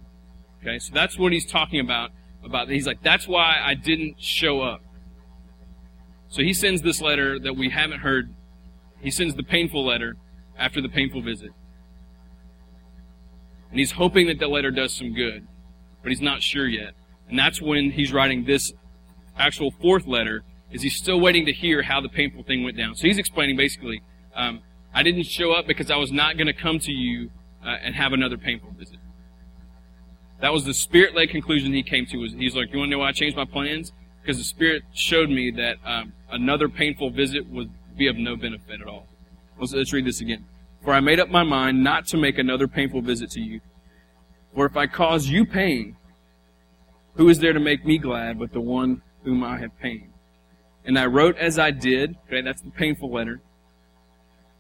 Okay, 0.60 0.78
so 0.78 0.92
that's 0.94 1.18
what 1.18 1.32
he's 1.32 1.46
talking 1.46 1.80
about 1.80 2.10
about 2.44 2.68
he's 2.68 2.86
like 2.86 3.02
that's 3.02 3.28
why 3.28 3.60
I 3.62 3.74
didn't 3.74 4.20
show 4.20 4.60
up. 4.60 4.80
So 6.28 6.42
he 6.42 6.52
sends 6.52 6.82
this 6.82 7.00
letter 7.00 7.38
that 7.40 7.56
we 7.56 7.68
haven't 7.68 8.00
heard. 8.00 8.34
He 9.00 9.10
sends 9.10 9.34
the 9.34 9.42
painful 9.42 9.84
letter 9.84 10.16
after 10.56 10.80
the 10.80 10.88
painful 10.88 11.22
visit. 11.22 11.50
And 13.70 13.78
he's 13.78 13.92
hoping 13.92 14.28
that 14.28 14.38
the 14.38 14.48
letter 14.48 14.70
does 14.70 14.94
some 14.94 15.12
good, 15.12 15.46
but 16.02 16.10
he's 16.10 16.20
not 16.20 16.42
sure 16.42 16.66
yet. 16.66 16.94
And 17.28 17.38
that's 17.38 17.60
when 17.60 17.90
he's 17.90 18.12
writing 18.12 18.44
this 18.44 18.72
actual 19.36 19.72
fourth 19.80 20.06
letter 20.06 20.44
is 20.72 20.82
he's 20.82 20.96
still 20.96 21.20
waiting 21.20 21.46
to 21.46 21.52
hear 21.52 21.82
how 21.82 22.00
the 22.00 22.08
painful 22.08 22.42
thing 22.42 22.64
went 22.64 22.76
down. 22.76 22.94
So 22.94 23.06
he's 23.06 23.18
explaining 23.18 23.56
basically, 23.56 24.02
um, 24.34 24.60
I 24.94 25.02
didn't 25.02 25.24
show 25.24 25.52
up 25.52 25.66
because 25.66 25.90
I 25.90 25.96
was 25.96 26.10
not 26.10 26.36
going 26.36 26.46
to 26.46 26.52
come 26.52 26.78
to 26.80 26.92
you 26.92 27.30
uh, 27.64 27.76
and 27.82 27.94
have 27.94 28.12
another 28.12 28.36
painful 28.36 28.70
visit. 28.78 28.98
That 30.40 30.52
was 30.52 30.64
the 30.64 30.74
spirit-led 30.74 31.30
conclusion 31.30 31.72
he 31.72 31.82
came 31.82 32.06
to. 32.06 32.16
Was 32.18 32.32
he's 32.32 32.56
like, 32.56 32.72
you 32.72 32.78
want 32.78 32.88
to 32.88 32.90
know 32.90 32.98
why 32.98 33.08
I 33.08 33.12
changed 33.12 33.36
my 33.36 33.44
plans? 33.44 33.92
Because 34.20 34.38
the 34.38 34.44
spirit 34.44 34.82
showed 34.92 35.30
me 35.30 35.50
that 35.52 35.76
um, 35.84 36.12
another 36.30 36.68
painful 36.68 37.10
visit 37.10 37.48
would 37.48 37.70
be 37.96 38.08
of 38.08 38.16
no 38.16 38.36
benefit 38.36 38.80
at 38.80 38.86
all. 38.86 39.06
Let's, 39.58 39.72
let's 39.72 39.92
read 39.92 40.04
this 40.04 40.20
again. 40.20 40.44
For 40.82 40.92
I 40.92 41.00
made 41.00 41.20
up 41.20 41.28
my 41.28 41.44
mind 41.44 41.84
not 41.84 42.06
to 42.08 42.16
make 42.16 42.38
another 42.38 42.66
painful 42.66 43.02
visit 43.02 43.30
to 43.32 43.40
you. 43.40 43.60
For 44.54 44.66
if 44.66 44.76
I 44.76 44.86
cause 44.86 45.28
you 45.28 45.46
pain, 45.46 45.96
who 47.14 47.28
is 47.28 47.38
there 47.38 47.52
to 47.52 47.60
make 47.60 47.84
me 47.86 47.98
glad 47.98 48.38
but 48.38 48.52
the 48.52 48.60
one 48.60 49.02
whom 49.24 49.44
I 49.44 49.58
have 49.58 49.78
pained? 49.78 50.11
And 50.84 50.98
I 50.98 51.06
wrote 51.06 51.36
as 51.38 51.58
I 51.58 51.70
did, 51.70 52.16
okay, 52.26 52.42
that's 52.42 52.62
the 52.62 52.70
painful 52.70 53.12
letter, 53.12 53.40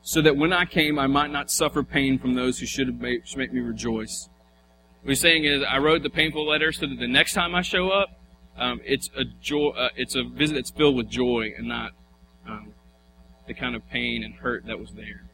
so 0.02 0.22
that 0.22 0.36
when 0.36 0.52
I 0.52 0.64
came 0.64 0.98
I 0.98 1.06
might 1.06 1.30
not 1.30 1.50
suffer 1.50 1.82
pain 1.82 2.18
from 2.18 2.34
those 2.34 2.58
who 2.58 2.66
should, 2.66 3.00
made, 3.00 3.26
should 3.26 3.38
make 3.38 3.52
me 3.52 3.60
rejoice. 3.60 4.28
What 5.02 5.10
he's 5.10 5.20
saying 5.20 5.44
is, 5.44 5.62
I 5.68 5.78
wrote 5.78 6.02
the 6.02 6.10
painful 6.10 6.46
letter 6.46 6.70
so 6.70 6.86
that 6.86 6.98
the 6.98 7.08
next 7.08 7.34
time 7.34 7.54
I 7.54 7.62
show 7.62 7.90
up, 7.90 8.08
um, 8.56 8.80
it's 8.84 9.10
a 9.16 9.24
joy, 9.40 9.70
uh, 9.70 9.88
it's 9.96 10.14
a 10.14 10.22
visit 10.22 10.54
that's 10.54 10.70
filled 10.70 10.96
with 10.96 11.08
joy 11.08 11.52
and 11.56 11.66
not 11.66 11.92
um, 12.46 12.72
the 13.48 13.54
kind 13.54 13.74
of 13.74 13.88
pain 13.88 14.22
and 14.22 14.34
hurt 14.34 14.66
that 14.66 14.78
was 14.78 14.92
there. 14.92 15.24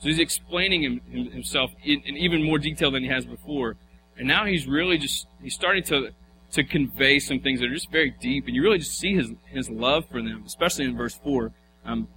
So 0.00 0.08
he's 0.08 0.18
explaining 0.18 0.82
him, 0.82 1.00
himself 1.30 1.70
in, 1.84 2.02
in 2.04 2.16
even 2.16 2.42
more 2.42 2.58
detail 2.58 2.90
than 2.90 3.04
he 3.04 3.08
has 3.10 3.24
before. 3.24 3.76
And 4.18 4.26
now 4.26 4.44
he's 4.44 4.66
really 4.66 4.98
just, 4.98 5.26
he's 5.42 5.54
starting 5.54 5.84
to, 5.84 6.10
to 6.54 6.62
convey 6.62 7.18
some 7.18 7.40
things 7.40 7.58
that 7.58 7.66
are 7.66 7.74
just 7.74 7.90
very 7.90 8.10
deep. 8.20 8.46
And 8.46 8.54
you 8.54 8.62
really 8.62 8.78
just 8.78 8.96
see 8.96 9.14
his, 9.14 9.32
his 9.46 9.68
love 9.68 10.06
for 10.08 10.22
them, 10.22 10.44
especially 10.46 10.84
in 10.84 10.96
verse 10.96 11.14
4. 11.14 11.52
Um, 11.84 12.08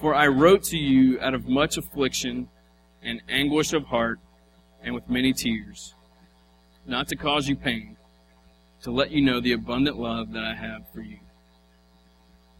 for 0.00 0.12
I 0.12 0.26
wrote 0.26 0.64
to 0.64 0.76
you 0.76 1.20
out 1.20 1.34
of 1.34 1.48
much 1.48 1.76
affliction 1.76 2.48
and 3.02 3.22
anguish 3.28 3.72
of 3.72 3.84
heart 3.86 4.18
and 4.82 4.92
with 4.92 5.08
many 5.08 5.32
tears, 5.32 5.94
not 6.84 7.06
to 7.08 7.16
cause 7.16 7.48
you 7.48 7.54
pain, 7.54 7.96
to 8.82 8.90
let 8.90 9.12
you 9.12 9.22
know 9.22 9.40
the 9.40 9.52
abundant 9.52 9.96
love 9.96 10.32
that 10.32 10.42
I 10.42 10.54
have 10.54 10.82
for 10.92 11.00
you. 11.00 11.18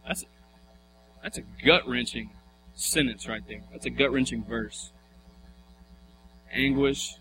That's, 0.07 0.23
that's 1.21 1.37
a 1.37 1.43
gut 1.65 1.85
wrenching 1.87 2.29
sentence 2.73 3.27
right 3.27 3.45
there. 3.47 3.63
That's 3.71 3.85
a 3.85 3.89
gut 3.89 4.13
wrenching 4.13 4.45
verse. 4.45 4.93
Anguish, 6.53 7.15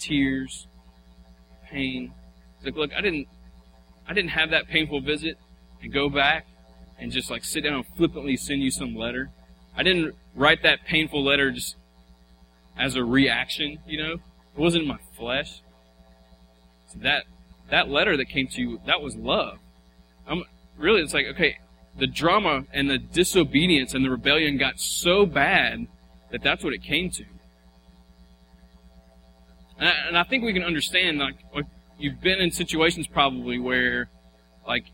tears, 0.00 0.66
pain. 1.70 2.12
Like, 2.64 2.76
look, 2.76 2.90
I 2.96 3.00
didn't, 3.00 3.28
I 4.06 4.12
didn't 4.12 4.30
have 4.30 4.50
that 4.50 4.68
painful 4.68 5.00
visit 5.00 5.36
and 5.82 5.92
go 5.92 6.08
back 6.08 6.46
and 6.98 7.10
just 7.10 7.30
like 7.30 7.44
sit 7.44 7.62
down 7.62 7.74
and 7.74 7.86
flippantly 7.96 8.36
send 8.36 8.62
you 8.62 8.70
some 8.70 8.94
letter. 8.94 9.30
I 9.76 9.82
didn't 9.82 10.14
write 10.34 10.62
that 10.62 10.84
painful 10.86 11.24
letter 11.24 11.50
just 11.50 11.76
as 12.78 12.96
a 12.96 13.04
reaction, 13.04 13.78
you 13.86 13.98
know. 13.98 14.12
It 14.14 14.58
wasn't 14.58 14.82
in 14.82 14.88
my 14.88 14.98
flesh. 15.16 15.62
So 16.92 16.98
that 17.00 17.24
that 17.70 17.88
letter 17.88 18.16
that 18.16 18.26
came 18.26 18.48
to 18.48 18.60
you, 18.60 18.80
that 18.86 19.00
was 19.00 19.16
love. 19.16 19.58
I'm 20.26 20.44
really 20.76 21.00
it's 21.00 21.14
like, 21.14 21.26
okay, 21.26 21.58
the 21.96 22.06
drama 22.06 22.64
and 22.72 22.90
the 22.90 22.98
disobedience 22.98 23.94
and 23.94 24.04
the 24.04 24.10
rebellion 24.10 24.58
got 24.58 24.80
so 24.80 25.24
bad 25.24 25.86
that 26.30 26.42
that's 26.42 26.64
what 26.64 26.72
it 26.72 26.82
came 26.82 27.10
to. 27.10 27.24
And 29.78 30.16
I 30.16 30.24
think 30.24 30.44
we 30.44 30.52
can 30.52 30.62
understand, 30.62 31.18
like, 31.18 31.36
you've 32.00 32.20
been 32.20 32.40
in 32.40 32.50
situations 32.50 33.06
probably 33.06 33.58
where, 33.58 34.10
like, 34.66 34.86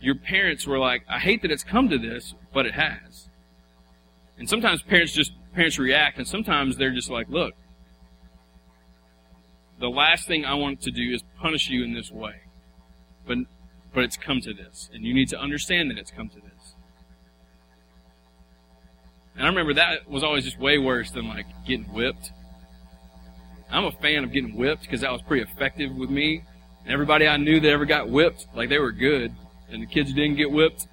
your 0.00 0.14
parents 0.14 0.66
were 0.66 0.78
like, 0.78 1.02
I 1.08 1.18
hate 1.18 1.42
that 1.42 1.50
it's 1.50 1.64
come 1.64 1.88
to 1.88 1.98
this, 1.98 2.34
but 2.52 2.66
it 2.66 2.74
has. 2.74 3.28
And 4.36 4.48
sometimes 4.48 4.82
parents 4.82 5.12
just, 5.12 5.32
parents 5.54 5.78
react, 5.78 6.18
and 6.18 6.26
sometimes 6.26 6.76
they're 6.76 6.94
just 6.94 7.10
like, 7.10 7.28
look, 7.28 7.54
the 9.80 9.88
last 9.88 10.26
thing 10.26 10.44
I 10.44 10.54
want 10.54 10.80
to 10.82 10.90
do 10.90 11.12
is 11.12 11.22
punish 11.40 11.68
you 11.68 11.84
in 11.84 11.94
this 11.94 12.10
way. 12.10 12.42
But, 13.26 13.38
but 13.94 14.04
it's 14.04 14.16
come 14.16 14.40
to 14.40 14.52
this. 14.52 14.90
And 14.92 15.04
you 15.04 15.14
need 15.14 15.28
to 15.30 15.40
understand 15.40 15.90
that 15.90 15.98
it's 15.98 16.10
come 16.10 16.28
to 16.28 16.40
this. 16.40 16.74
And 19.36 19.44
I 19.46 19.48
remember 19.48 19.74
that 19.74 20.10
was 20.10 20.24
always 20.24 20.44
just 20.44 20.58
way 20.58 20.78
worse 20.78 21.10
than 21.12 21.28
like 21.28 21.46
getting 21.64 21.86
whipped. 21.86 22.32
I'm 23.70 23.84
a 23.84 23.92
fan 23.92 24.24
of 24.24 24.32
getting 24.32 24.56
whipped 24.56 24.82
because 24.82 25.02
that 25.02 25.12
was 25.12 25.22
pretty 25.22 25.42
effective 25.42 25.94
with 25.94 26.10
me. 26.10 26.42
And 26.84 26.92
everybody 26.92 27.26
I 27.26 27.36
knew 27.36 27.60
that 27.60 27.68
ever 27.68 27.84
got 27.84 28.08
whipped, 28.08 28.46
like 28.54 28.68
they 28.68 28.78
were 28.78 28.92
good. 28.92 29.34
And 29.70 29.82
the 29.82 29.86
kids 29.86 30.10
who 30.10 30.16
didn't 30.16 30.36
get 30.36 30.50
whipped 30.50 30.86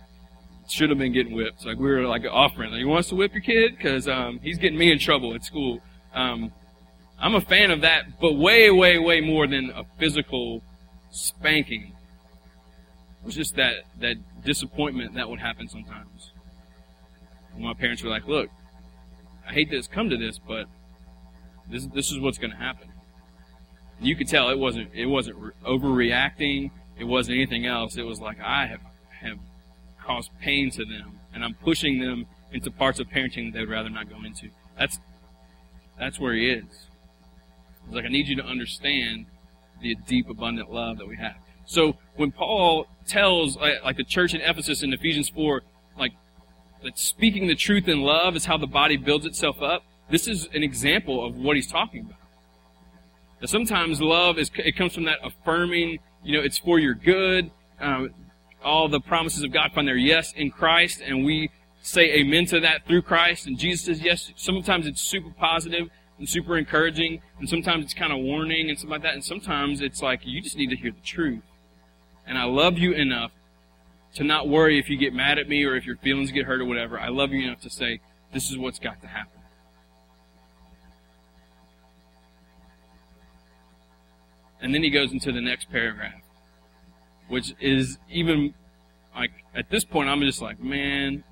should 0.68 0.90
have 0.90 1.00
been 1.00 1.14
getting 1.14 1.34
whipped. 1.34 1.66
Like 1.66 1.78
we 1.78 1.90
were 1.90 2.06
like 2.06 2.26
offering, 2.30 2.72
like, 2.72 2.80
you 2.80 2.88
want 2.88 3.00
us 3.00 3.10
to 3.10 3.16
whip 3.16 3.34
your 3.34 3.42
kid? 3.42 3.78
Because 3.78 4.08
um, 4.08 4.40
he's 4.42 4.58
getting 4.58 4.78
me 4.78 4.92
in 4.92 5.00
trouble 5.00 5.34
at 5.34 5.46
school. 5.46 5.80
Um, 6.14 6.52
I'm 7.20 7.36
a 7.36 7.42
fan 7.42 7.72
of 7.72 7.82
that, 7.82 8.20
but 8.20 8.34
way, 8.34 8.70
way, 8.72 8.98
way 8.98 9.22
more 9.22 9.48
than 9.48 9.70
a 9.70 9.86
physical 9.98 10.62
spanking. 11.12 11.94
It 13.22 13.26
was 13.26 13.36
just 13.36 13.56
that 13.56 13.76
that 14.02 14.18
disappointment 14.44 15.16
that 15.16 15.30
would 15.30 15.40
happen 15.40 15.68
sometimes 15.68 16.32
And 17.56 17.64
my 17.64 17.74
parents 17.74 18.04
were 18.04 18.10
like, 18.10 18.28
"Look, 18.28 18.50
I 19.48 19.54
hate 19.54 19.70
that 19.70 19.78
it's 19.78 19.88
come 19.88 20.10
to 20.10 20.18
this, 20.18 20.38
but 20.38 20.68
this 21.70 21.86
this 21.88 22.12
is 22.12 22.20
what's 22.20 22.38
going 22.38 22.52
to 22.52 22.58
happen." 22.58 22.90
You 24.00 24.16
could 24.16 24.28
tell 24.28 24.50
it 24.50 24.60
wasn't 24.60 24.90
it 24.94 25.06
wasn't 25.06 25.38
re- 25.38 25.52
overreacting. 25.66 26.72
It 26.98 27.06
wasn't 27.06 27.38
anything 27.38 27.66
else. 27.66 27.98
It 27.98 28.04
was 28.04 28.20
like 28.20 28.40
I 28.40 28.68
have 28.68 28.82
have 29.22 29.38
caused 30.04 30.32
pain 30.40 30.70
to 30.72 30.86
them, 30.86 31.20
and 31.34 31.44
I'm 31.44 31.54
pushing 31.56 32.00
them 32.00 32.26
into 32.52 32.72
parts 32.72 33.00
of 33.00 33.08
parenting 33.08 33.52
that 33.52 33.60
they'd 33.60 33.70
rather 33.70 33.90
not 33.90 34.10
go 34.10 34.18
into. 34.24 34.50
That's 34.78 35.00
that's 36.00 36.20
where 36.20 36.34
he 36.34 36.50
is. 36.50 36.88
It's 37.86 37.96
like 37.96 38.06
I 38.06 38.10
need 38.10 38.28
you 38.28 38.36
to 38.38 38.46
understand 38.46 39.28
the 39.82 39.96
deep, 40.08 40.30
abundant 40.30 40.72
love 40.72 40.98
that 40.98 41.08
we 41.08 41.18
have. 41.18 41.36
So 41.66 41.98
when 42.16 42.32
Paul 42.32 42.88
tells 43.08 43.58
uh, 43.58 43.76
like 43.84 43.98
the 43.98 44.04
church 44.04 44.34
in 44.34 44.42
Ephesus 44.42 44.84
in 44.84 44.94
Ephesians 44.94 45.30
four, 45.30 45.64
like 45.98 46.14
that 46.84 46.98
speaking 46.98 47.48
the 47.48 47.56
truth 47.56 47.88
in 47.88 48.02
love 48.02 48.36
is 48.36 48.46
how 48.46 48.58
the 48.58 48.68
body 48.68 48.98
builds 48.98 49.26
itself 49.26 49.62
up. 49.62 49.84
This 50.10 50.28
is 50.28 50.48
an 50.54 50.64
example 50.64 51.26
of 51.26 51.36
what 51.36 51.56
he's 51.56 51.68
talking 51.68 52.02
about. 52.02 52.20
That 53.42 53.48
sometimes 53.48 54.02
love 54.02 54.38
is 54.38 54.52
it 54.56 54.76
comes 54.76 54.94
from 54.94 55.06
that 55.06 55.20
affirming, 55.24 56.00
you 56.24 56.38
know, 56.38 56.44
it's 56.44 56.58
for 56.58 56.80
your 56.80 56.94
good. 56.94 57.52
Um, 57.80 58.12
all 58.64 58.88
the 58.88 59.00
promises 59.00 59.44
of 59.44 59.52
God 59.52 59.72
find 59.74 59.88
their 59.88 59.98
yes 59.98 60.34
in 60.34 60.50
Christ, 60.50 61.02
and 61.02 61.24
we 61.26 61.52
say 61.82 62.14
amen 62.16 62.46
to 62.48 62.60
that 62.62 62.86
through 62.88 63.04
Christ. 63.04 63.46
And 63.46 63.58
Jesus 63.58 63.86
says 63.86 64.02
yes. 64.02 64.32
Sometimes 64.36 64.88
it's 64.88 65.02
super 65.02 65.30
positive 65.30 65.90
and 66.18 66.28
super 66.28 66.58
encouraging, 66.58 67.22
and 67.40 67.50
sometimes 67.50 67.86
it's 67.86 67.94
kind 67.94 68.12
of 68.12 68.20
warning 68.20 68.70
and 68.70 68.78
stuff 68.78 68.92
like 68.92 69.04
that. 69.04 69.14
And 69.14 69.24
sometimes 69.24 69.82
it's 69.82 70.02
like 70.02 70.22
you 70.24 70.42
just 70.42 70.58
need 70.58 70.70
to 70.70 70.76
hear 70.76 70.92
the 70.92 71.02
truth. 71.02 71.44
And 72.26 72.38
I 72.38 72.46
love 72.46 72.78
you 72.78 72.94
enough 72.94 73.32
to 74.16 74.24
not 74.24 74.48
worry 74.48 74.80
if 74.80 74.90
you 74.90 74.98
get 74.98 75.14
mad 75.14 75.38
at 75.38 75.48
me 75.48 75.64
or 75.64 75.76
if 75.76 75.86
your 75.86 75.98
feelings 75.98 76.32
get 76.32 76.46
hurt 76.46 76.62
or 76.62 76.66
whatever. 76.66 77.00
I 77.00 77.10
love 77.10 77.32
you 77.32 77.46
enough 77.46 77.62
to 77.62 77.70
say, 77.70 78.00
this 78.34 78.50
is 78.50 78.58
what's 78.58 78.80
got 78.80 79.02
to 79.02 79.08
happen. 79.08 79.35
And 84.66 84.74
then 84.74 84.82
he 84.82 84.90
goes 84.90 85.12
into 85.12 85.32
the 85.32 85.42
next 85.42 85.70
paragraph, 85.70 86.22
which 87.28 87.54
is 87.60 88.00
even 88.10 88.56
like 89.16 89.30
at 89.54 89.70
this 89.70 89.86
point, 89.86 90.10
I'm 90.10 90.22
just 90.22 90.42
like, 90.42 90.60
man, 90.60 91.24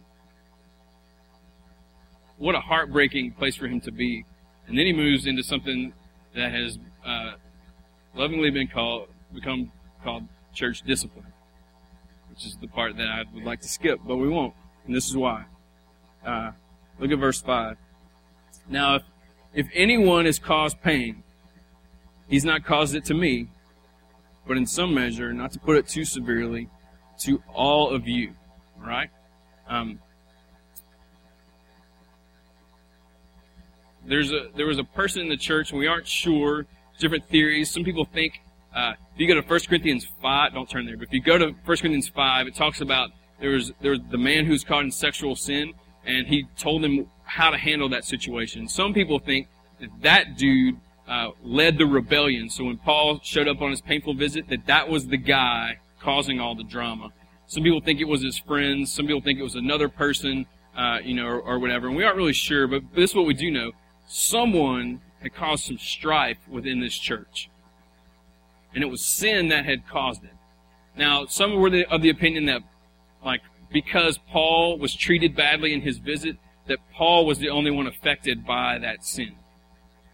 what 2.37 2.53
a 2.53 2.59
heartbreaking 2.59 3.31
place 3.31 3.55
for 3.55 3.67
him 3.67 3.81
to 3.81 3.91
be. 3.91 4.23
And 4.67 4.77
then 4.77 4.85
he 4.85 4.93
moves 4.93 5.25
into 5.25 5.41
something 5.41 5.93
that 6.35 6.51
has 6.51 6.77
uh, 7.03 7.31
lovingly 8.15 8.51
been 8.51 8.67
called 8.67 9.07
become 9.33 9.71
called 10.03 10.27
church 10.53 10.83
discipline 10.83 11.33
which 12.29 12.45
is 12.45 12.55
the 12.61 12.67
part 12.67 12.97
that 12.97 13.07
I 13.07 13.23
would 13.33 13.43
like 13.43 13.61
to 13.61 13.67
skip, 13.67 13.99
but 14.07 14.17
we 14.17 14.27
won't. 14.27 14.53
And 14.85 14.95
this 14.95 15.07
is 15.07 15.15
why. 15.15 15.45
Uh, 16.25 16.51
look 16.99 17.11
at 17.11 17.19
verse 17.19 17.41
5. 17.41 17.77
Now, 18.67 18.95
if, 18.95 19.03
if 19.53 19.67
anyone 19.73 20.25
has 20.25 20.39
caused 20.39 20.81
pain, 20.81 21.22
he's 22.27 22.45
not 22.45 22.63
caused 22.63 22.95
it 22.95 23.05
to 23.05 23.13
me, 23.13 23.49
but 24.47 24.57
in 24.57 24.65
some 24.65 24.93
measure, 24.93 25.33
not 25.33 25.51
to 25.53 25.59
put 25.59 25.77
it 25.77 25.87
too 25.87 26.05
severely, 26.05 26.69
to 27.19 27.41
all 27.53 27.89
of 27.89 28.07
you. 28.07 28.33
Right? 28.77 29.09
Um, 29.67 29.99
there's 34.05 34.31
a 34.31 34.49
there 34.55 34.65
was 34.65 34.79
a 34.79 34.83
person 34.83 35.21
in 35.21 35.29
the 35.29 35.37
church, 35.37 35.71
and 35.71 35.79
we 35.79 35.87
aren't 35.87 36.07
sure. 36.07 36.65
Different 36.99 37.27
theories. 37.27 37.71
Some 37.71 37.83
people 37.83 38.05
think 38.05 38.43
uh, 38.75 38.93
if 39.13 39.19
you 39.19 39.27
go 39.27 39.39
to 39.39 39.47
1 39.47 39.59
Corinthians 39.67 40.07
5, 40.21 40.53
don't 40.53 40.69
turn 40.69 40.85
there, 40.85 40.97
but 40.97 41.07
if 41.07 41.13
you 41.13 41.21
go 41.21 41.37
to 41.37 41.47
1 41.47 41.55
Corinthians 41.65 42.09
5, 42.09 42.47
it 42.47 42.55
talks 42.55 42.81
about 42.81 43.11
there 43.39 43.51
was, 43.51 43.71
there 43.81 43.91
was 43.91 43.99
the 44.09 44.17
man 44.17 44.45
who's 44.45 44.63
caught 44.63 44.83
in 44.83 44.91
sexual 44.91 45.35
sin, 45.35 45.73
and 46.05 46.27
he 46.27 46.47
told 46.57 46.83
him 46.83 47.07
how 47.23 47.51
to 47.51 47.57
handle 47.57 47.89
that 47.89 48.03
situation. 48.03 48.67
Some 48.67 48.93
people 48.93 49.19
think 49.19 49.47
that 49.79 49.89
that 50.01 50.37
dude 50.37 50.77
uh, 51.07 51.29
led 51.43 51.77
the 51.77 51.85
rebellion. 51.85 52.49
So 52.49 52.65
when 52.65 52.77
Paul 52.77 53.19
showed 53.23 53.47
up 53.47 53.61
on 53.61 53.71
his 53.71 53.81
painful 53.81 54.13
visit, 54.13 54.47
that 54.49 54.65
that 54.67 54.89
was 54.89 55.07
the 55.07 55.17
guy 55.17 55.79
causing 55.99 56.39
all 56.39 56.55
the 56.55 56.63
drama. 56.63 57.09
Some 57.47 57.63
people 57.63 57.81
think 57.81 57.99
it 57.99 58.07
was 58.07 58.23
his 58.23 58.37
friends. 58.37 58.91
Some 58.91 59.05
people 59.07 59.21
think 59.21 59.39
it 59.39 59.43
was 59.43 59.55
another 59.55 59.89
person, 59.89 60.45
uh, 60.75 60.99
you 61.03 61.13
know, 61.13 61.27
or, 61.27 61.39
or 61.39 61.59
whatever. 61.59 61.87
And 61.87 61.95
we 61.95 62.03
aren't 62.03 62.17
really 62.17 62.33
sure, 62.33 62.67
but 62.67 62.83
this 62.95 63.11
is 63.11 63.15
what 63.15 63.25
we 63.25 63.33
do 63.33 63.51
know. 63.51 63.71
Someone 64.07 65.01
had 65.21 65.33
caused 65.33 65.65
some 65.65 65.77
strife 65.77 66.37
within 66.49 66.79
this 66.79 66.97
church. 66.97 67.49
And 68.73 68.83
it 68.83 68.87
was 68.87 69.05
sin 69.05 69.49
that 69.49 69.65
had 69.65 69.87
caused 69.87 70.23
it. 70.23 70.31
Now, 70.95 71.25
some 71.25 71.55
were 71.55 71.69
the, 71.69 71.85
of 71.91 72.01
the 72.01 72.09
opinion 72.09 72.45
that, 72.45 72.61
like, 73.23 73.41
because 73.71 74.19
Paul 74.29 74.77
was 74.77 74.95
treated 74.95 75.35
badly 75.35 75.73
in 75.73 75.81
his 75.81 75.97
visit, 75.97 76.37
that 76.67 76.79
Paul 76.93 77.25
was 77.25 77.39
the 77.39 77.49
only 77.49 77.71
one 77.71 77.87
affected 77.87 78.45
by 78.45 78.77
that 78.79 79.03
sin. 79.03 79.35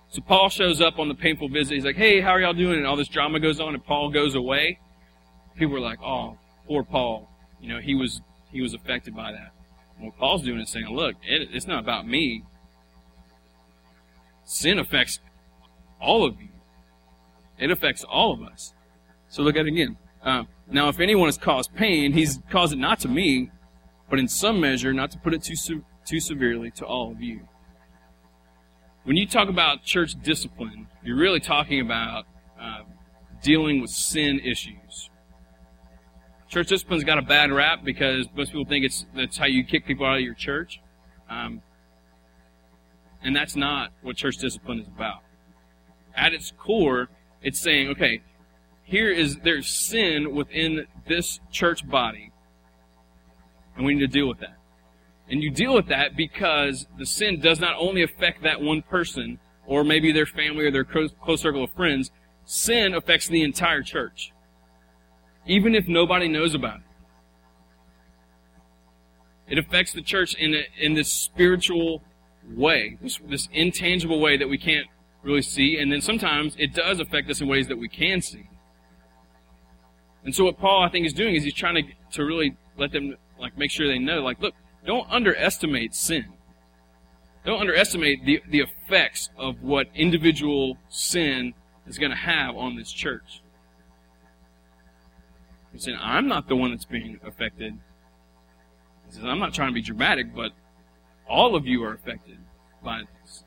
So 0.10 0.22
Paul 0.22 0.50
shows 0.50 0.82
up 0.82 0.98
on 0.98 1.08
the 1.08 1.14
painful 1.14 1.50
visit. 1.50 1.76
He's 1.76 1.86
like, 1.86 1.96
hey, 1.96 2.20
how 2.20 2.30
are 2.32 2.42
y'all 2.42 2.54
doing? 2.54 2.78
And 2.78 2.88
all 2.88 2.96
this 2.96 3.08
drama 3.08 3.40
goes 3.40 3.60
on 3.60 3.76
and 3.76 3.84
Paul 3.84 4.10
goes 4.10 4.34
away. 4.34 4.80
People 5.56 5.76
are 5.76 5.82
like, 5.82 6.02
oh, 6.02 6.38
poor 6.68 6.84
Paul. 6.84 7.30
You 7.62 7.70
know, 7.70 7.80
he 7.80 7.94
was, 7.94 8.22
he 8.52 8.62
was 8.62 8.74
affected 8.74 9.16
by 9.16 9.32
that. 9.32 9.52
And 9.98 10.08
what 10.08 10.18
Paul's 10.18 10.44
doing 10.44 10.60
is 10.60 10.70
saying, 10.70 10.88
look, 10.90 11.16
it, 11.22 11.50
it's 11.52 11.68
not 11.68 11.80
about 11.80 12.08
me. 12.08 12.44
Sin 14.46 14.80
affects 14.80 15.20
all 16.02 16.26
of 16.26 16.42
you. 16.42 16.50
It 17.60 17.70
affects 17.70 18.04
all 18.04 18.34
of 18.34 18.42
us. 18.42 18.74
So 19.28 19.44
look 19.44 19.56
at 19.56 19.68
it 19.68 19.68
again. 19.68 19.98
Uh, 20.24 20.44
now, 20.72 20.90
if 20.90 21.00
anyone 21.00 21.28
has 21.28 21.38
caused 21.38 21.76
pain, 21.76 22.14
he's 22.14 22.40
caused 22.50 22.74
it 22.74 22.80
not 22.80 23.00
to 23.02 23.08
me, 23.08 23.52
but 24.10 24.18
in 24.18 24.28
some 24.28 24.60
measure, 24.60 24.92
not 24.92 25.12
to 25.12 25.20
put 25.20 25.34
it 25.34 25.44
too, 25.44 25.84
too 26.06 26.20
severely, 26.20 26.72
to 26.72 26.86
all 26.86 27.12
of 27.12 27.22
you. 27.22 27.42
When 29.10 29.18
you 29.18 29.26
talk 29.26 29.50
about 29.50 29.82
church 29.82 30.14
discipline, 30.22 30.86
you're 31.04 31.18
really 31.18 31.40
talking 31.40 31.82
about 31.82 32.26
uh, 32.62 32.82
dealing 33.42 33.82
with 33.82 33.90
sin 33.90 34.40
issues. 34.40 35.10
Church 36.48 36.68
discipline's 36.68 37.04
got 37.04 37.18
a 37.18 37.24
bad 37.24 37.52
rap 37.52 37.84
because 37.84 38.28
most 38.36 38.52
people 38.52 38.66
think 38.66 38.86
it's 38.86 39.08
that's 39.16 39.36
how 39.36 39.48
you 39.48 39.64
kick 39.64 39.88
people 39.88 40.06
out 40.06 40.18
of 40.18 40.22
your 40.22 40.36
church, 40.36 40.80
um, 41.28 41.64
and 43.24 43.36
that's 43.36 43.56
not 43.56 43.90
what 44.04 44.16
church 44.16 44.38
discipline 44.38 44.80
is 44.82 44.88
about. 44.88 45.22
At 46.16 46.36
its 46.36 46.54
core, 46.56 47.10
it's 47.42 47.60
saying, 47.60 47.90
okay, 47.90 48.22
here 48.84 49.10
is 49.10 49.38
there's 49.38 49.68
sin 49.68 50.36
within 50.36 50.86
this 51.08 51.40
church 51.52 51.90
body, 51.90 52.32
and 53.76 53.88
we 53.88 53.96
need 53.96 54.02
to 54.02 54.08
deal 54.08 54.28
with 54.28 54.42
that. 54.42 54.59
And 55.30 55.44
you 55.44 55.52
deal 55.52 55.74
with 55.76 55.88
that 55.88 56.16
because 56.16 56.88
the 56.98 57.06
sin 57.06 57.40
does 57.40 57.60
not 57.60 57.76
only 57.78 58.02
affect 58.02 58.44
that 58.44 58.62
one 58.62 58.82
person, 58.82 59.40
or 59.68 59.84
maybe 59.84 60.12
their 60.12 60.26
family 60.26 60.66
or 60.66 60.72
their 60.72 60.84
close, 60.84 61.14
circle 61.36 61.64
of 61.64 61.72
friends, 61.74 62.10
sin 62.46 62.96
affects 62.96 63.28
the 63.28 63.44
entire 63.44 63.84
church. 63.84 64.32
Even 65.46 65.76
if 65.76 65.88
nobody 65.88 66.28
knows 66.28 66.56
about 66.56 66.78
it. 66.78 66.84
It 69.50 69.58
affects 69.60 69.94
the 69.94 70.02
church 70.02 70.34
in, 70.36 70.56
a, 70.56 70.64
in 70.80 70.96
this 70.96 71.12
spiritual 71.12 72.04
way, 72.56 72.98
this, 73.02 73.20
this 73.28 73.48
intangible 73.52 74.20
way 74.20 74.38
that 74.38 74.48
we 74.48 74.58
can't 74.58 74.88
really 75.24 75.42
see, 75.42 75.78
and 75.78 75.92
then 75.92 76.02
sometimes 76.02 76.56
it 76.58 76.74
does 76.74 77.00
affect 77.00 77.30
us 77.30 77.42
in 77.42 77.48
ways 77.48 77.68
that 77.68 77.78
we 77.78 77.88
can 77.88 78.22
see. 78.22 78.50
And 80.24 80.34
so 80.34 80.46
what 80.46 80.58
Paul, 80.58 80.84
I 80.84 80.90
think, 80.90 81.06
is 81.06 81.14
doing 81.14 81.36
is 81.36 81.44
he's 81.44 81.54
trying 81.54 81.76
to, 81.76 81.84
to 82.14 82.26
really 82.26 82.56
let 82.78 82.92
them, 82.92 83.16
like, 83.40 83.58
make 83.58 83.72
sure 83.72 83.88
they 83.88 84.00
know, 84.00 84.22
like, 84.22 84.40
look, 84.42 84.54
don't 84.86 85.10
underestimate 85.10 85.94
sin. 85.94 86.26
Don't 87.46 87.60
underestimate 87.60 88.26
the, 88.26 88.42
the 88.50 88.60
effects 88.60 89.30
of 89.38 89.62
what 89.62 89.88
individual 89.96 90.78
sin 90.90 91.54
is 91.88 91.98
going 91.98 92.12
to 92.12 92.18
have 92.18 92.56
on 92.56 92.76
this 92.76 92.92
church. 92.92 93.42
He's 95.72 95.84
saying, 95.84 95.98
I'm 96.02 96.28
not 96.28 96.48
the 96.48 96.56
one 96.56 96.72
that's 96.72 96.86
being 96.86 97.20
affected. 97.26 97.74
He 99.08 99.14
says, 99.14 99.24
I'm 99.24 99.40
not 99.40 99.54
trying 99.54 99.70
to 99.70 99.74
be 99.74 99.82
dramatic, 99.82 100.36
but 100.36 100.52
all 101.28 101.56
of 101.56 101.66
you 101.66 101.84
are 101.84 101.94
affected 101.94 102.38
by 102.84 103.02
this. 103.22 103.44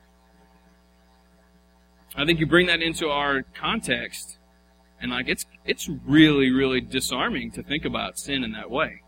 I 2.15 2.25
think 2.25 2.39
you 2.39 2.45
bring 2.45 2.67
that 2.67 2.81
into 2.81 3.09
our 3.09 3.43
context, 3.55 4.37
and 5.01 5.11
like 5.11 5.27
it's 5.27 5.45
it's 5.65 5.89
really, 6.05 6.51
really 6.51 6.79
disarming 6.79 7.51
to 7.51 7.63
think 7.63 7.85
about 7.85 8.19
sin 8.19 8.43
in 8.43 8.51
that 8.51 8.69
way. 8.69 9.02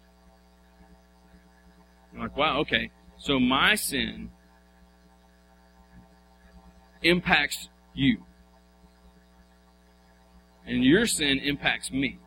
Like, 2.17 2.36
wow, 2.38 2.60
okay. 2.60 2.91
So 3.17 3.39
my 3.39 3.75
sin 3.75 4.30
impacts 7.01 7.69
you. 7.93 8.23
And 10.65 10.84
your 10.84 11.06
sin 11.06 11.39
impacts 11.39 11.91
me. 11.91 12.19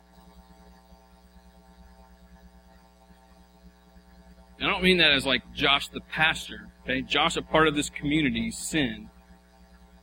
I 4.61 4.67
don't 4.67 4.83
mean 4.83 4.97
that 4.97 5.11
as 5.11 5.25
like 5.25 5.41
Josh 5.53 5.87
the 5.89 6.01
pastor. 6.01 6.67
Okay, 6.83 7.01
Josh, 7.01 7.37
a 7.37 7.41
part 7.41 7.67
of 7.67 7.75
this 7.75 7.89
community, 7.89 8.51
sin 8.51 9.09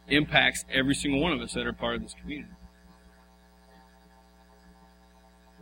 impacts 0.08 0.64
every 0.72 0.94
single 0.94 1.20
one 1.20 1.32
of 1.32 1.40
us 1.40 1.52
that 1.54 1.66
are 1.66 1.72
part 1.72 1.96
of 1.96 2.02
this 2.02 2.14
community. 2.14 2.52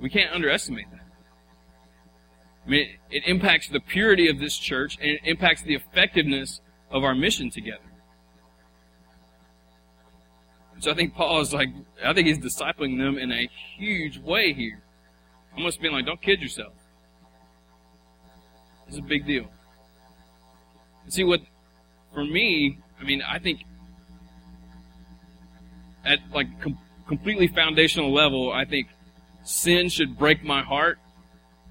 We 0.01 0.11
can't 0.11 0.33
underestimate 0.33 0.91
that. 0.91 1.04
I 2.67 2.71
mean, 2.71 2.89
it, 3.11 3.17
it 3.17 3.29
impacts 3.29 3.69
the 3.69 3.81
purity 3.81 4.29
of 4.29 4.39
this 4.39 4.57
church 4.57 4.97
and 5.01 5.11
it 5.11 5.21
impacts 5.25 5.63
the 5.63 5.75
effectiveness 5.75 6.61
of 6.91 7.05
our 7.05 7.15
mission 7.15 7.51
together. 7.51 7.83
So 10.81 10.91
I 10.91 10.95
think 10.95 11.15
Paul 11.15 11.41
is 11.41 11.53
like, 11.53 11.69
I 12.05 12.13
think 12.13 12.27
he's 12.27 12.39
discipling 12.39 12.99
them 12.99 13.19
in 13.19 13.33
a 13.33 13.49
huge 13.77 14.19
way 14.19 14.53
here. 14.53 14.83
Almost 15.57 15.81
being 15.81 15.95
like, 15.95 16.07
don't 16.07 16.21
kid 16.21 16.41
yourself. 16.43 16.73
It's 18.89 18.99
a 18.99 19.03
big 19.03 19.27
deal. 19.27 19.47
See 21.09 21.25
what, 21.25 21.41
for 22.13 22.25
me, 22.25 22.79
I 23.01 23.05
mean, 23.05 23.23
I 23.23 23.39
think 23.39 23.63
at 26.05 26.19
like 26.33 26.61
com- 26.61 26.79
completely 27.09 27.47
foundational 27.47 28.13
level, 28.13 28.53
I 28.53 28.65
think 28.65 28.89
sin 29.43 29.89
should 29.89 30.19
break 30.19 30.43
my 30.43 30.63
heart 30.63 30.99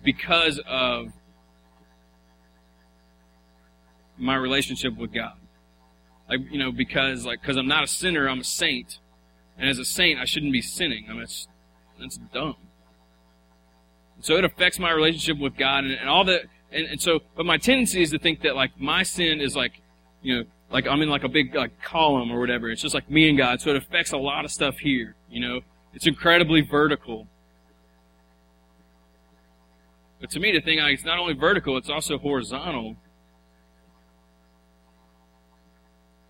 because 0.04 0.60
of 0.68 1.12
my 4.18 4.36
relationship 4.36 4.98
with 4.98 5.14
God. 5.14 5.34
Like, 6.30 6.40
you 6.52 6.58
know, 6.58 6.72
because 6.72 7.26
like, 7.26 7.44
cause 7.44 7.58
I'm 7.58 7.68
not 7.68 7.84
a 7.84 7.88
sinner, 7.88 8.28
I'm 8.28 8.40
a 8.40 8.46
saint. 8.46 9.00
And 9.58 9.70
as 9.70 9.80
a 9.80 9.86
saint, 9.86 10.20
I 10.20 10.26
shouldn't 10.26 10.52
be 10.52 10.62
sinning. 10.62 11.06
I 11.10 11.14
mean, 11.14 11.24
it's, 11.24 11.48
that's 12.00 12.18
dumb. 12.34 12.56
So 14.22 14.36
it 14.36 14.46
affects 14.46 14.80
my 14.80 14.92
relationship 14.92 15.38
with 15.38 15.58
God 15.58 15.84
and, 15.84 15.94
and 15.94 16.10
all 16.10 16.24
the, 16.24 16.44
and, 16.72 16.86
and 16.88 17.02
so, 17.02 17.20
but 17.36 17.46
my 17.46 17.58
tendency 17.58 18.02
is 18.02 18.12
to 18.12 18.20
think 18.20 18.42
that 18.42 18.56
like 18.56 18.80
my 18.80 19.04
sin 19.04 19.42
is 19.42 19.56
like, 19.56 19.82
you 20.22 20.38
know, 20.38 20.44
like 20.72 20.88
I'm 20.88 21.02
in 21.02 21.10
like 21.10 21.24
a 21.24 21.30
big 21.30 21.54
like 21.54 21.82
column 21.82 22.32
or 22.32 22.40
whatever. 22.40 22.70
It's 22.70 22.82
just 22.82 22.96
like 22.96 23.10
me 23.10 23.30
and 23.30 23.38
God. 23.38 23.62
So 23.62 23.70
it 23.70 23.76
affects 23.76 24.12
a 24.12 24.18
lot 24.18 24.44
of 24.44 24.52
stuff 24.52 24.80
here. 24.80 25.16
You 25.30 25.42
know, 25.42 25.62
it's 25.94 26.08
incredibly 26.08 26.62
vertical. 26.62 27.28
But 30.24 30.30
to 30.30 30.40
me, 30.40 30.54
the 30.54 30.62
thing 30.62 30.80
is 30.80 31.04
not 31.04 31.20
only 31.20 31.34
vertical, 31.34 31.76
it's 31.76 31.90
also 31.90 32.18
horizontal. 32.18 32.96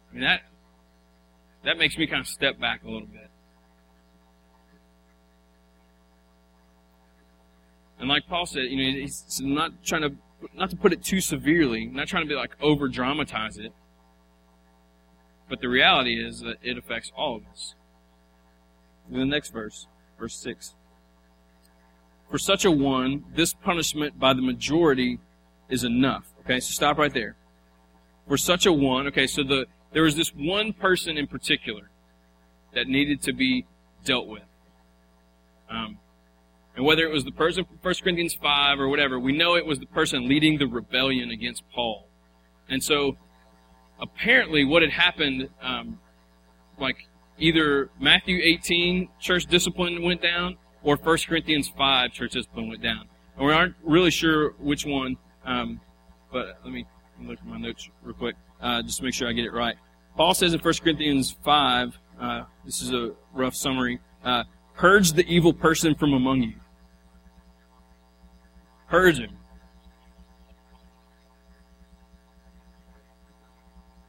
I 0.09 0.13
mean 0.15 0.23
that 0.23 0.41
that 1.63 1.77
makes 1.77 1.95
me 1.95 2.07
kind 2.07 2.19
of 2.19 2.27
step 2.27 2.59
back 2.59 2.83
a 2.83 2.89
little 2.89 3.07
bit. 3.07 3.29
And 7.99 8.09
like 8.09 8.25
Paul 8.25 8.47
said, 8.47 8.63
you 8.63 8.77
know, 8.77 8.99
he's 8.99 9.39
not 9.43 9.83
trying 9.85 10.01
to 10.01 10.15
not 10.55 10.71
to 10.71 10.75
put 10.75 10.91
it 10.91 11.03
too 11.03 11.21
severely, 11.21 11.85
not 11.85 12.07
trying 12.07 12.23
to 12.23 12.27
be 12.27 12.33
like 12.33 12.55
over 12.63 12.87
dramatize 12.87 13.59
it. 13.59 13.73
But 15.47 15.61
the 15.61 15.69
reality 15.69 16.15
is 16.15 16.39
that 16.39 16.55
it 16.63 16.79
affects 16.79 17.11
all 17.15 17.35
of 17.35 17.43
us. 17.45 17.75
In 19.11 19.19
the 19.19 19.25
next 19.27 19.53
verse, 19.53 19.85
verse 20.17 20.33
6. 20.41 20.73
For 22.29 22.37
such 22.37 22.65
a 22.65 22.71
one, 22.71 23.25
this 23.35 23.53
punishment 23.53 24.19
by 24.19 24.33
the 24.33 24.41
majority 24.41 25.19
is 25.69 25.83
enough. 25.83 26.25
Okay, 26.41 26.59
so 26.59 26.71
stop 26.71 26.97
right 26.97 27.13
there. 27.13 27.35
For 28.27 28.37
such 28.37 28.65
a 28.65 28.73
one, 28.73 29.07
okay, 29.07 29.27
so 29.27 29.43
the 29.43 29.65
there 29.91 30.03
was 30.03 30.15
this 30.15 30.29
one 30.29 30.73
person 30.73 31.17
in 31.17 31.27
particular 31.27 31.89
that 32.73 32.87
needed 32.87 33.21
to 33.23 33.33
be 33.33 33.65
dealt 34.03 34.27
with. 34.27 34.43
Um, 35.69 35.99
and 36.75 36.85
whether 36.85 37.03
it 37.03 37.11
was 37.11 37.23
the 37.23 37.31
person 37.31 37.65
from 37.65 37.77
1 37.81 37.93
Corinthians 38.03 38.33
5 38.33 38.79
or 38.79 38.89
whatever, 38.89 39.19
we 39.19 39.31
know 39.31 39.55
it 39.55 39.65
was 39.65 39.79
the 39.79 39.85
person 39.85 40.27
leading 40.27 40.57
the 40.57 40.65
rebellion 40.65 41.29
against 41.29 41.63
Paul. 41.73 42.07
And 42.67 42.83
so, 42.83 43.17
apparently, 44.01 44.65
what 44.65 44.81
had 44.81 44.91
happened, 44.91 45.49
um, 45.61 45.99
like 46.79 46.95
either 47.37 47.91
Matthew 47.99 48.39
18 48.41 49.09
church 49.19 49.45
discipline 49.45 50.01
went 50.01 50.21
down, 50.21 50.57
or 50.83 50.97
1 50.97 51.17
Corinthians 51.27 51.69
5 51.69 52.11
church 52.11 52.31
discipline 52.31 52.69
went 52.69 52.81
down. 52.81 53.07
And 53.37 53.45
we 53.45 53.53
aren't 53.53 53.75
really 53.83 54.11
sure 54.11 54.51
which 54.59 54.85
one, 54.85 55.17
um, 55.45 55.79
but 56.31 56.59
let 56.63 56.73
me 56.73 56.85
look 57.21 57.39
at 57.39 57.45
my 57.45 57.57
notes 57.57 57.89
real 58.03 58.13
quick, 58.13 58.35
uh, 58.61 58.81
just 58.83 58.97
to 58.97 59.03
make 59.03 59.13
sure 59.13 59.27
I 59.27 59.33
get 59.33 59.45
it 59.45 59.53
right. 59.53 59.75
Paul 60.15 60.33
says 60.33 60.53
in 60.53 60.59
1 60.59 60.73
Corinthians 60.83 61.35
5, 61.43 61.97
uh, 62.19 62.43
this 62.65 62.81
is 62.81 62.91
a 62.91 63.13
rough 63.33 63.55
summary, 63.55 63.99
uh, 64.23 64.43
purge 64.75 65.13
the 65.13 65.25
evil 65.25 65.53
person 65.53 65.95
from 65.95 66.13
among 66.13 66.43
you. 66.43 66.53
Purge 68.89 69.19
him. 69.19 69.37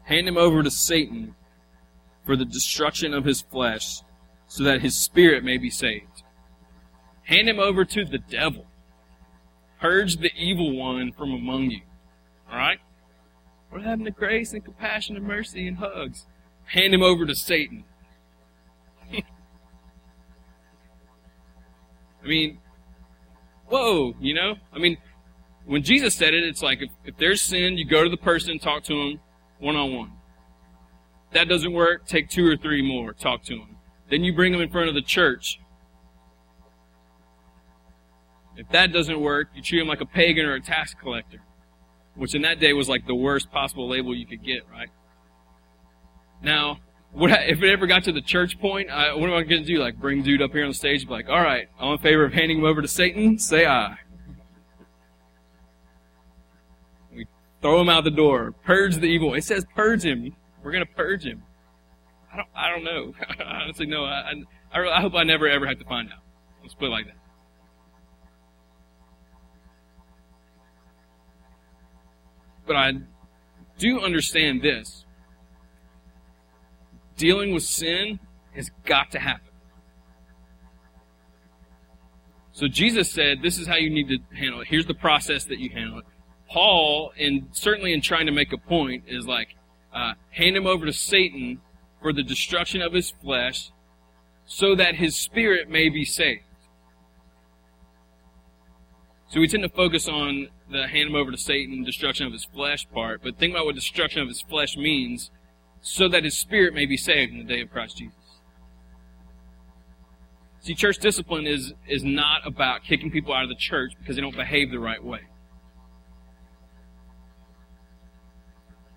Hand 0.02 0.28
him 0.28 0.36
over 0.36 0.62
to 0.62 0.70
Satan 0.70 1.34
for 2.26 2.36
the 2.36 2.44
destruction 2.44 3.14
of 3.14 3.24
his 3.24 3.40
flesh, 3.40 4.00
so 4.46 4.62
that 4.64 4.82
his 4.82 4.96
spirit 4.96 5.42
may 5.42 5.56
be 5.56 5.70
saved. 5.70 6.13
Hand 7.24 7.48
him 7.48 7.58
over 7.58 7.84
to 7.84 8.04
the 8.04 8.18
devil. 8.18 8.66
Purge 9.80 10.16
the 10.16 10.30
evil 10.36 10.76
one 10.76 11.12
from 11.12 11.32
among 11.32 11.70
you. 11.70 11.80
Alright? 12.50 12.78
We're 13.70 13.80
having 13.80 14.04
the 14.04 14.10
grace 14.10 14.52
and 14.52 14.64
compassion 14.64 15.16
and 15.16 15.26
mercy 15.26 15.66
and 15.66 15.78
hugs. 15.78 16.26
Hand 16.66 16.94
him 16.94 17.02
over 17.02 17.26
to 17.26 17.34
Satan. 17.34 17.84
I 19.12 19.22
mean, 22.26 22.58
whoa, 23.66 24.14
you 24.20 24.34
know? 24.34 24.54
I 24.72 24.78
mean, 24.78 24.96
when 25.66 25.82
Jesus 25.82 26.14
said 26.14 26.34
it, 26.34 26.44
it's 26.44 26.62
like 26.62 26.82
if, 26.82 26.90
if 27.04 27.16
there's 27.16 27.42
sin, 27.42 27.76
you 27.76 27.84
go 27.84 28.04
to 28.04 28.10
the 28.10 28.16
person 28.16 28.52
and 28.52 28.62
talk 28.62 28.84
to 28.84 28.94
him 28.94 29.20
one 29.58 29.76
on 29.76 29.94
one. 29.94 30.12
That 31.32 31.48
doesn't 31.48 31.72
work, 31.72 32.06
take 32.06 32.28
two 32.28 32.46
or 32.46 32.56
three 32.56 32.80
more, 32.80 33.12
talk 33.12 33.42
to 33.44 33.54
him. 33.54 33.76
Then 34.10 34.22
you 34.22 34.34
bring 34.34 34.52
them 34.52 34.60
in 34.60 34.70
front 34.70 34.88
of 34.88 34.94
the 34.94 35.02
church. 35.02 35.58
If 38.56 38.68
that 38.70 38.92
doesn't 38.92 39.20
work, 39.20 39.48
you 39.54 39.62
treat 39.62 39.80
him 39.80 39.88
like 39.88 40.00
a 40.00 40.06
pagan 40.06 40.46
or 40.46 40.54
a 40.54 40.60
tax 40.60 40.94
collector, 40.94 41.38
which 42.14 42.34
in 42.34 42.42
that 42.42 42.60
day 42.60 42.72
was 42.72 42.88
like 42.88 43.06
the 43.06 43.14
worst 43.14 43.50
possible 43.50 43.88
label 43.88 44.14
you 44.14 44.26
could 44.26 44.44
get, 44.44 44.62
right? 44.70 44.90
Now, 46.42 46.78
I, 47.16 47.44
if 47.48 47.62
it 47.62 47.70
ever 47.70 47.86
got 47.86 48.04
to 48.04 48.12
the 48.12 48.20
church 48.20 48.58
point, 48.60 48.90
I, 48.90 49.14
what 49.14 49.28
am 49.28 49.34
I 49.34 49.42
going 49.42 49.62
to 49.62 49.66
do? 49.66 49.78
Like 49.78 49.96
bring 49.96 50.22
dude 50.22 50.42
up 50.42 50.52
here 50.52 50.62
on 50.62 50.70
the 50.70 50.74
stage 50.74 51.06
like, 51.08 51.28
all 51.28 51.40
right, 51.40 51.68
all 51.80 51.92
in 51.92 51.98
favor 51.98 52.24
of 52.24 52.32
handing 52.32 52.58
him 52.58 52.64
over 52.64 52.82
to 52.82 52.88
Satan? 52.88 53.38
Say 53.38 53.66
aye. 53.66 53.96
We 57.14 57.26
throw 57.62 57.80
him 57.80 57.88
out 57.88 58.04
the 58.04 58.10
door. 58.10 58.52
Purge 58.64 58.96
the 58.96 59.06
evil. 59.06 59.34
It 59.34 59.44
says 59.44 59.64
purge 59.74 60.04
him. 60.04 60.34
We're 60.62 60.72
going 60.72 60.86
to 60.86 60.92
purge 60.92 61.24
him. 61.24 61.42
I 62.32 62.36
don't, 62.36 62.48
I 62.54 62.70
don't 62.70 62.84
know. 62.84 63.14
Honestly, 63.44 63.86
no. 63.86 64.04
I, 64.04 64.32
I, 64.72 64.98
I 64.98 65.00
hope 65.00 65.14
I 65.14 65.22
never 65.22 65.48
ever 65.48 65.66
have 65.66 65.78
to 65.78 65.84
find 65.84 66.10
out. 66.12 66.18
Let's 66.62 66.74
put 66.74 66.86
it 66.86 66.90
like 66.90 67.06
that. 67.06 67.16
But 72.66 72.76
I 72.76 72.92
do 73.78 74.00
understand 74.00 74.62
this 74.62 75.04
dealing 77.16 77.52
with 77.54 77.62
sin 77.62 78.18
has 78.54 78.70
got 78.84 79.10
to 79.12 79.18
happen. 79.18 79.48
So 82.52 82.68
Jesus 82.68 83.10
said, 83.10 83.42
this 83.42 83.58
is 83.58 83.66
how 83.66 83.76
you 83.76 83.90
need 83.90 84.08
to 84.08 84.18
handle 84.36 84.60
it. 84.60 84.68
Here's 84.68 84.86
the 84.86 84.94
process 84.94 85.44
that 85.46 85.58
you 85.58 85.70
handle 85.70 85.98
it. 85.98 86.04
Paul, 86.48 87.12
and 87.18 87.48
certainly 87.52 87.92
in 87.92 88.00
trying 88.00 88.26
to 88.26 88.32
make 88.32 88.52
a 88.52 88.58
point, 88.58 89.04
is 89.08 89.26
like, 89.26 89.48
uh, 89.92 90.14
hand 90.30 90.56
him 90.56 90.66
over 90.66 90.86
to 90.86 90.92
Satan 90.92 91.60
for 92.00 92.12
the 92.12 92.22
destruction 92.22 92.80
of 92.80 92.92
his 92.92 93.10
flesh 93.10 93.70
so 94.46 94.74
that 94.76 94.94
his 94.94 95.16
spirit 95.16 95.68
may 95.68 95.88
be 95.88 96.04
saved. 96.04 96.44
So 99.34 99.40
we 99.40 99.48
tend 99.48 99.64
to 99.64 99.68
focus 99.68 100.06
on 100.06 100.46
the 100.70 100.86
hand 100.86 101.08
him 101.08 101.16
over 101.16 101.32
to 101.32 101.36
Satan, 101.36 101.82
destruction 101.82 102.24
of 102.24 102.32
his 102.32 102.44
flesh 102.44 102.86
part, 102.94 103.20
but 103.20 103.36
think 103.36 103.52
about 103.52 103.64
what 103.64 103.74
destruction 103.74 104.22
of 104.22 104.28
his 104.28 104.40
flesh 104.42 104.76
means 104.76 105.32
so 105.80 106.08
that 106.08 106.22
his 106.22 106.38
spirit 106.38 106.72
may 106.72 106.86
be 106.86 106.96
saved 106.96 107.32
in 107.32 107.38
the 107.38 107.44
day 107.44 107.60
of 107.60 107.68
Christ 107.68 107.96
Jesus. 107.96 108.14
See, 110.60 110.76
church 110.76 110.98
discipline 110.98 111.48
is, 111.48 111.74
is 111.88 112.04
not 112.04 112.46
about 112.46 112.84
kicking 112.84 113.10
people 113.10 113.34
out 113.34 113.42
of 113.42 113.48
the 113.48 113.56
church 113.56 113.94
because 113.98 114.14
they 114.14 114.22
don't 114.22 114.36
behave 114.36 114.70
the 114.70 114.78
right 114.78 115.02
way. 115.02 115.22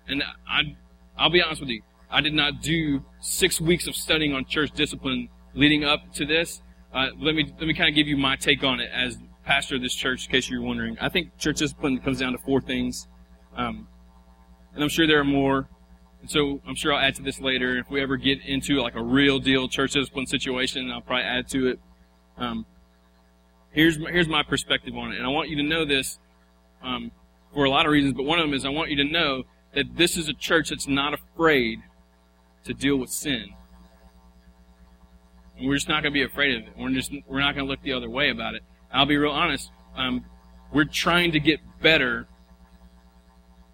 And 0.06 0.22
I, 0.48 0.76
I'll 1.16 1.30
be 1.30 1.42
honest 1.42 1.62
with 1.62 1.70
you, 1.70 1.82
I 2.12 2.20
did 2.20 2.32
not 2.32 2.62
do 2.62 3.04
six 3.18 3.60
weeks 3.60 3.88
of 3.88 3.96
studying 3.96 4.34
on 4.34 4.44
church 4.44 4.70
discipline 4.70 5.30
leading 5.54 5.82
up 5.82 6.12
to 6.14 6.24
this. 6.24 6.62
Uh, 6.94 7.08
let 7.18 7.34
me 7.34 7.52
let 7.58 7.66
me 7.66 7.74
kind 7.74 7.88
of 7.88 7.96
give 7.96 8.06
you 8.06 8.16
my 8.16 8.36
take 8.36 8.62
on 8.62 8.78
it 8.78 8.88
as 8.94 9.18
pastor 9.48 9.76
of 9.76 9.82
this 9.82 9.94
church, 9.94 10.26
in 10.26 10.30
case 10.30 10.50
you're 10.50 10.60
wondering. 10.60 10.98
I 11.00 11.08
think 11.08 11.38
church 11.38 11.58
discipline 11.58 11.98
comes 12.00 12.20
down 12.20 12.32
to 12.32 12.38
four 12.38 12.60
things, 12.60 13.08
um, 13.56 13.88
and 14.74 14.82
I'm 14.82 14.90
sure 14.90 15.06
there 15.06 15.20
are 15.20 15.24
more. 15.24 15.68
And 16.20 16.30
so 16.30 16.60
I'm 16.66 16.74
sure 16.74 16.92
I'll 16.92 17.00
add 17.00 17.14
to 17.14 17.22
this 17.22 17.40
later. 17.40 17.78
If 17.78 17.88
we 17.90 18.02
ever 18.02 18.18
get 18.18 18.44
into 18.44 18.80
like 18.82 18.94
a 18.94 19.02
real 19.02 19.38
deal 19.38 19.66
church 19.66 19.92
discipline 19.92 20.26
situation, 20.26 20.90
I'll 20.90 21.00
probably 21.00 21.24
add 21.24 21.48
to 21.48 21.68
it. 21.68 21.80
Um, 22.36 22.66
here's 23.70 23.96
here's 23.96 24.28
my 24.28 24.42
perspective 24.42 24.94
on 24.94 25.12
it, 25.12 25.16
and 25.16 25.24
I 25.24 25.30
want 25.30 25.48
you 25.48 25.56
to 25.56 25.62
know 25.62 25.86
this 25.86 26.18
um, 26.82 27.10
for 27.54 27.64
a 27.64 27.70
lot 27.70 27.86
of 27.86 27.92
reasons. 27.92 28.14
But 28.14 28.24
one 28.24 28.38
of 28.38 28.44
them 28.44 28.52
is 28.52 28.66
I 28.66 28.68
want 28.68 28.90
you 28.90 28.96
to 28.96 29.10
know 29.10 29.44
that 29.74 29.96
this 29.96 30.18
is 30.18 30.28
a 30.28 30.34
church 30.34 30.68
that's 30.68 30.86
not 30.86 31.14
afraid 31.14 31.78
to 32.64 32.74
deal 32.74 32.96
with 32.96 33.08
sin. 33.08 33.46
And 35.56 35.66
we're 35.66 35.76
just 35.76 35.88
not 35.88 36.02
going 36.02 36.12
to 36.12 36.18
be 36.18 36.22
afraid 36.22 36.56
of 36.56 36.62
it. 36.68 36.74
We're 36.78 36.90
just 36.90 37.12
we're 37.26 37.40
not 37.40 37.54
going 37.54 37.66
to 37.66 37.70
look 37.70 37.82
the 37.82 37.94
other 37.94 38.10
way 38.10 38.28
about 38.28 38.54
it. 38.54 38.62
I'll 38.92 39.06
be 39.06 39.16
real 39.16 39.32
honest. 39.32 39.70
Um, 39.96 40.24
we're 40.72 40.84
trying 40.84 41.32
to 41.32 41.40
get 41.40 41.60
better 41.80 42.26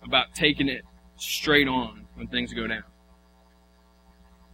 about 0.02 0.34
taking 0.34 0.68
it 0.68 0.82
straight 1.16 1.68
on 1.68 2.06
when 2.14 2.28
things 2.28 2.52
go 2.52 2.66
down. 2.66 2.84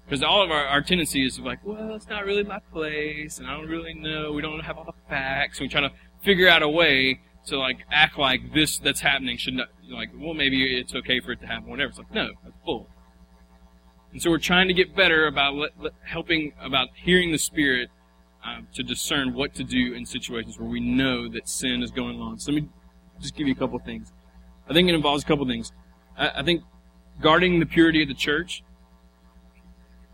Because 0.04 0.22
all 0.24 0.42
of 0.42 0.50
our, 0.50 0.66
our 0.66 0.82
tendency 0.82 1.24
is 1.24 1.38
like, 1.38 1.60
well, 1.64 1.94
it's 1.94 2.08
not 2.08 2.24
really 2.24 2.42
my 2.42 2.58
place, 2.72 3.38
and 3.38 3.46
I 3.46 3.56
don't 3.56 3.68
really 3.68 3.94
know. 3.94 4.32
We 4.32 4.42
don't 4.42 4.60
have 4.60 4.76
all 4.76 4.84
the 4.84 4.92
facts. 5.08 5.60
We 5.60 5.68
try 5.68 5.82
to 5.82 5.92
figure 6.22 6.48
out 6.48 6.62
a 6.62 6.68
way 6.68 7.20
to 7.46 7.58
like 7.58 7.78
act 7.90 8.18
like 8.18 8.52
this 8.52 8.78
that's 8.78 9.00
happening 9.00 9.38
should 9.38 9.54
not 9.54 9.68
like. 9.88 10.10
Well, 10.16 10.34
maybe 10.34 10.78
it's 10.78 10.94
okay 10.94 11.20
for 11.20 11.32
it 11.32 11.40
to 11.42 11.46
happen. 11.46 11.70
Whatever. 11.70 11.90
It's 11.90 11.98
like 11.98 12.12
no, 12.12 12.30
that's 12.42 12.56
bull. 12.64 12.88
And 14.12 14.20
so 14.20 14.30
we're 14.30 14.38
trying 14.38 14.66
to 14.66 14.74
get 14.74 14.96
better 14.96 15.28
about 15.28 15.54
let, 15.54 15.70
helping 16.04 16.54
about 16.60 16.88
hearing 16.94 17.30
the 17.30 17.38
Spirit 17.38 17.90
um, 18.44 18.66
to 18.74 18.82
discern 18.82 19.34
what 19.34 19.54
to 19.54 19.64
do 19.64 19.94
in 19.94 20.06
situations 20.06 20.58
where 20.58 20.68
we 20.68 20.80
know 20.80 21.28
that 21.28 21.48
sin 21.48 21.82
is 21.82 21.90
going 21.90 22.20
on. 22.20 22.38
So 22.38 22.52
let 22.52 22.62
me 22.62 22.68
just 23.20 23.34
give 23.34 23.46
you 23.46 23.52
a 23.52 23.56
couple 23.56 23.78
things. 23.78 24.12
I 24.68 24.72
think 24.72 24.88
it 24.88 24.94
involves 24.94 25.22
a 25.22 25.26
couple 25.26 25.46
things. 25.46 25.72
I, 26.16 26.30
I 26.36 26.42
think 26.42 26.62
guarding 27.20 27.60
the 27.60 27.66
purity 27.66 28.02
of 28.02 28.08
the 28.08 28.14
church, 28.14 28.62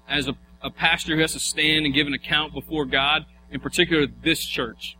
as 0.08 0.28
a, 0.28 0.36
a 0.62 0.70
pastor 0.70 1.14
who 1.14 1.20
has 1.20 1.32
to 1.32 1.40
stand 1.40 1.84
and 1.84 1.94
give 1.94 2.06
an 2.06 2.14
account 2.14 2.52
before 2.52 2.84
God, 2.84 3.26
in 3.50 3.60
particular 3.60 4.06
this 4.22 4.44
church, 4.44 4.96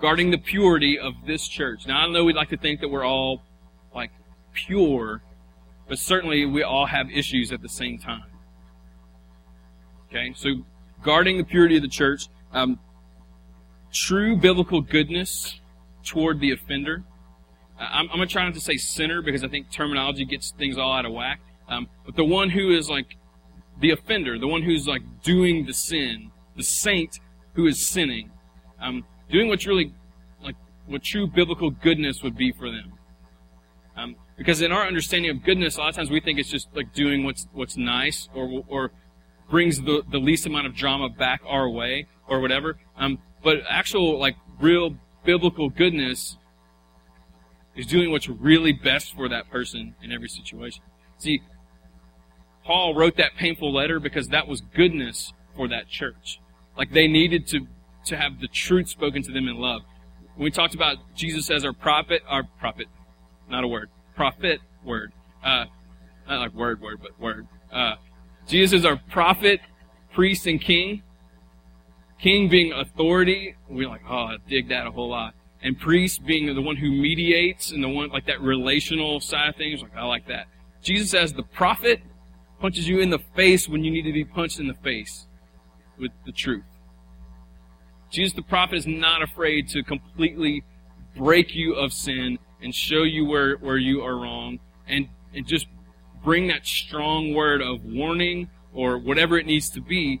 guarding 0.00 0.30
the 0.30 0.38
purity 0.38 0.98
of 0.98 1.14
this 1.26 1.46
church. 1.48 1.86
Now, 1.86 2.06
I 2.06 2.08
know 2.08 2.24
we'd 2.24 2.36
like 2.36 2.50
to 2.50 2.56
think 2.56 2.80
that 2.80 2.88
we're 2.88 3.04
all 3.04 3.42
like 3.94 4.10
pure, 4.52 5.22
but 5.88 5.98
certainly 5.98 6.46
we 6.46 6.62
all 6.62 6.86
have 6.86 7.10
issues 7.10 7.52
at 7.52 7.62
the 7.62 7.68
same 7.68 7.98
time. 7.98 8.24
Okay, 10.08 10.32
so 10.34 10.50
guarding 11.02 11.36
the 11.36 11.44
purity 11.44 11.76
of 11.76 11.82
the 11.82 11.88
church, 11.88 12.28
um, 12.52 12.78
true 13.92 14.36
biblical 14.36 14.80
goodness 14.80 15.60
toward 16.04 16.40
the 16.40 16.52
offender. 16.52 17.04
I'm, 17.78 18.08
I'm 18.10 18.16
going 18.16 18.28
to 18.28 18.32
try 18.32 18.44
not 18.44 18.54
to 18.54 18.60
say 18.60 18.76
sinner 18.76 19.22
because 19.22 19.44
I 19.44 19.48
think 19.48 19.70
terminology 19.70 20.24
gets 20.24 20.50
things 20.50 20.78
all 20.78 20.92
out 20.92 21.04
of 21.04 21.12
whack. 21.12 21.40
Um, 21.68 21.88
but 22.04 22.16
the 22.16 22.24
one 22.24 22.50
who 22.50 22.70
is 22.70 22.88
like 22.88 23.16
the 23.80 23.90
offender, 23.90 24.38
the 24.38 24.48
one 24.48 24.62
who's 24.62 24.86
like 24.86 25.02
doing 25.22 25.66
the 25.66 25.74
sin, 25.74 26.32
the 26.56 26.62
saint 26.62 27.20
who 27.54 27.66
is 27.66 27.86
sinning, 27.86 28.30
um, 28.80 29.04
doing 29.30 29.48
what's 29.48 29.66
really 29.66 29.92
like 30.42 30.56
what 30.86 31.02
true 31.02 31.26
biblical 31.26 31.70
goodness 31.70 32.22
would 32.22 32.36
be 32.36 32.52
for 32.52 32.70
them. 32.70 32.92
Um, 33.96 34.16
because 34.36 34.62
in 34.62 34.72
our 34.72 34.86
understanding 34.86 35.30
of 35.30 35.44
goodness, 35.44 35.76
a 35.76 35.80
lot 35.80 35.88
of 35.90 35.96
times 35.96 36.10
we 36.10 36.20
think 36.20 36.38
it's 36.38 36.48
just 36.48 36.68
like 36.74 36.92
doing 36.94 37.24
what's 37.24 37.46
what's 37.52 37.76
nice 37.76 38.28
or 38.34 38.64
or 38.68 38.92
brings 39.50 39.82
the, 39.82 40.02
the 40.10 40.18
least 40.18 40.46
amount 40.46 40.66
of 40.66 40.74
drama 40.74 41.08
back 41.08 41.40
our 41.46 41.68
way 41.68 42.06
or 42.28 42.40
whatever. 42.40 42.78
Um, 42.96 43.18
but 43.42 43.58
actual 43.68 44.18
like 44.18 44.36
real 44.60 44.96
biblical 45.24 45.68
goodness 45.68 46.36
is 47.76 47.86
doing 47.86 48.10
what's 48.10 48.28
really 48.28 48.72
best 48.72 49.14
for 49.14 49.28
that 49.28 49.48
person 49.50 49.94
in 50.02 50.12
every 50.12 50.28
situation. 50.28 50.82
See, 51.18 51.40
Paul 52.64 52.94
wrote 52.94 53.16
that 53.16 53.32
painful 53.36 53.72
letter 53.72 54.00
because 54.00 54.28
that 54.28 54.46
was 54.46 54.60
goodness 54.60 55.32
for 55.56 55.68
that 55.68 55.88
church. 55.88 56.40
Like 56.76 56.92
they 56.92 57.06
needed 57.06 57.46
to, 57.48 57.66
to 58.06 58.16
have 58.16 58.40
the 58.40 58.48
truth 58.48 58.88
spoken 58.88 59.22
to 59.22 59.32
them 59.32 59.48
in 59.48 59.56
love. 59.56 59.82
When 60.36 60.44
we 60.44 60.50
talked 60.50 60.74
about 60.74 60.96
Jesus 61.16 61.50
as 61.50 61.64
our 61.64 61.72
prophet, 61.72 62.22
our 62.28 62.44
prophet, 62.60 62.86
not 63.48 63.64
a 63.64 63.68
word, 63.68 63.90
prophet 64.14 64.60
word, 64.84 65.12
uh, 65.44 65.64
not 66.28 66.40
like 66.40 66.54
word 66.54 66.80
word, 66.80 67.00
but 67.00 67.18
word. 67.18 67.46
Uh, 67.72 67.94
Jesus 68.46 68.80
is 68.80 68.84
our 68.84 69.00
prophet, 69.10 69.60
priest, 70.12 70.46
and 70.46 70.60
king. 70.60 71.02
King 72.20 72.48
being 72.48 72.72
authority, 72.72 73.54
we're 73.68 73.88
like, 73.88 74.02
oh, 74.08 74.14
I 74.14 74.36
dig 74.48 74.68
that 74.70 74.86
a 74.86 74.90
whole 74.90 75.10
lot 75.10 75.34
and 75.62 75.78
priest 75.78 76.24
being 76.24 76.54
the 76.54 76.62
one 76.62 76.76
who 76.76 76.90
mediates 76.90 77.72
and 77.72 77.82
the 77.82 77.88
one 77.88 78.10
like 78.10 78.26
that 78.26 78.40
relational 78.40 79.20
side 79.20 79.48
of 79.50 79.56
things. 79.56 79.82
Like 79.82 79.96
I 79.96 80.04
like 80.04 80.26
that. 80.28 80.46
Jesus 80.82 81.14
as 81.14 81.32
the 81.32 81.42
prophet 81.42 82.00
punches 82.60 82.88
you 82.88 83.00
in 83.00 83.10
the 83.10 83.18
face 83.34 83.68
when 83.68 83.84
you 83.84 83.90
need 83.90 84.02
to 84.02 84.12
be 84.12 84.24
punched 84.24 84.60
in 84.60 84.68
the 84.68 84.74
face 84.74 85.26
with 85.98 86.12
the 86.26 86.32
truth. 86.32 86.64
Jesus 88.10 88.34
the 88.34 88.42
prophet 88.42 88.76
is 88.76 88.86
not 88.86 89.22
afraid 89.22 89.68
to 89.70 89.82
completely 89.82 90.62
break 91.16 91.54
you 91.54 91.74
of 91.74 91.92
sin 91.92 92.38
and 92.62 92.74
show 92.74 93.02
you 93.02 93.24
where, 93.24 93.56
where 93.56 93.76
you 93.76 94.02
are 94.02 94.16
wrong 94.16 94.58
and, 94.86 95.08
and 95.34 95.46
just 95.46 95.66
bring 96.24 96.48
that 96.48 96.66
strong 96.66 97.34
word 97.34 97.60
of 97.60 97.84
warning 97.84 98.48
or 98.72 98.98
whatever 98.98 99.38
it 99.38 99.46
needs 99.46 99.70
to 99.70 99.80
be. 99.80 100.20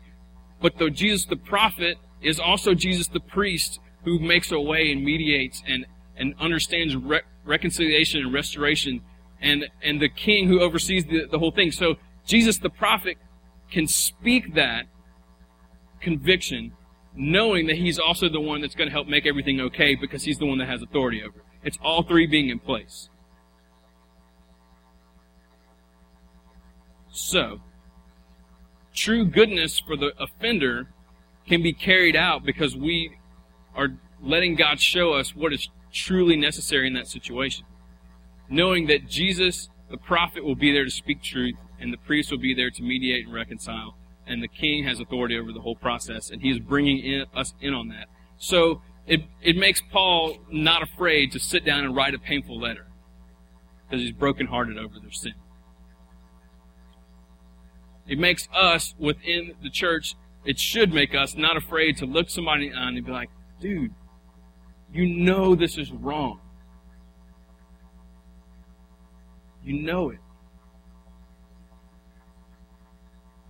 But 0.60 0.78
though 0.78 0.90
Jesus 0.90 1.26
the 1.26 1.36
prophet 1.36 1.98
is 2.20 2.40
also 2.40 2.74
Jesus 2.74 3.08
the 3.08 3.20
priest 3.20 3.80
who 4.04 4.18
makes 4.18 4.50
a 4.52 4.60
way 4.60 4.90
and 4.90 5.04
mediates 5.04 5.62
and, 5.66 5.86
and 6.16 6.34
understands 6.40 6.96
re- 6.96 7.20
reconciliation 7.44 8.22
and 8.22 8.32
restoration 8.32 9.02
and, 9.40 9.66
and 9.82 10.00
the 10.00 10.08
king 10.08 10.48
who 10.48 10.60
oversees 10.60 11.04
the, 11.04 11.26
the 11.30 11.38
whole 11.38 11.52
thing. 11.52 11.70
So 11.70 11.96
Jesus 12.26 12.58
the 12.58 12.70
prophet 12.70 13.16
can 13.70 13.86
speak 13.86 14.54
that 14.54 14.86
conviction 16.00 16.72
knowing 17.14 17.66
that 17.66 17.76
he's 17.76 17.98
also 17.98 18.28
the 18.28 18.40
one 18.40 18.60
that's 18.60 18.74
going 18.74 18.88
to 18.88 18.92
help 18.92 19.08
make 19.08 19.26
everything 19.26 19.60
okay 19.60 19.94
because 19.94 20.22
he's 20.22 20.38
the 20.38 20.46
one 20.46 20.58
that 20.58 20.68
has 20.68 20.82
authority 20.82 21.22
over 21.22 21.40
it. 21.40 21.44
It's 21.64 21.78
all 21.82 22.02
three 22.02 22.26
being 22.26 22.48
in 22.48 22.60
place. 22.60 23.08
So, 27.10 27.60
true 28.98 29.24
goodness 29.24 29.78
for 29.78 29.96
the 29.96 30.12
offender 30.18 30.88
can 31.46 31.62
be 31.62 31.72
carried 31.72 32.16
out 32.16 32.44
because 32.44 32.76
we 32.76 33.12
are 33.74 33.88
letting 34.20 34.56
God 34.56 34.80
show 34.80 35.12
us 35.12 35.34
what 35.34 35.52
is 35.52 35.68
truly 35.92 36.36
necessary 36.36 36.86
in 36.86 36.94
that 36.94 37.06
situation. 37.06 37.64
Knowing 38.50 38.86
that 38.88 39.06
Jesus, 39.08 39.68
the 39.90 39.96
prophet, 39.96 40.44
will 40.44 40.56
be 40.56 40.72
there 40.72 40.84
to 40.84 40.90
speak 40.90 41.22
truth, 41.22 41.54
and 41.80 41.92
the 41.92 41.98
priest 41.98 42.30
will 42.30 42.38
be 42.38 42.54
there 42.54 42.70
to 42.70 42.82
mediate 42.82 43.26
and 43.26 43.34
reconcile, 43.34 43.96
and 44.26 44.42
the 44.42 44.48
king 44.48 44.84
has 44.84 44.98
authority 45.00 45.38
over 45.38 45.52
the 45.52 45.60
whole 45.60 45.76
process, 45.76 46.30
and 46.30 46.42
he 46.42 46.50
is 46.50 46.58
bringing 46.58 46.98
in, 46.98 47.24
us 47.34 47.54
in 47.60 47.72
on 47.72 47.88
that. 47.88 48.08
So 48.36 48.82
it, 49.06 49.22
it 49.40 49.56
makes 49.56 49.80
Paul 49.80 50.38
not 50.50 50.82
afraid 50.82 51.32
to 51.32 51.40
sit 51.40 51.64
down 51.64 51.84
and 51.84 51.94
write 51.94 52.14
a 52.14 52.18
painful 52.18 52.58
letter 52.58 52.86
because 53.84 54.02
he's 54.02 54.12
brokenhearted 54.12 54.76
over 54.76 54.98
their 55.00 55.12
sin. 55.12 55.34
It 58.08 58.18
makes 58.18 58.48
us 58.54 58.94
within 58.98 59.52
the 59.62 59.70
church, 59.70 60.14
it 60.44 60.58
should 60.58 60.92
make 60.92 61.14
us 61.14 61.36
not 61.36 61.56
afraid 61.56 61.98
to 61.98 62.06
look 62.06 62.30
somebody 62.30 62.72
on 62.72 62.96
and 62.96 63.04
be 63.04 63.12
like, 63.12 63.28
dude, 63.60 63.92
you 64.92 65.06
know 65.06 65.54
this 65.54 65.76
is 65.76 65.92
wrong. 65.92 66.40
You 69.62 69.82
know 69.82 70.08
it. 70.08 70.18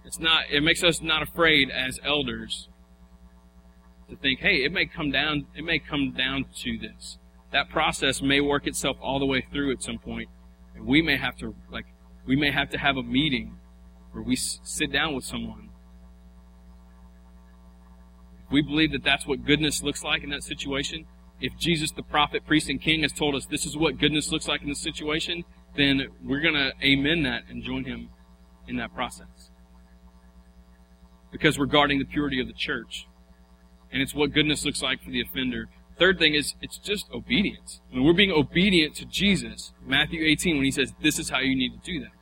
It's 0.05 0.19
not, 0.19 0.45
it 0.51 0.63
makes 0.63 0.83
us 0.83 1.01
not 1.01 1.23
afraid 1.23 1.71
as 1.71 2.01
elders 2.03 2.69
to 4.09 4.17
think, 4.17 4.41
hey, 4.41 4.65
it 4.65 4.73
may 4.73 4.87
come 4.87 5.13
down, 5.13 5.47
it 5.55 5.63
may 5.63 5.79
come 5.79 6.13
down 6.13 6.47
to 6.63 6.79
this. 6.79 7.19
That 7.53 7.69
process 7.69 8.21
may 8.21 8.41
work 8.41 8.67
itself 8.67 8.97
all 9.01 9.21
the 9.21 9.27
way 9.27 9.47
through 9.53 9.71
at 9.71 9.83
some 9.83 9.99
point, 9.99 10.29
and 10.75 10.87
we 10.87 11.03
may 11.03 11.17
have 11.17 11.37
to, 11.37 11.55
like, 11.71 11.85
we 12.27 12.35
may 12.37 12.51
have 12.51 12.71
to 12.71 12.79
have 12.79 12.97
a 12.97 13.03
meeting 13.03 13.59
where 14.13 14.23
we 14.23 14.37
sit 14.37 14.93
down 14.93 15.15
with 15.15 15.25
someone. 15.25 15.71
We 18.51 18.63
believe 18.63 18.93
that 18.93 19.05
that's 19.05 19.27
what 19.27 19.45
goodness 19.45 19.83
looks 19.83 20.03
like 20.03 20.23
in 20.23 20.31
that 20.31 20.43
situation, 20.43 21.07
if 21.41 21.57
Jesus, 21.57 21.93
the 21.93 22.03
prophet, 22.03 22.47
priest, 22.47 22.69
and 22.69 22.81
king, 22.81 23.03
has 23.03 23.13
told 23.13 23.35
us 23.35 23.47
this 23.47 23.67
is 23.67 23.77
what 23.77 23.99
goodness 23.99 24.33
looks 24.33 24.49
like 24.49 24.63
in 24.63 24.69
this 24.69 24.81
situation, 24.81 25.45
then 25.77 26.09
we're 26.25 26.41
going 26.41 26.55
to 26.55 26.73
amen 26.83 27.23
that 27.23 27.43
and 27.49 27.63
join 27.63 27.85
him 27.85 28.09
in 28.67 28.77
that 28.77 28.95
process 28.95 29.51
because 31.31 31.59
we're 31.59 31.67
guarding 31.67 31.99
the 31.99 32.05
purity 32.05 32.41
of 32.41 32.47
the 32.47 32.55
church. 32.55 33.07
And 33.93 34.03
it's 34.03 34.15
what 34.15 34.33
goodness 34.33 34.65
looks 34.65 34.83
like 34.83 35.03
for 35.03 35.11
the 35.11 35.21
offender. 35.21 35.67
Third 35.99 36.19
thing 36.19 36.35
is, 36.35 36.55
it's 36.61 36.79
just 36.79 37.11
obedience. 37.13 37.81
When 37.91 38.05
we're 38.05 38.13
being 38.13 38.33
obedient 38.33 38.95
to 38.97 39.05
Jesus, 39.05 39.73
Matthew 39.85 40.25
18, 40.25 40.57
when 40.57 40.65
he 40.65 40.71
says, 40.71 40.93
this 41.03 41.19
is 41.19 41.31
how 41.31 41.41
you 41.41 41.57
need 41.57 41.73
to 41.73 41.93
do 41.93 42.01
that. 42.01 42.13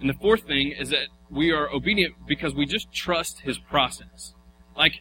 And 0.00 0.10
the 0.10 0.14
fourth 0.14 0.42
thing 0.42 0.72
is 0.72 0.90
that 0.90 1.08
we 1.30 1.52
are 1.52 1.70
obedient 1.70 2.14
because 2.26 2.54
we 2.54 2.66
just 2.66 2.92
trust 2.92 3.40
his 3.40 3.58
process. 3.58 4.34
Like, 4.76 5.00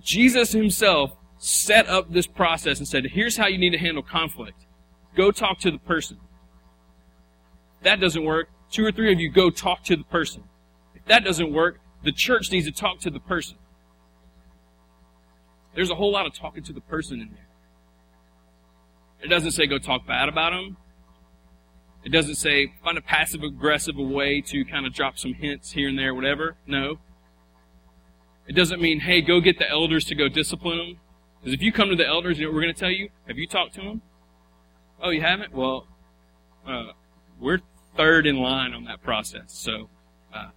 Jesus 0.00 0.52
himself 0.52 1.12
set 1.38 1.88
up 1.88 2.12
this 2.12 2.26
process 2.26 2.78
and 2.78 2.88
said, 2.88 3.04
here's 3.12 3.36
how 3.36 3.46
you 3.46 3.58
need 3.58 3.70
to 3.70 3.78
handle 3.78 4.02
conflict. 4.02 4.66
Go 5.16 5.30
talk 5.30 5.58
to 5.60 5.70
the 5.70 5.78
person. 5.78 6.18
If 7.78 7.84
that 7.84 8.00
doesn't 8.00 8.24
work. 8.24 8.48
Two 8.70 8.84
or 8.84 8.92
three 8.92 9.12
of 9.12 9.18
you 9.18 9.30
go 9.30 9.50
talk 9.50 9.82
to 9.84 9.96
the 9.96 10.04
person 10.04 10.44
If 10.94 11.04
that 11.06 11.24
doesn't 11.24 11.52
work, 11.52 11.80
the 12.04 12.12
church 12.12 12.52
needs 12.52 12.66
to 12.66 12.72
talk 12.72 13.00
to 13.00 13.10
the 13.10 13.20
person. 13.20 13.56
There's 15.74 15.90
a 15.90 15.94
whole 15.94 16.12
lot 16.12 16.26
of 16.26 16.34
talking 16.34 16.62
to 16.64 16.72
the 16.72 16.80
person 16.80 17.20
in 17.20 17.30
there. 17.32 17.48
It 19.22 19.28
doesn't 19.28 19.52
say 19.52 19.66
go 19.66 19.78
talk 19.78 20.06
bad 20.06 20.28
about 20.28 20.52
them. 20.52 20.76
It 22.04 22.10
doesn't 22.10 22.36
say 22.36 22.72
find 22.82 22.96
a 22.96 23.02
passive 23.02 23.42
aggressive 23.42 23.96
way 23.96 24.40
to 24.42 24.64
kind 24.64 24.86
of 24.86 24.94
drop 24.94 25.18
some 25.18 25.34
hints 25.34 25.72
here 25.72 25.88
and 25.88 25.98
there, 25.98 26.14
whatever. 26.14 26.56
No. 26.66 26.98
It 28.46 28.54
doesn't 28.54 28.80
mean, 28.80 29.00
hey, 29.00 29.20
go 29.20 29.40
get 29.40 29.58
the 29.58 29.68
elders 29.68 30.04
to 30.06 30.14
go 30.14 30.28
discipline 30.28 30.78
them. 30.78 31.00
Because 31.40 31.54
if 31.54 31.62
you 31.62 31.72
come 31.72 31.88
to 31.90 31.96
the 31.96 32.06
elders, 32.06 32.38
you 32.38 32.46
know 32.46 32.52
we're 32.52 32.62
going 32.62 32.74
to 32.74 32.80
tell 32.80 32.90
you? 32.90 33.10
Have 33.28 33.38
you 33.38 33.46
talked 33.46 33.74
to 33.74 33.80
them? 33.80 34.02
Oh, 35.02 35.10
you 35.10 35.20
haven't? 35.20 35.52
Well, 35.54 35.86
uh, 36.66 36.92
we're 37.38 37.60
third 37.96 38.26
in 38.26 38.36
line 38.36 38.72
on 38.72 38.84
that 38.84 39.02
process. 39.02 39.44
So 39.46 39.88
uh, 40.34 40.50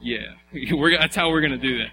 yeah, 0.00 0.34
that's 0.98 1.16
how 1.16 1.30
we're 1.30 1.40
going 1.40 1.52
to 1.52 1.58
do 1.58 1.78
that. 1.78 1.92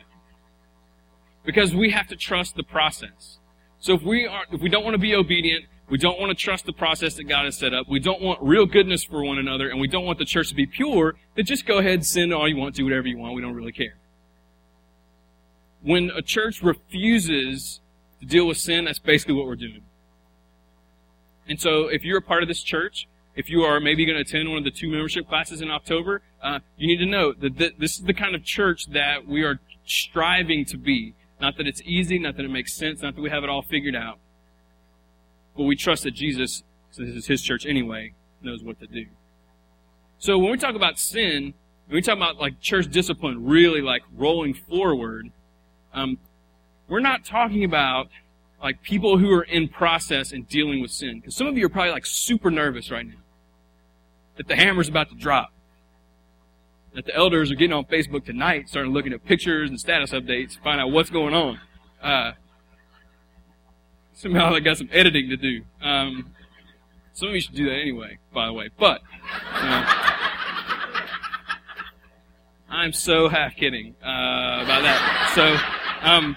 Because 1.45 1.73
we 1.73 1.91
have 1.91 2.07
to 2.07 2.15
trust 2.15 2.55
the 2.55 2.63
process. 2.63 3.39
So 3.79 3.93
if 3.93 4.01
we 4.01 4.27
are, 4.27 4.43
if 4.51 4.61
we 4.61 4.69
don't 4.69 4.83
want 4.83 4.95
to 4.95 4.99
be 4.99 5.15
obedient, 5.15 5.65
we 5.89 5.97
don't 5.97 6.19
want 6.19 6.29
to 6.29 6.35
trust 6.35 6.65
the 6.65 6.73
process 6.73 7.15
that 7.15 7.25
God 7.25 7.45
has 7.45 7.57
set 7.57 7.73
up. 7.73 7.87
We 7.89 7.99
don't 7.99 8.21
want 8.21 8.41
real 8.41 8.65
goodness 8.65 9.03
for 9.03 9.23
one 9.23 9.37
another, 9.37 9.69
and 9.69 9.79
we 9.79 9.87
don't 9.87 10.05
want 10.05 10.19
the 10.19 10.25
church 10.25 10.49
to 10.49 10.55
be 10.55 10.65
pure. 10.65 11.15
Then 11.35 11.45
just 11.45 11.65
go 11.65 11.77
ahead 11.77 12.05
sin 12.05 12.33
all 12.33 12.47
you 12.47 12.57
want, 12.57 12.75
do 12.75 12.83
whatever 12.83 13.07
you 13.07 13.17
want. 13.17 13.35
We 13.35 13.41
don't 13.41 13.55
really 13.55 13.71
care. 13.71 13.95
When 15.81 16.09
a 16.09 16.21
church 16.21 16.61
refuses 16.61 17.79
to 18.19 18.25
deal 18.25 18.47
with 18.47 18.57
sin, 18.57 18.85
that's 18.85 18.99
basically 18.99 19.35
what 19.35 19.45
we're 19.45 19.55
doing. 19.55 19.83
And 21.47 21.61
so, 21.61 21.87
if 21.87 22.03
you're 22.03 22.17
a 22.17 22.21
part 22.21 22.43
of 22.43 22.49
this 22.49 22.61
church 22.61 23.07
if 23.37 23.51
you 23.51 23.61
are 23.61 23.79
maybe 23.79 24.03
going 24.03 24.15
to 24.15 24.21
attend 24.21 24.49
one 24.49 24.57
of 24.57 24.63
the 24.63 24.71
two 24.71 24.89
membership 24.89 25.29
classes 25.29 25.61
in 25.61 25.69
October, 25.69 26.23
uh, 26.41 26.59
you 26.75 26.87
need 26.87 26.97
to 26.97 27.05
know 27.05 27.33
that 27.33 27.57
th- 27.57 27.75
this 27.77 27.99
is 27.99 28.03
the 28.03 28.13
kind 28.13 28.33
of 28.33 28.43
church 28.43 28.87
that 28.87 29.27
we 29.27 29.43
are 29.43 29.59
striving 29.85 30.65
to 30.65 30.77
be. 30.77 31.13
Not 31.39 31.55
that 31.57 31.67
it's 31.67 31.81
easy, 31.83 32.17
not 32.17 32.35
that 32.37 32.45
it 32.45 32.49
makes 32.49 32.73
sense, 32.73 33.03
not 33.03 33.15
that 33.15 33.21
we 33.21 33.29
have 33.29 33.43
it 33.43 33.49
all 33.49 33.61
figured 33.61 33.95
out, 33.95 34.17
but 35.57 35.63
we 35.63 35.75
trust 35.75 36.03
that 36.03 36.11
Jesus, 36.11 36.63
since 36.91 37.09
this 37.09 37.17
is 37.17 37.27
His 37.27 37.41
church 37.41 37.65
anyway, 37.65 38.13
knows 38.41 38.63
what 38.63 38.79
to 38.79 38.87
do. 38.87 39.07
So 40.19 40.37
when 40.37 40.51
we 40.51 40.57
talk 40.57 40.75
about 40.75 40.99
sin, 40.99 41.53
when 41.87 41.95
we 41.95 42.01
talk 42.01 42.17
about 42.17 42.37
like 42.37 42.59
church 42.61 42.89
discipline, 42.89 43.45
really 43.45 43.81
like 43.81 44.03
rolling 44.15 44.53
forward, 44.53 45.31
um, 45.93 46.17
we're 46.87 46.99
not 46.99 47.25
talking 47.25 47.63
about 47.63 48.09
like 48.61 48.81
people 48.81 49.17
who 49.17 49.31
are 49.31 49.43
in 49.43 49.67
process 49.67 50.31
and 50.31 50.47
dealing 50.47 50.81
with 50.81 50.91
sin. 50.91 51.19
Because 51.19 51.35
some 51.35 51.47
of 51.47 51.57
you 51.57 51.65
are 51.65 51.69
probably 51.69 51.91
like 51.91 52.05
super 52.05 52.49
nervous 52.49 52.89
right 52.89 53.05
now 53.05 53.19
that 54.37 54.47
the 54.47 54.55
hammer's 54.55 54.87
about 54.87 55.09
to 55.09 55.15
drop. 55.15 55.51
That 56.93 57.05
the 57.05 57.15
elders 57.15 57.51
are 57.51 57.55
getting 57.55 57.73
on 57.73 57.85
Facebook 57.85 58.25
tonight, 58.25 58.69
starting 58.69 58.93
looking 58.93 59.13
at 59.13 59.23
pictures 59.25 59.69
and 59.69 59.79
status 59.79 60.11
updates 60.11 60.53
to 60.53 60.61
find 60.61 60.79
out 60.79 60.91
what's 60.91 61.09
going 61.09 61.33
on. 61.33 61.59
Uh, 62.01 62.31
somehow 64.17 64.53
I 64.53 64.59
got 64.59 64.77
some 64.77 64.89
editing 64.91 65.29
to 65.29 65.37
do. 65.37 65.61
Um, 65.81 66.33
some 67.13 67.29
of 67.29 67.35
you 67.35 67.41
should 67.41 67.55
do 67.55 67.65
that 67.65 67.75
anyway, 67.75 68.17
by 68.33 68.47
the 68.47 68.53
way. 68.53 68.69
But, 68.77 69.01
I'm 72.69 72.93
so 72.93 73.29
half 73.29 73.55
kidding 73.55 73.95
uh, 74.03 74.61
about 74.63 74.81
that. 74.81 75.31
So, 75.35 75.55
um, 76.07 76.35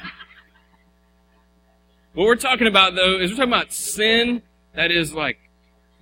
what 2.15 2.25
we're 2.25 2.37
talking 2.37 2.67
about 2.67 2.95
though 2.95 3.19
is 3.19 3.31
we're 3.31 3.37
talking 3.37 3.53
about 3.53 3.73
sin 3.73 4.43
that 4.75 4.91
is 4.91 5.15
like 5.15 5.39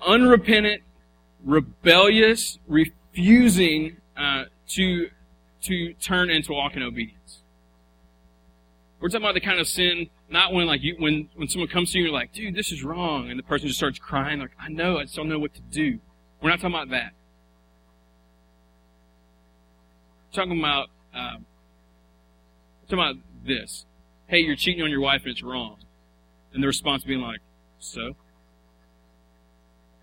unrepentant, 0.07 0.83
rebellious, 1.45 2.59
refusing 2.67 3.99
uh, 4.17 4.45
to 4.71 5.09
to 5.63 5.95
turn 5.95 6.31
and 6.31 6.45
to 6.45 6.53
walk 6.53 6.77
in 6.77 6.83
obedience. 6.83 7.43
We're 9.01 9.09
talking 9.09 9.25
about 9.25 9.35
the 9.35 9.41
kind 9.41 9.61
of 9.61 9.67
sin, 9.67 10.09
not 10.31 10.53
when 10.53 10.67
like 10.67 10.83
you 10.83 10.97
when 10.99 11.29
when 11.35 11.49
someone 11.49 11.69
comes 11.69 11.93
to 11.93 11.99
you 11.99 12.05
you're 12.05 12.13
like, 12.13 12.33
dude, 12.33 12.55
this 12.55 12.71
is 12.71 12.85
wrong, 12.85 13.31
and 13.31 13.39
the 13.39 13.43
person 13.43 13.69
just 13.69 13.79
starts 13.79 13.99
crying 13.99 14.41
like, 14.41 14.51
I 14.61 14.69
know, 14.69 14.99
I 14.99 15.05
just 15.05 15.17
don't 15.17 15.29
know 15.29 15.39
what 15.39 15.55
to 15.55 15.61
do. 15.61 15.99
We're 16.41 16.51
not 16.51 16.61
talking 16.61 16.75
about 16.75 16.91
that. 16.91 17.13
We're 20.27 20.43
talking 20.43 20.59
about 20.59 20.89
um, 21.15 21.47
talking 22.89 22.99
about 22.99 23.17
this. 23.45 23.87
Hey, 24.27 24.41
you're 24.41 24.57
cheating 24.57 24.83
on 24.83 24.91
your 24.91 25.01
wife 25.01 25.23
and 25.23 25.33
it's 25.33 25.43
wrong, 25.43 25.79
and 26.53 26.63
the 26.63 26.67
response 26.67 27.05
being 27.05 27.21
like, 27.21 27.41
so 27.79 28.15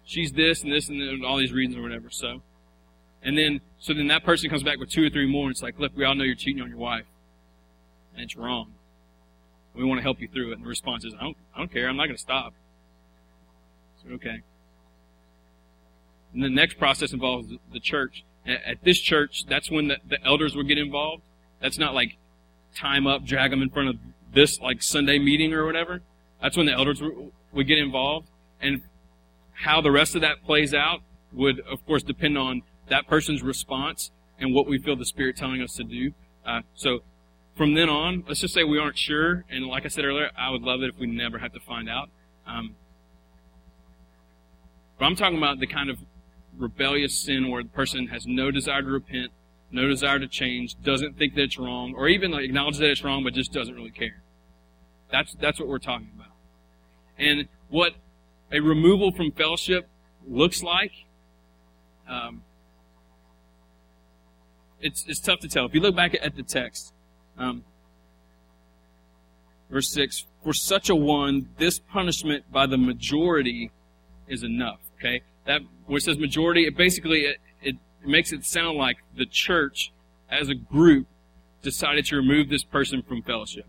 she's 0.06 0.32
this 0.32 0.64
and 0.64 0.72
this 0.72 0.90
and 0.90 1.24
all 1.26 1.38
these 1.38 1.52
reasons 1.52 1.78
or 1.78 1.82
whatever. 1.82 2.10
So, 2.10 2.42
and 3.22 3.38
then 3.38 3.62
so 3.78 3.94
then 3.94 4.08
that 4.08 4.24
person 4.24 4.50
comes 4.50 4.64
back 4.64 4.80
with 4.80 4.90
two 4.90 5.06
or 5.06 5.10
three 5.10 5.28
more, 5.28 5.44
and 5.44 5.52
it's 5.52 5.62
like, 5.62 5.78
look, 5.80 5.92
we 5.96 6.04
all 6.06 6.16
know 6.16 6.24
you're 6.24 6.36
cheating 6.36 6.64
on 6.64 6.70
your 6.70 6.80
wife, 6.80 7.06
and 8.16 8.24
it's 8.24 8.36
wrong. 8.36 8.75
We 9.76 9.84
want 9.84 10.00
to 10.00 10.04
help 10.04 10.22
you 10.22 10.28
through 10.28 10.52
it. 10.52 10.56
And 10.56 10.64
the 10.64 10.70
response 10.70 11.04
is, 11.06 11.14
I 11.20 11.24
don't, 11.24 11.38
I 11.54 11.60
don't 11.60 11.72
care. 11.72 11.88
I'm 11.88 11.98
not 11.98 12.06
going 12.06 12.16
to 12.16 12.22
stop. 12.22 12.54
So, 14.02 14.14
okay. 14.16 14.42
And 16.34 16.44
the 16.44 16.50
next 16.50 16.78
process 16.78 17.14
involves 17.14 17.50
the 17.72 17.80
church. 17.80 18.24
At 18.46 18.84
this 18.84 19.00
church, 19.00 19.46
that's 19.50 19.72
when 19.72 19.88
the, 19.88 19.98
the 20.08 20.24
elders 20.24 20.56
would 20.56 20.68
get 20.68 20.78
involved. 20.78 21.24
That's 21.62 21.80
not 21.80 21.96
like 21.96 22.18
time 22.76 23.08
up, 23.08 23.26
drag 23.26 23.52
them 23.52 23.62
in 23.62 23.70
front 23.70 23.90
of 23.90 23.96
this 24.34 24.60
like 24.60 24.84
Sunday 24.84 25.18
meeting 25.18 25.54
or 25.54 25.66
whatever. 25.66 26.02
That's 26.42 26.56
when 26.56 26.68
the 26.68 26.74
elders 26.74 27.02
would 27.54 27.68
get 27.68 27.80
involved. 27.80 28.28
And 28.62 28.84
how 29.54 29.82
the 29.82 29.92
rest 29.92 30.16
of 30.16 30.22
that 30.22 30.44
plays 30.46 30.74
out 30.74 31.00
would, 31.34 31.60
of 31.62 31.86
course, 31.86 32.04
depend 32.04 32.38
on 32.38 32.62
that 32.90 33.08
person's 33.08 33.42
response 33.42 34.12
and 34.38 34.54
what 34.54 34.68
we 34.68 34.78
feel 34.78 34.96
the 34.96 35.06
Spirit 35.06 35.38
telling 35.38 35.62
us 35.62 35.74
to 35.76 35.84
do. 35.84 36.12
Uh, 36.46 36.62
so 36.76 37.00
from 37.56 37.74
then 37.74 37.90
on, 37.90 38.24
let's 38.28 38.42
just 38.42 38.54
say 38.54 38.64
we 38.64 38.80
aren't 38.80 38.98
sure. 38.98 39.46
And 39.50 39.66
like 39.66 39.86
I 39.86 39.88
said 39.88 40.06
earlier, 40.06 40.30
I 40.38 40.50
would 40.50 40.62
love 40.62 40.82
it 40.84 40.90
if 40.90 41.00
we 41.00 41.08
never 41.08 41.38
have 41.40 41.54
to 41.54 41.60
find 41.60 41.90
out. 41.90 42.10
Um, 42.46 42.76
but 45.00 45.06
I'm 45.06 45.16
talking 45.16 45.38
about 45.38 45.60
the 45.60 45.68
kind 45.68 45.90
of 45.90 46.00
rebellious 46.58 47.18
sin 47.18 47.50
where 47.50 47.64
the 47.64 47.70
person 47.70 48.08
has 48.08 48.26
no 48.26 48.52
desire 48.52 48.82
to 48.82 48.88
repent, 48.88 49.32
no 49.72 49.88
desire 49.88 50.20
to 50.20 50.28
change, 50.28 50.76
doesn't 50.82 51.18
think 51.18 51.36
that 51.36 51.44
it's 51.44 51.58
wrong, 51.58 51.94
or 51.96 52.08
even 52.08 52.32
like 52.32 52.44
acknowledges 52.44 52.80
that 52.80 52.90
it's 52.90 53.04
wrong, 53.04 53.24
but 53.24 53.34
just 53.34 53.52
doesn't 53.52 53.76
really 53.76 53.92
care. 53.92 54.22
That's 55.12 55.34
that's 55.36 55.60
what 55.60 55.68
we're 55.68 55.80
talking 55.80 56.12
about. 56.16 56.32
And 57.18 57.48
what 57.70 57.94
a 58.52 58.60
removal 58.60 59.12
from 59.12 59.32
fellowship 59.32 59.88
looks 60.28 60.64
like, 60.64 60.92
um, 62.08 62.44
it's 64.80 65.06
it's 65.08 65.20
tough 65.20 65.40
to 65.40 65.48
tell. 65.48 65.66
If 65.66 65.74
you 65.74 65.82
look 65.82 65.96
back 65.96 66.16
at 66.22 66.36
the 66.36 66.44
text, 66.44 66.94
um, 67.38 67.64
verse 69.70 69.90
six, 69.90 70.26
for 70.44 70.54
such 70.54 70.90
a 70.90 70.96
one, 70.96 71.50
this 71.58 71.80
punishment 71.80 72.52
by 72.52 72.66
the 72.66 72.78
majority 72.78 73.72
is 74.28 74.44
enough. 74.44 74.80
Okay, 74.98 75.22
that 75.46 75.62
where 75.86 75.98
it 75.98 76.02
says 76.02 76.18
majority, 76.18 76.66
it 76.66 76.76
basically 76.78 77.22
it, 77.22 77.38
it 77.62 77.76
makes 78.06 78.32
it 78.32 78.46
sound 78.46 78.78
like 78.78 78.98
the 79.16 79.26
church 79.26 79.92
as 80.30 80.50
a 80.50 80.56
group 80.56 81.08
decided 81.62 82.06
to 82.06 82.16
remove 82.16 82.50
this 82.50 82.64
person 82.64 83.02
from 83.02 83.22
fellowship. 83.22 83.66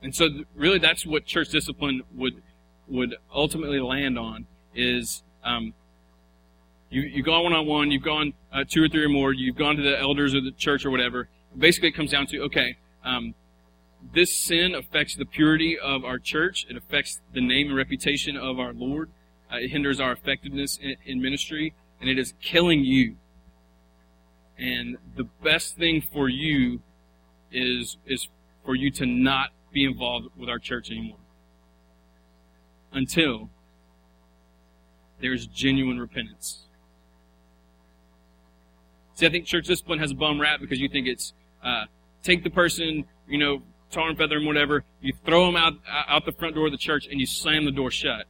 And 0.00 0.14
so 0.14 0.28
really 0.54 0.78
that's 0.78 1.04
what 1.04 1.26
church 1.26 1.48
discipline 1.48 2.02
would 2.14 2.42
would 2.86 3.16
ultimately 3.34 3.80
land 3.80 4.18
on 4.18 4.46
is 4.74 5.22
um, 5.44 5.74
you, 6.90 7.02
you've 7.02 7.26
gone 7.26 7.44
one 7.44 7.52
on 7.52 7.66
one, 7.66 7.90
you've 7.90 8.02
gone 8.02 8.32
uh, 8.52 8.64
two 8.68 8.82
or 8.82 8.88
three 8.88 9.04
or 9.04 9.08
more, 9.08 9.32
you've 9.32 9.56
gone 9.56 9.76
to 9.76 9.82
the 9.82 9.98
elders 9.98 10.34
of 10.34 10.44
the 10.44 10.52
church 10.52 10.84
or 10.84 10.90
whatever. 10.90 11.28
Basically, 11.56 11.88
it 11.88 11.94
comes 11.94 12.10
down 12.10 12.26
to 12.28 12.42
okay, 12.42 12.76
um, 13.04 13.34
this 14.14 14.36
sin 14.36 14.74
affects 14.74 15.16
the 15.16 15.24
purity 15.24 15.78
of 15.78 16.04
our 16.04 16.18
church. 16.18 16.66
It 16.68 16.76
affects 16.76 17.20
the 17.34 17.40
name 17.40 17.68
and 17.68 17.76
reputation 17.76 18.36
of 18.36 18.58
our 18.58 18.72
Lord. 18.72 19.10
Uh, 19.52 19.56
it 19.56 19.70
hinders 19.70 20.00
our 20.00 20.12
effectiveness 20.12 20.78
in, 20.80 20.96
in 21.04 21.20
ministry, 21.20 21.74
and 22.00 22.08
it 22.08 22.18
is 22.18 22.34
killing 22.40 22.84
you. 22.84 23.16
And 24.58 24.96
the 25.16 25.24
best 25.42 25.76
thing 25.76 26.02
for 26.12 26.28
you 26.28 26.80
is 27.50 27.96
is 28.06 28.28
for 28.64 28.74
you 28.74 28.90
to 28.92 29.06
not 29.06 29.50
be 29.72 29.84
involved 29.84 30.28
with 30.36 30.48
our 30.48 30.58
church 30.58 30.90
anymore 30.90 31.18
until 32.92 33.50
there's 35.20 35.46
genuine 35.46 35.98
repentance. 35.98 36.67
See, 39.18 39.26
I 39.26 39.30
think 39.30 39.46
church 39.46 39.66
discipline 39.66 39.98
has 39.98 40.12
a 40.12 40.14
bum 40.14 40.40
rap 40.40 40.60
because 40.60 40.78
you 40.78 40.88
think 40.88 41.08
it's 41.08 41.32
uh, 41.64 41.86
take 42.22 42.44
the 42.44 42.50
person, 42.50 43.04
you 43.26 43.36
know, 43.36 43.62
tar 43.90 44.08
and 44.08 44.16
feather 44.16 44.36
and 44.36 44.46
whatever, 44.46 44.84
you 45.00 45.12
throw 45.26 45.46
them 45.46 45.56
out 45.56 45.72
out 45.88 46.24
the 46.24 46.30
front 46.30 46.54
door 46.54 46.66
of 46.66 46.72
the 46.72 46.78
church 46.78 47.08
and 47.10 47.18
you 47.18 47.26
slam 47.26 47.64
the 47.64 47.72
door 47.72 47.90
shut. 47.90 48.26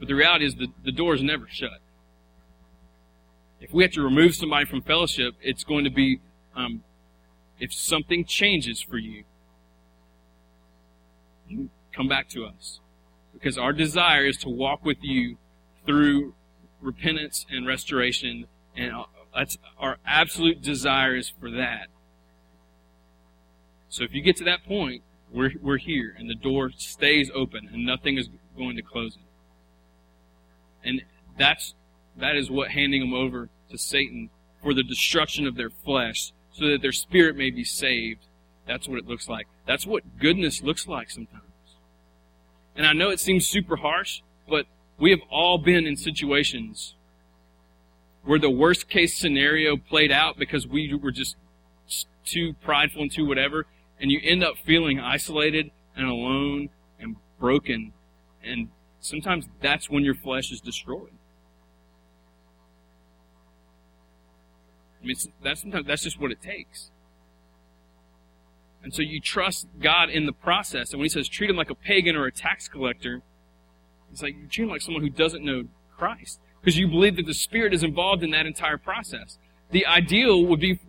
But 0.00 0.08
the 0.08 0.16
reality 0.16 0.46
is 0.46 0.56
the, 0.56 0.66
the 0.84 0.90
door 0.90 1.14
is 1.14 1.22
never 1.22 1.46
shut. 1.48 1.78
If 3.60 3.72
we 3.72 3.84
have 3.84 3.92
to 3.92 4.02
remove 4.02 4.34
somebody 4.34 4.66
from 4.66 4.82
fellowship, 4.82 5.34
it's 5.40 5.62
going 5.62 5.84
to 5.84 5.90
be 5.90 6.20
um, 6.56 6.82
if 7.60 7.72
something 7.72 8.24
changes 8.24 8.82
for 8.82 8.98
you, 8.98 9.22
you 11.46 11.70
come 11.92 12.08
back 12.08 12.28
to 12.30 12.46
us. 12.46 12.80
Because 13.32 13.56
our 13.56 13.72
desire 13.72 14.26
is 14.26 14.38
to 14.38 14.48
walk 14.48 14.84
with 14.84 14.98
you 15.02 15.36
through 15.86 16.34
repentance 16.80 17.46
and 17.50 17.66
restoration, 17.66 18.46
and 18.76 18.92
that's 19.34 19.58
our 19.78 19.98
absolute 20.06 20.62
desire 20.62 21.16
is 21.16 21.28
for 21.28 21.50
that. 21.50 21.88
So 23.88 24.04
if 24.04 24.14
you 24.14 24.22
get 24.22 24.36
to 24.36 24.44
that 24.44 24.64
point, 24.64 25.02
we're, 25.32 25.52
we're 25.60 25.78
here, 25.78 26.14
and 26.18 26.28
the 26.28 26.34
door 26.34 26.70
stays 26.76 27.30
open, 27.34 27.68
and 27.72 27.84
nothing 27.84 28.16
is 28.16 28.28
going 28.56 28.76
to 28.76 28.82
close 28.82 29.16
it. 29.16 30.88
And 30.88 31.02
that's 31.36 31.74
that 32.16 32.36
is 32.36 32.50
what 32.50 32.70
handing 32.70 33.00
them 33.00 33.14
over 33.14 33.48
to 33.70 33.78
Satan 33.78 34.30
for 34.62 34.74
the 34.74 34.82
destruction 34.82 35.46
of 35.46 35.56
their 35.56 35.70
flesh 35.70 36.32
so 36.52 36.66
that 36.68 36.82
their 36.82 36.92
spirit 36.92 37.36
may 37.36 37.50
be 37.50 37.64
saved. 37.64 38.26
That's 38.66 38.88
what 38.88 38.98
it 38.98 39.06
looks 39.06 39.28
like. 39.28 39.46
That's 39.66 39.86
what 39.86 40.18
goodness 40.18 40.62
looks 40.62 40.86
like 40.86 41.10
sometimes. 41.10 41.42
And 42.74 42.86
I 42.86 42.92
know 42.92 43.10
it 43.10 43.20
seems 43.20 43.46
super 43.46 43.76
harsh, 43.76 44.20
but 44.48 44.66
we 44.98 45.10
have 45.10 45.20
all 45.30 45.58
been 45.58 45.86
in 45.86 45.96
situations 45.96 46.94
where 48.24 48.38
the 48.38 48.50
worst 48.50 48.88
case 48.88 49.16
scenario 49.16 49.76
played 49.76 50.12
out 50.12 50.36
because 50.38 50.66
we 50.66 50.92
were 50.94 51.12
just 51.12 51.36
too 52.24 52.54
prideful 52.62 53.02
and 53.02 53.12
too 53.12 53.26
whatever, 53.26 53.66
and 54.00 54.10
you 54.10 54.20
end 54.22 54.44
up 54.44 54.56
feeling 54.58 55.00
isolated 55.00 55.70
and 55.96 56.06
alone 56.06 56.68
and 57.00 57.16
broken. 57.38 57.92
And 58.42 58.68
sometimes 59.00 59.46
that's 59.62 59.88
when 59.88 60.04
your 60.04 60.14
flesh 60.14 60.52
is 60.52 60.60
destroyed. 60.60 61.12
I 65.00 65.06
mean, 65.06 65.16
that's 65.42 65.60
sometimes 65.60 65.86
that's 65.86 66.02
just 66.02 66.20
what 66.20 66.32
it 66.32 66.42
takes. 66.42 66.90
And 68.82 68.92
so 68.94 69.02
you 69.02 69.20
trust 69.20 69.66
God 69.80 70.10
in 70.10 70.26
the 70.26 70.32
process. 70.32 70.92
And 70.92 70.98
when 70.98 71.06
he 71.06 71.10
says 71.10 71.28
treat 71.28 71.50
him 71.50 71.56
like 71.56 71.70
a 71.70 71.74
pagan 71.74 72.16
or 72.16 72.26
a 72.26 72.32
tax 72.32 72.68
collector, 72.68 73.22
it's 74.10 74.22
like 74.22 74.34
you 74.34 74.46
treat 74.46 74.64
him 74.64 74.70
like 74.70 74.80
someone 74.80 75.02
who 75.02 75.10
doesn't 75.10 75.44
know 75.44 75.64
Christ. 75.96 76.40
Because 76.60 76.76
you 76.76 76.88
believe 76.88 77.16
that 77.16 77.26
the 77.26 77.34
Spirit 77.34 77.72
is 77.72 77.82
involved 77.82 78.22
in 78.22 78.30
that 78.30 78.46
entire 78.46 78.78
process. 78.78 79.38
The 79.70 79.86
ideal 79.86 80.44
would 80.46 80.60
be 80.60 80.80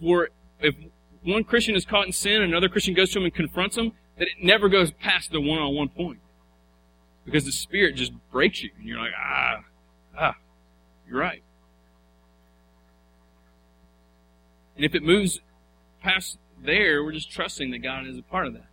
for 0.00 0.30
if 0.60 0.74
one 1.22 1.44
Christian 1.44 1.74
is 1.74 1.84
caught 1.84 2.06
in 2.06 2.12
sin 2.12 2.42
and 2.42 2.44
another 2.44 2.68
Christian 2.68 2.94
goes 2.94 3.10
to 3.10 3.18
him 3.18 3.24
and 3.24 3.34
confronts 3.34 3.76
him, 3.76 3.92
that 4.18 4.28
it 4.28 4.42
never 4.42 4.68
goes 4.68 4.90
past 4.92 5.30
the 5.30 5.40
one-on-one 5.40 5.88
point. 5.90 6.20
Because 7.24 7.44
the 7.44 7.52
Spirit 7.52 7.96
just 7.96 8.12
breaks 8.30 8.62
you. 8.62 8.70
And 8.78 8.86
you're 8.86 8.98
like, 8.98 9.12
ah, 9.18 9.60
ah, 10.18 10.34
you're 11.08 11.18
right. 11.18 11.42
And 14.76 14.84
if 14.84 14.94
it 14.94 15.02
moves 15.02 15.40
past 16.02 16.38
there, 16.62 17.04
we're 17.04 17.12
just 17.12 17.30
trusting 17.30 17.70
that 17.72 17.78
God 17.78 18.06
is 18.06 18.16
a 18.16 18.22
part 18.22 18.46
of 18.46 18.54
that. 18.54 18.68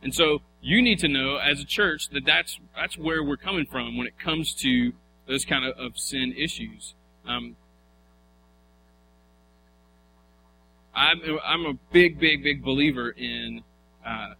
And 0.00 0.14
so 0.14 0.42
you 0.60 0.82
need 0.82 0.98
to 1.00 1.08
know 1.08 1.36
as 1.36 1.60
a 1.60 1.64
church 1.64 2.08
that 2.10 2.24
that's, 2.24 2.58
that's 2.74 2.98
where 2.98 3.22
we're 3.22 3.36
coming 3.36 3.66
from 3.66 3.96
when 3.96 4.06
it 4.06 4.18
comes 4.18 4.54
to 4.54 4.92
those 5.26 5.44
kind 5.44 5.64
of, 5.64 5.78
of 5.78 5.98
sin 5.98 6.34
issues. 6.36 6.94
Um, 7.26 7.56
I'm, 10.94 11.20
I'm 11.44 11.66
a 11.66 11.74
big, 11.92 12.18
big, 12.18 12.42
big 12.42 12.64
believer 12.64 13.10
in 13.10 13.62
uh, 14.04 14.34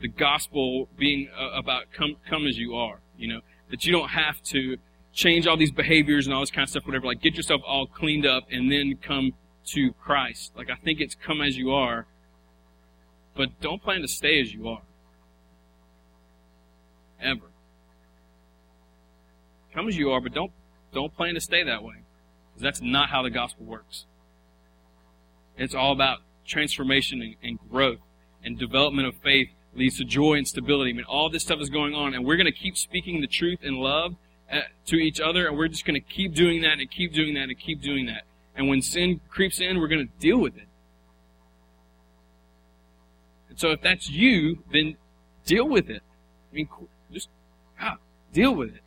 the 0.00 0.08
gospel 0.08 0.88
being 0.98 1.28
uh, 1.38 1.50
about 1.50 1.84
come, 1.92 2.16
come 2.28 2.46
as 2.46 2.58
you 2.58 2.74
are. 2.74 3.00
You 3.16 3.28
know, 3.28 3.40
that 3.70 3.84
you 3.84 3.92
don't 3.92 4.08
have 4.08 4.42
to 4.44 4.78
change 5.12 5.46
all 5.46 5.56
these 5.56 5.70
behaviors 5.70 6.26
and 6.26 6.34
all 6.34 6.40
this 6.40 6.50
kind 6.50 6.64
of 6.64 6.70
stuff, 6.70 6.86
whatever. 6.86 7.06
Like, 7.06 7.20
get 7.20 7.36
yourself 7.36 7.62
all 7.64 7.86
cleaned 7.86 8.26
up 8.26 8.44
and 8.50 8.72
then 8.72 8.96
come 9.00 9.32
to 9.66 9.92
Christ. 9.92 10.52
Like, 10.56 10.70
I 10.70 10.74
think 10.74 11.00
it's 11.00 11.14
come 11.14 11.40
as 11.40 11.56
you 11.56 11.70
are, 11.70 12.06
but 13.34 13.60
don't 13.60 13.82
plan 13.82 14.02
to 14.02 14.08
stay 14.08 14.40
as 14.40 14.52
you 14.52 14.68
are. 14.68 14.82
Ever. 17.20 17.50
Come 19.74 19.88
as 19.88 19.96
you 19.96 20.10
are, 20.10 20.20
but 20.20 20.34
don't, 20.34 20.52
don't 20.92 21.14
plan 21.14 21.34
to 21.34 21.40
stay 21.40 21.62
that 21.62 21.82
way. 21.82 21.94
Because 22.50 22.62
that's 22.62 22.82
not 22.82 23.08
how 23.08 23.22
the 23.22 23.30
gospel 23.30 23.64
works. 23.64 24.06
It's 25.56 25.74
all 25.74 25.92
about 25.92 26.18
transformation 26.46 27.22
and, 27.22 27.36
and 27.42 27.58
growth 27.70 28.00
and 28.44 28.58
development 28.58 29.08
of 29.08 29.14
faith 29.16 29.48
leads 29.74 29.96
to 29.98 30.04
joy 30.04 30.34
and 30.34 30.46
stability. 30.46 30.90
I 30.90 30.94
mean, 30.94 31.04
all 31.04 31.30
this 31.30 31.42
stuff 31.42 31.60
is 31.60 31.70
going 31.70 31.94
on, 31.94 32.14
and 32.14 32.24
we're 32.24 32.36
going 32.36 32.46
to 32.46 32.52
keep 32.52 32.76
speaking 32.76 33.20
the 33.20 33.26
truth 33.26 33.60
in 33.62 33.76
love 33.76 34.16
uh, 34.52 34.60
to 34.86 34.96
each 34.96 35.20
other, 35.20 35.46
and 35.46 35.56
we're 35.56 35.68
just 35.68 35.86
going 35.86 35.94
to 35.94 36.00
keep 36.00 36.34
doing 36.34 36.62
that 36.62 36.78
and 36.78 36.90
keep 36.90 37.12
doing 37.12 37.34
that 37.34 37.44
and 37.44 37.58
keep 37.58 37.80
doing 37.80 38.06
that. 38.06 38.24
And 38.54 38.68
when 38.68 38.82
sin 38.82 39.20
creeps 39.30 39.60
in, 39.60 39.78
we're 39.78 39.88
going 39.88 40.06
to 40.06 40.12
deal 40.18 40.38
with 40.38 40.56
it. 40.56 40.68
And 43.52 43.60
so 43.60 43.72
if 43.72 43.82
that's 43.82 44.08
you, 44.08 44.64
then 44.72 44.96
deal 45.44 45.68
with 45.68 45.90
it. 45.90 46.00
I 46.50 46.54
mean, 46.54 46.68
just 47.12 47.28
ah, 47.78 47.98
deal 48.32 48.54
with 48.54 48.70
it. 48.70 48.80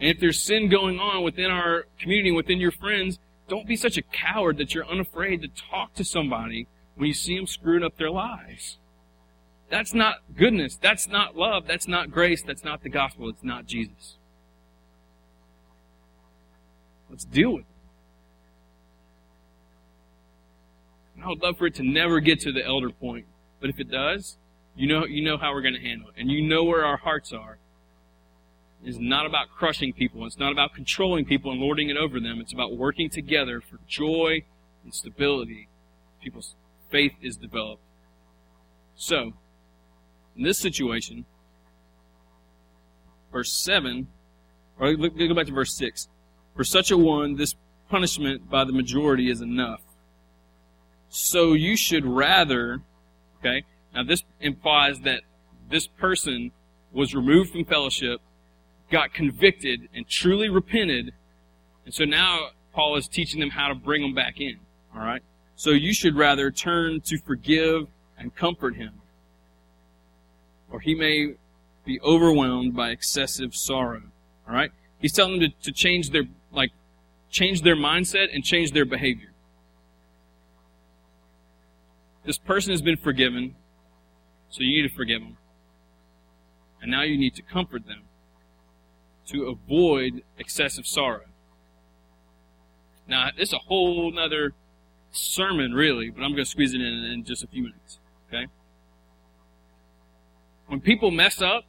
And 0.00 0.08
if 0.08 0.18
there's 0.18 0.42
sin 0.42 0.68
going 0.68 0.98
on 0.98 1.22
within 1.22 1.48
our 1.48 1.84
community, 2.00 2.32
within 2.32 2.58
your 2.58 2.72
friends, 2.72 3.20
don't 3.48 3.68
be 3.68 3.76
such 3.76 3.96
a 3.96 4.02
coward 4.02 4.56
that 4.56 4.74
you're 4.74 4.84
unafraid 4.84 5.42
to 5.42 5.48
talk 5.70 5.94
to 5.94 6.02
somebody 6.02 6.66
when 6.96 7.06
you 7.06 7.14
see 7.14 7.36
them 7.36 7.46
screwing 7.46 7.84
up 7.84 7.96
their 7.98 8.10
lives. 8.10 8.78
That's 9.68 9.94
not 9.94 10.16
goodness. 10.36 10.76
That's 10.76 11.06
not 11.06 11.36
love. 11.36 11.68
That's 11.68 11.86
not 11.86 12.10
grace. 12.10 12.42
That's 12.42 12.64
not 12.64 12.82
the 12.82 12.88
gospel. 12.88 13.28
It's 13.28 13.44
not 13.44 13.66
Jesus. 13.66 14.16
Let's 17.08 17.24
deal 17.24 17.52
with 17.52 17.60
it. 17.60 17.69
And 21.20 21.26
I 21.26 21.28
would 21.28 21.42
love 21.42 21.58
for 21.58 21.66
it 21.66 21.74
to 21.74 21.82
never 21.82 22.18
get 22.20 22.40
to 22.40 22.52
the 22.52 22.64
elder 22.64 22.88
point. 22.88 23.26
But 23.60 23.68
if 23.68 23.78
it 23.78 23.90
does, 23.90 24.38
you 24.74 24.88
know, 24.88 25.04
you 25.04 25.22
know 25.22 25.36
how 25.36 25.52
we're 25.52 25.60
going 25.60 25.74
to 25.74 25.80
handle 25.80 26.08
it. 26.08 26.14
And 26.18 26.30
you 26.30 26.40
know 26.40 26.64
where 26.64 26.82
our 26.82 26.96
hearts 26.96 27.30
are. 27.30 27.58
It's 28.82 28.96
not 28.96 29.26
about 29.26 29.50
crushing 29.50 29.92
people. 29.92 30.24
It's 30.24 30.38
not 30.38 30.50
about 30.50 30.74
controlling 30.74 31.26
people 31.26 31.52
and 31.52 31.60
lording 31.60 31.90
it 31.90 31.98
over 31.98 32.18
them. 32.18 32.40
It's 32.40 32.54
about 32.54 32.74
working 32.74 33.10
together 33.10 33.60
for 33.60 33.78
joy 33.86 34.44
and 34.82 34.94
stability. 34.94 35.68
People's 36.22 36.54
faith 36.90 37.12
is 37.20 37.36
developed. 37.36 37.82
So, 38.94 39.34
in 40.34 40.44
this 40.44 40.58
situation, 40.58 41.26
verse 43.30 43.52
7, 43.52 44.08
or 44.78 44.94
go 44.94 45.34
back 45.34 45.46
to 45.46 45.52
verse 45.52 45.76
6. 45.76 46.08
For 46.56 46.64
such 46.64 46.90
a 46.90 46.96
one, 46.96 47.36
this 47.36 47.54
punishment 47.90 48.48
by 48.48 48.64
the 48.64 48.72
majority 48.72 49.30
is 49.30 49.42
enough. 49.42 49.82
So 51.10 51.54
you 51.54 51.76
should 51.76 52.06
rather, 52.06 52.82
okay, 53.40 53.64
now 53.92 54.04
this 54.04 54.22
implies 54.40 55.00
that 55.00 55.22
this 55.68 55.88
person 55.88 56.52
was 56.92 57.14
removed 57.14 57.50
from 57.50 57.64
fellowship, 57.64 58.20
got 58.90 59.12
convicted, 59.12 59.88
and 59.92 60.08
truly 60.08 60.48
repented, 60.48 61.12
and 61.84 61.92
so 61.92 62.04
now 62.04 62.50
Paul 62.72 62.96
is 62.96 63.08
teaching 63.08 63.40
them 63.40 63.50
how 63.50 63.68
to 63.68 63.74
bring 63.74 64.02
them 64.02 64.14
back 64.14 64.40
in, 64.40 64.58
alright? 64.96 65.22
So 65.56 65.70
you 65.70 65.92
should 65.92 66.16
rather 66.16 66.52
turn 66.52 67.00
to 67.02 67.18
forgive 67.18 67.88
and 68.16 68.34
comfort 68.34 68.76
him, 68.76 69.00
or 70.70 70.78
he 70.78 70.94
may 70.94 71.34
be 71.84 72.00
overwhelmed 72.02 72.76
by 72.76 72.90
excessive 72.90 73.54
sorrow, 73.54 74.02
alright? 74.48 74.70
He's 75.00 75.12
telling 75.12 75.40
them 75.40 75.50
to, 75.50 75.64
to 75.64 75.72
change 75.72 76.10
their, 76.10 76.24
like, 76.52 76.70
change 77.30 77.62
their 77.62 77.76
mindset 77.76 78.32
and 78.32 78.44
change 78.44 78.70
their 78.72 78.84
behavior. 78.84 79.29
This 82.24 82.38
person 82.38 82.70
has 82.72 82.82
been 82.82 82.96
forgiven, 82.96 83.56
so 84.50 84.62
you 84.62 84.82
need 84.82 84.88
to 84.88 84.94
forgive 84.94 85.20
them. 85.20 85.36
And 86.82 86.90
now 86.90 87.02
you 87.02 87.18
need 87.18 87.34
to 87.36 87.42
comfort 87.42 87.86
them 87.86 88.02
to 89.28 89.46
avoid 89.48 90.22
excessive 90.38 90.86
sorrow. 90.86 91.24
Now, 93.06 93.30
it's 93.36 93.52
a 93.52 93.58
whole 93.58 94.16
other 94.18 94.52
sermon, 95.12 95.72
really, 95.72 96.10
but 96.10 96.22
I'm 96.22 96.32
going 96.32 96.44
to 96.44 96.50
squeeze 96.50 96.74
it 96.74 96.80
in 96.80 97.04
in 97.04 97.24
just 97.24 97.42
a 97.42 97.46
few 97.46 97.62
minutes. 97.62 97.98
Okay? 98.28 98.46
When 100.66 100.80
people 100.80 101.10
mess 101.10 101.42
up, 101.42 101.64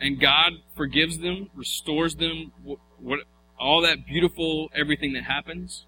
and 0.00 0.20
God 0.20 0.52
forgives 0.76 1.18
them, 1.18 1.50
restores 1.54 2.16
them, 2.16 2.52
what, 2.62 2.78
what 2.98 3.20
all 3.58 3.80
that 3.82 4.06
beautiful 4.06 4.68
everything 4.74 5.14
that 5.14 5.24
happens, 5.24 5.86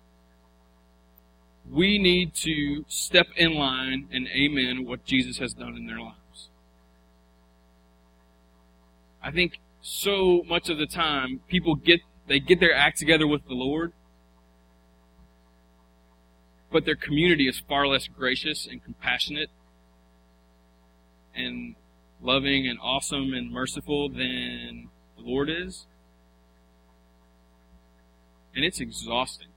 we 1.71 1.99
need 1.99 2.35
to 2.35 2.85
step 2.89 3.27
in 3.37 3.55
line 3.55 4.09
and 4.13 4.29
amen 4.29 4.87
what 4.87 5.05
Jesus 5.05 5.39
has 5.39 5.53
done 5.55 5.77
in 5.77 5.87
their 5.87 6.01
lives. 6.01 6.49
I 9.23 9.31
think 9.31 9.59
so 9.81 10.43
much 10.47 10.69
of 10.69 10.79
the 10.79 10.87
time 10.87 11.41
people 11.49 11.75
get 11.75 12.01
they 12.27 12.41
get 12.41 12.61
their 12.61 12.75
act 12.75 12.99
together 12.99 13.27
with 13.27 13.47
the 13.49 13.55
Lord, 13.55 13.93
but 16.71 16.85
their 16.85 16.97
community 16.97 17.49
is 17.49 17.59
far 17.59 17.87
less 17.87 18.07
gracious 18.07 18.67
and 18.71 18.85
compassionate 18.85 19.49
and 21.35 21.75
loving 22.21 22.67
and 22.67 22.79
awesome 22.83 23.33
and 23.33 23.51
merciful 23.51 24.09
than 24.09 24.91
the 25.17 25.23
Lord 25.23 25.49
is. 25.49 25.87
And 28.55 28.65
it's 28.65 28.81
exhausting. 28.81 29.49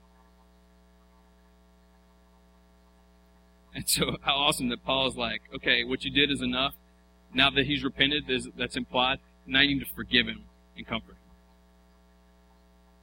And 3.74 3.88
so, 3.88 4.18
how 4.22 4.34
awesome 4.34 4.70
that 4.70 4.84
Paul 4.84 5.08
is 5.08 5.16
like, 5.16 5.42
okay, 5.56 5.84
what 5.84 6.04
you 6.04 6.12
did 6.12 6.30
is 6.30 6.42
enough. 6.42 6.74
Now 7.34 7.50
that 7.52 7.66
he's 7.66 7.84
repented, 7.84 8.26
that's 8.58 8.76
implied. 8.76 9.20
Now 9.48 9.62
you 9.62 9.76
need 9.76 9.86
to 9.86 9.94
forgive 9.94 10.28
him 10.28 10.44
and 10.76 10.86
comfort 10.86 11.12
him. 11.12 11.18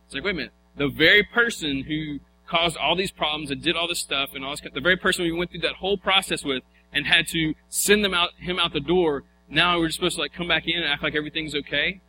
It's 0.07 0.15
like, 0.15 0.25
wait 0.25 0.33
a 0.33 0.35
minute. 0.35 0.53
The 0.77 0.89
very 0.89 1.23
person 1.23 1.85
who 1.85 2.19
caused 2.47 2.77
all 2.77 2.97
these 2.97 3.11
problems 3.11 3.51
and 3.51 3.63
did 3.63 3.77
all 3.77 3.89
this 3.89 3.99
stuff 3.99 4.31
and 4.35 4.45
all 4.45 4.53
this, 4.53 4.61
the 4.73 4.81
very 4.81 4.97
person 4.97 5.25
we 5.25 5.33
went 5.33 5.51
through 5.51 5.61
that 5.61 5.77
whole 5.77 5.97
process 5.99 6.45
with 6.45 6.63
and 6.93 7.07
had 7.07 7.27
to 7.29 7.55
send 7.69 8.05
them 8.05 8.15
out, 8.15 8.31
him 8.39 8.59
out 8.59 8.73
the 8.73 8.81
door, 8.81 9.25
now 9.49 9.79
we're 9.79 9.91
supposed 9.91 10.17
to 10.17 10.23
like 10.23 10.33
come 10.33 10.49
back 10.49 10.67
in 10.67 10.77
and 10.77 10.87
act 10.87 11.03
like 11.03 11.15
everything's 11.15 11.55
okay? 11.55 12.01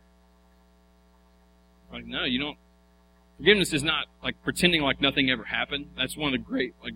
Like, 1.92 2.06
no, 2.06 2.24
you 2.24 2.38
don't. 2.38 2.56
Forgiveness 3.38 3.72
is 3.72 3.82
not 3.82 4.06
like 4.22 4.36
pretending 4.44 4.82
like 4.82 5.00
nothing 5.00 5.30
ever 5.30 5.44
happened. 5.44 5.86
That's 5.96 6.16
one 6.16 6.34
of 6.34 6.40
the 6.40 6.44
great 6.44 6.74
like 6.82 6.94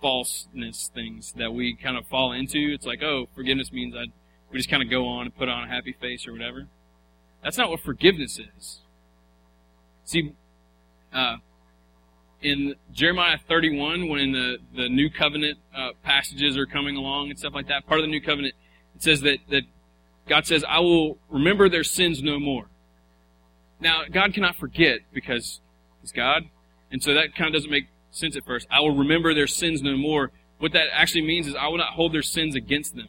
falseness 0.00 0.90
things 0.94 1.32
that 1.36 1.52
we 1.52 1.74
kind 1.74 1.96
of 1.96 2.06
fall 2.06 2.32
into. 2.32 2.58
It's 2.58 2.86
like, 2.86 3.02
oh, 3.02 3.28
forgiveness 3.34 3.72
means 3.72 3.94
I 3.96 4.06
we 4.50 4.58
just 4.58 4.70
kind 4.70 4.82
of 4.82 4.90
go 4.90 5.06
on 5.06 5.26
and 5.26 5.36
put 5.36 5.48
on 5.48 5.64
a 5.64 5.68
happy 5.68 5.92
face 5.92 6.26
or 6.26 6.32
whatever. 6.32 6.68
That's 7.42 7.58
not 7.58 7.70
what 7.70 7.80
forgiveness 7.80 8.38
is. 8.38 8.80
See, 10.04 10.32
uh, 11.12 11.36
in 12.40 12.74
Jeremiah 12.92 13.38
31, 13.48 14.08
when 14.08 14.32
the, 14.32 14.58
the 14.74 14.88
new 14.88 15.10
covenant 15.10 15.58
uh, 15.76 15.90
passages 16.02 16.56
are 16.56 16.66
coming 16.66 16.96
along 16.96 17.30
and 17.30 17.38
stuff 17.38 17.52
like 17.54 17.68
that, 17.68 17.86
part 17.86 18.00
of 18.00 18.04
the 18.04 18.10
new 18.10 18.20
covenant, 18.20 18.54
it 18.94 19.02
says 19.02 19.20
that, 19.22 19.38
that 19.50 19.62
God 20.26 20.46
says, 20.46 20.64
I 20.66 20.80
will 20.80 21.18
remember 21.28 21.68
their 21.68 21.84
sins 21.84 22.22
no 22.22 22.38
more. 22.38 22.66
Now, 23.80 24.02
God 24.10 24.34
cannot 24.34 24.56
forget 24.56 25.00
because 25.12 25.60
He's 26.00 26.12
God, 26.12 26.44
and 26.90 27.02
so 27.02 27.14
that 27.14 27.34
kind 27.36 27.48
of 27.48 27.54
doesn't 27.54 27.70
make 27.70 27.86
sense 28.10 28.36
at 28.36 28.44
first. 28.44 28.66
I 28.70 28.80
will 28.80 28.96
remember 28.96 29.34
their 29.34 29.46
sins 29.46 29.82
no 29.82 29.96
more. 29.96 30.30
What 30.58 30.72
that 30.72 30.86
actually 30.92 31.22
means 31.22 31.46
is 31.46 31.54
I 31.54 31.68
will 31.68 31.78
not 31.78 31.90
hold 31.90 32.12
their 32.12 32.22
sins 32.22 32.54
against 32.54 32.96
them. 32.96 33.08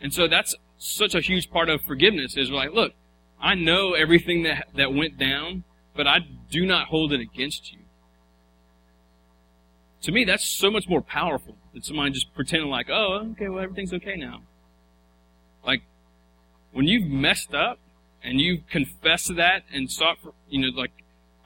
And 0.00 0.12
so 0.12 0.26
that's 0.28 0.54
such 0.78 1.14
a 1.14 1.20
huge 1.20 1.50
part 1.50 1.68
of 1.68 1.80
forgiveness 1.82 2.36
is 2.36 2.50
like, 2.50 2.72
look, 2.72 2.92
I 3.40 3.54
know 3.54 3.94
everything 3.94 4.42
that, 4.42 4.68
that 4.74 4.92
went 4.92 5.18
down, 5.18 5.64
but 5.94 6.06
I 6.06 6.18
do 6.50 6.66
not 6.66 6.88
hold 6.88 7.12
it 7.12 7.20
against 7.20 7.72
you. 7.72 7.78
To 10.02 10.12
me, 10.12 10.24
that's 10.24 10.44
so 10.44 10.70
much 10.70 10.88
more 10.88 11.00
powerful 11.00 11.56
than 11.72 11.82
somebody 11.82 12.10
just 12.10 12.34
pretending 12.34 12.68
like, 12.68 12.88
oh, 12.90 13.28
okay, 13.32 13.48
well, 13.48 13.62
everything's 13.62 13.92
okay 13.94 14.16
now. 14.16 14.42
Like, 15.64 15.82
when 16.72 16.88
you've 16.88 17.08
messed 17.08 17.54
up 17.54 17.78
and 18.24 18.40
you've 18.40 18.66
confessed 18.68 19.36
that 19.36 19.62
and 19.72 19.90
sought 19.90 20.18
for, 20.20 20.32
you 20.48 20.60
know, 20.60 20.76
like, 20.76 20.90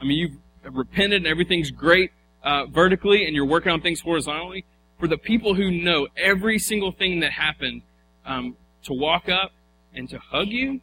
I 0.01 0.05
mean, 0.05 0.19
you've 0.19 0.37
repented 0.75 1.19
and 1.19 1.27
everything's 1.27 1.71
great 1.71 2.11
uh, 2.43 2.67
vertically 2.67 3.27
and 3.27 3.35
you're 3.35 3.47
working 3.47 3.73
on 3.73 3.81
things 3.81 4.01
horizontally, 4.01 4.65
for 4.99 5.09
the 5.09 5.19
people 5.19 5.55
who 5.55 5.71
know 5.71 6.09
every 6.17 6.59
single 6.59 6.93
thing 6.93 7.21
that 7.21 7.33
happened 7.33 7.83
um, 8.25 8.57
to 8.85 8.93
walk 8.93 9.29
up 9.29 9.53
and 9.95 10.09
to 10.11 10.19
hug 10.19 10.49
you, 10.49 10.81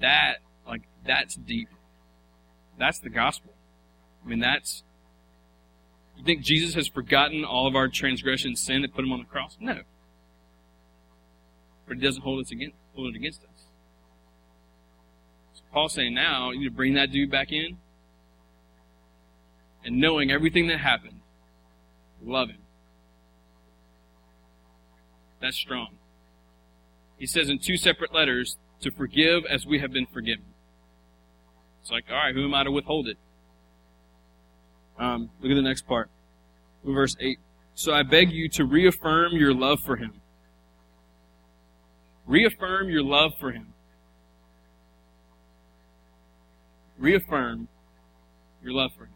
that, 0.00 0.36
like, 0.66 0.82
that's 1.06 1.34
deep. 1.34 1.68
That's 2.78 2.98
the 2.98 3.10
gospel. 3.10 3.52
I 4.24 4.28
mean, 4.28 4.40
that's. 4.40 4.82
You 6.16 6.24
think 6.24 6.42
Jesus 6.42 6.74
has 6.74 6.88
forgotten 6.88 7.44
all 7.44 7.66
of 7.66 7.74
our 7.76 7.88
transgression 7.88 8.56
sin 8.56 8.82
that 8.82 8.94
put 8.94 9.04
him 9.04 9.12
on 9.12 9.20
the 9.20 9.24
cross? 9.24 9.56
No. 9.60 9.80
But 11.86 11.98
he 11.98 12.02
doesn't 12.02 12.22
hold, 12.22 12.40
us 12.40 12.50
against, 12.50 12.76
hold 12.94 13.14
it 13.14 13.16
against 13.16 13.42
us. 13.42 13.55
Paul's 15.72 15.94
saying 15.94 16.14
now, 16.14 16.50
you 16.50 16.60
need 16.60 16.64
to 16.66 16.70
bring 16.70 16.94
that 16.94 17.10
dude 17.10 17.30
back 17.30 17.52
in. 17.52 17.78
And 19.84 19.98
knowing 19.98 20.30
everything 20.30 20.66
that 20.68 20.78
happened, 20.78 21.20
love 22.22 22.48
him. 22.48 22.58
That's 25.40 25.56
strong. 25.56 25.96
He 27.18 27.26
says 27.26 27.48
in 27.48 27.58
two 27.58 27.76
separate 27.76 28.12
letters 28.12 28.56
to 28.80 28.90
forgive 28.90 29.44
as 29.46 29.66
we 29.66 29.78
have 29.78 29.92
been 29.92 30.06
forgiven. 30.06 30.44
It's 31.82 31.90
like, 31.90 32.04
all 32.10 32.16
right, 32.16 32.34
who 32.34 32.44
am 32.44 32.54
I 32.54 32.64
to 32.64 32.70
withhold 32.70 33.06
it? 33.06 33.16
Um, 34.98 35.30
look 35.40 35.52
at 35.52 35.54
the 35.54 35.62
next 35.62 35.86
part. 35.86 36.10
Verse 36.84 37.16
8. 37.20 37.38
So 37.74 37.92
I 37.92 38.02
beg 38.02 38.32
you 38.32 38.48
to 38.50 38.64
reaffirm 38.64 39.34
your 39.34 39.54
love 39.54 39.80
for 39.80 39.96
him. 39.96 40.20
Reaffirm 42.26 42.88
your 42.88 43.02
love 43.02 43.32
for 43.38 43.52
him. 43.52 43.74
reaffirm 46.98 47.68
your 48.62 48.72
love 48.72 48.92
for 48.96 49.04
Him. 49.04 49.12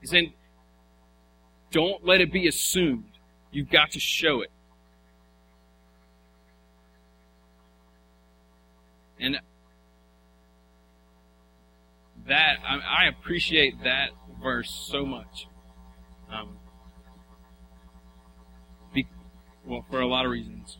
He's 0.00 0.10
saying, 0.10 0.32
don't 1.70 2.04
let 2.04 2.20
it 2.20 2.32
be 2.32 2.48
assumed. 2.48 3.10
You've 3.52 3.70
got 3.70 3.92
to 3.92 4.00
show 4.00 4.40
it. 4.42 4.50
And 9.18 9.38
that, 12.26 12.56
I, 12.66 13.04
I 13.04 13.08
appreciate 13.08 13.82
that 13.84 14.10
verse 14.42 14.70
so 14.90 15.04
much. 15.04 15.46
Um, 16.32 16.56
be, 18.94 19.06
well, 19.66 19.84
for 19.90 20.00
a 20.00 20.06
lot 20.06 20.24
of 20.24 20.30
reasons. 20.32 20.78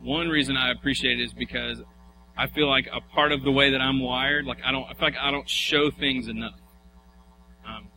One 0.00 0.28
reason 0.28 0.56
I 0.56 0.70
appreciate 0.72 1.20
it 1.20 1.24
is 1.24 1.32
because 1.32 1.82
I 2.36 2.46
feel 2.46 2.68
like 2.68 2.88
a 2.92 3.00
part 3.00 3.32
of 3.32 3.42
the 3.42 3.52
way 3.52 3.70
that 3.70 3.80
I'm 3.80 4.00
wired, 4.00 4.46
like 4.46 4.58
I 4.64 4.72
don't, 4.72 4.84
I 4.84 4.94
feel 4.94 5.08
like 5.08 5.16
I 5.20 5.30
don't 5.30 5.48
show 5.48 5.90
things 5.90 6.28
enough. 6.28 6.58
Um, 7.66 7.88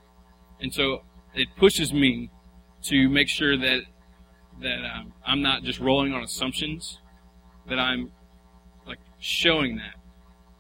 and 0.60 0.74
so 0.74 1.04
it 1.34 1.48
pushes 1.58 1.94
me 1.94 2.30
to 2.84 3.10
make 3.10 3.28
sure 3.30 3.58
that 3.58 3.82
that 4.62 4.86
um, 4.86 5.14
I'm 5.26 5.42
not 5.42 5.64
just 5.64 5.80
rolling 5.80 6.14
on 6.14 6.24
assumptions, 6.24 7.00
that 7.68 7.80
I'm 7.80 8.12
like 8.88 9.00
showing 9.20 9.78
that, 9.78 9.96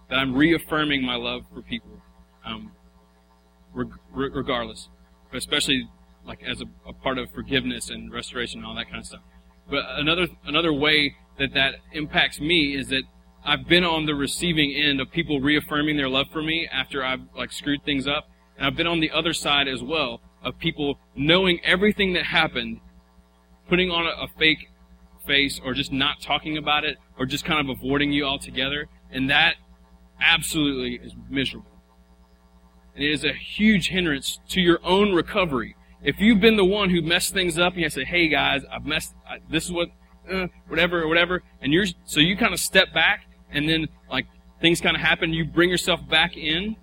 that 0.09 0.15
I'm 0.15 0.35
reaffirming 0.35 1.03
my 1.03 1.15
love 1.15 1.43
for 1.53 1.61
people, 1.61 2.01
um, 2.45 2.71
reg- 3.73 3.99
regardless, 4.11 4.89
but 5.31 5.37
especially 5.37 5.87
like 6.25 6.43
as 6.43 6.61
a, 6.61 6.65
a 6.87 6.93
part 6.93 7.17
of 7.17 7.29
forgiveness 7.31 7.89
and 7.89 8.11
restoration 8.11 8.59
and 8.59 8.67
all 8.67 8.75
that 8.75 8.87
kind 8.87 8.99
of 8.99 9.05
stuff. 9.05 9.21
But 9.69 9.85
another 9.97 10.27
another 10.45 10.73
way 10.73 11.15
that 11.39 11.53
that 11.53 11.75
impacts 11.91 12.39
me 12.39 12.75
is 12.75 12.87
that 12.89 13.03
I've 13.45 13.67
been 13.67 13.83
on 13.83 14.07
the 14.07 14.15
receiving 14.15 14.73
end 14.73 14.99
of 14.99 15.11
people 15.11 15.39
reaffirming 15.39 15.97
their 15.97 16.09
love 16.09 16.27
for 16.33 16.41
me 16.41 16.67
after 16.71 17.05
I've 17.05 17.21
like 17.37 17.51
screwed 17.51 17.83
things 17.85 18.07
up, 18.07 18.27
and 18.57 18.65
I've 18.65 18.75
been 18.75 18.87
on 18.87 19.01
the 19.01 19.11
other 19.11 19.33
side 19.33 19.67
as 19.67 19.83
well 19.83 20.21
of 20.43 20.57
people 20.57 20.97
knowing 21.15 21.59
everything 21.63 22.13
that 22.13 22.25
happened, 22.25 22.79
putting 23.69 23.91
on 23.91 24.07
a, 24.07 24.23
a 24.23 24.27
fake 24.39 24.69
face 25.27 25.61
or 25.63 25.73
just 25.73 25.91
not 25.91 26.21
talking 26.21 26.57
about 26.57 26.85
it 26.85 26.97
or 27.19 27.27
just 27.27 27.45
kind 27.45 27.59
of 27.59 27.77
avoiding 27.77 28.11
you 28.11 28.25
altogether, 28.25 28.87
and 29.11 29.29
that 29.29 29.55
absolutely 30.19 31.05
is 31.05 31.13
miserable. 31.29 31.81
And 32.95 33.03
it 33.03 33.11
is 33.11 33.23
a 33.23 33.33
huge 33.33 33.89
hindrance 33.89 34.39
to 34.49 34.61
your 34.61 34.79
own 34.83 35.13
recovery. 35.13 35.75
If 36.01 36.19
you've 36.19 36.39
been 36.39 36.55
the 36.55 36.65
one 36.65 36.89
who 36.89 37.01
messed 37.03 37.33
things 37.33 37.59
up 37.59 37.73
and 37.73 37.83
you 37.83 37.89
say, 37.89 38.05
"Hey 38.05 38.27
guys, 38.27 38.63
I've 38.71 38.85
messed. 38.85 39.13
I, 39.29 39.37
this 39.51 39.65
is 39.65 39.71
what, 39.71 39.89
uh, 40.31 40.47
whatever, 40.67 41.07
whatever," 41.07 41.43
and 41.61 41.71
you're 41.71 41.85
so 42.05 42.19
you 42.19 42.35
kind 42.35 42.53
of 42.53 42.59
step 42.59 42.91
back 42.91 43.27
and 43.51 43.67
then 43.67 43.87
like 44.09 44.25
things 44.61 44.81
kind 44.81 44.95
of 44.95 45.01
happen, 45.01 45.33
you 45.33 45.45
bring 45.45 45.69
yourself 45.69 45.99
back 46.07 46.35
in, 46.37 46.75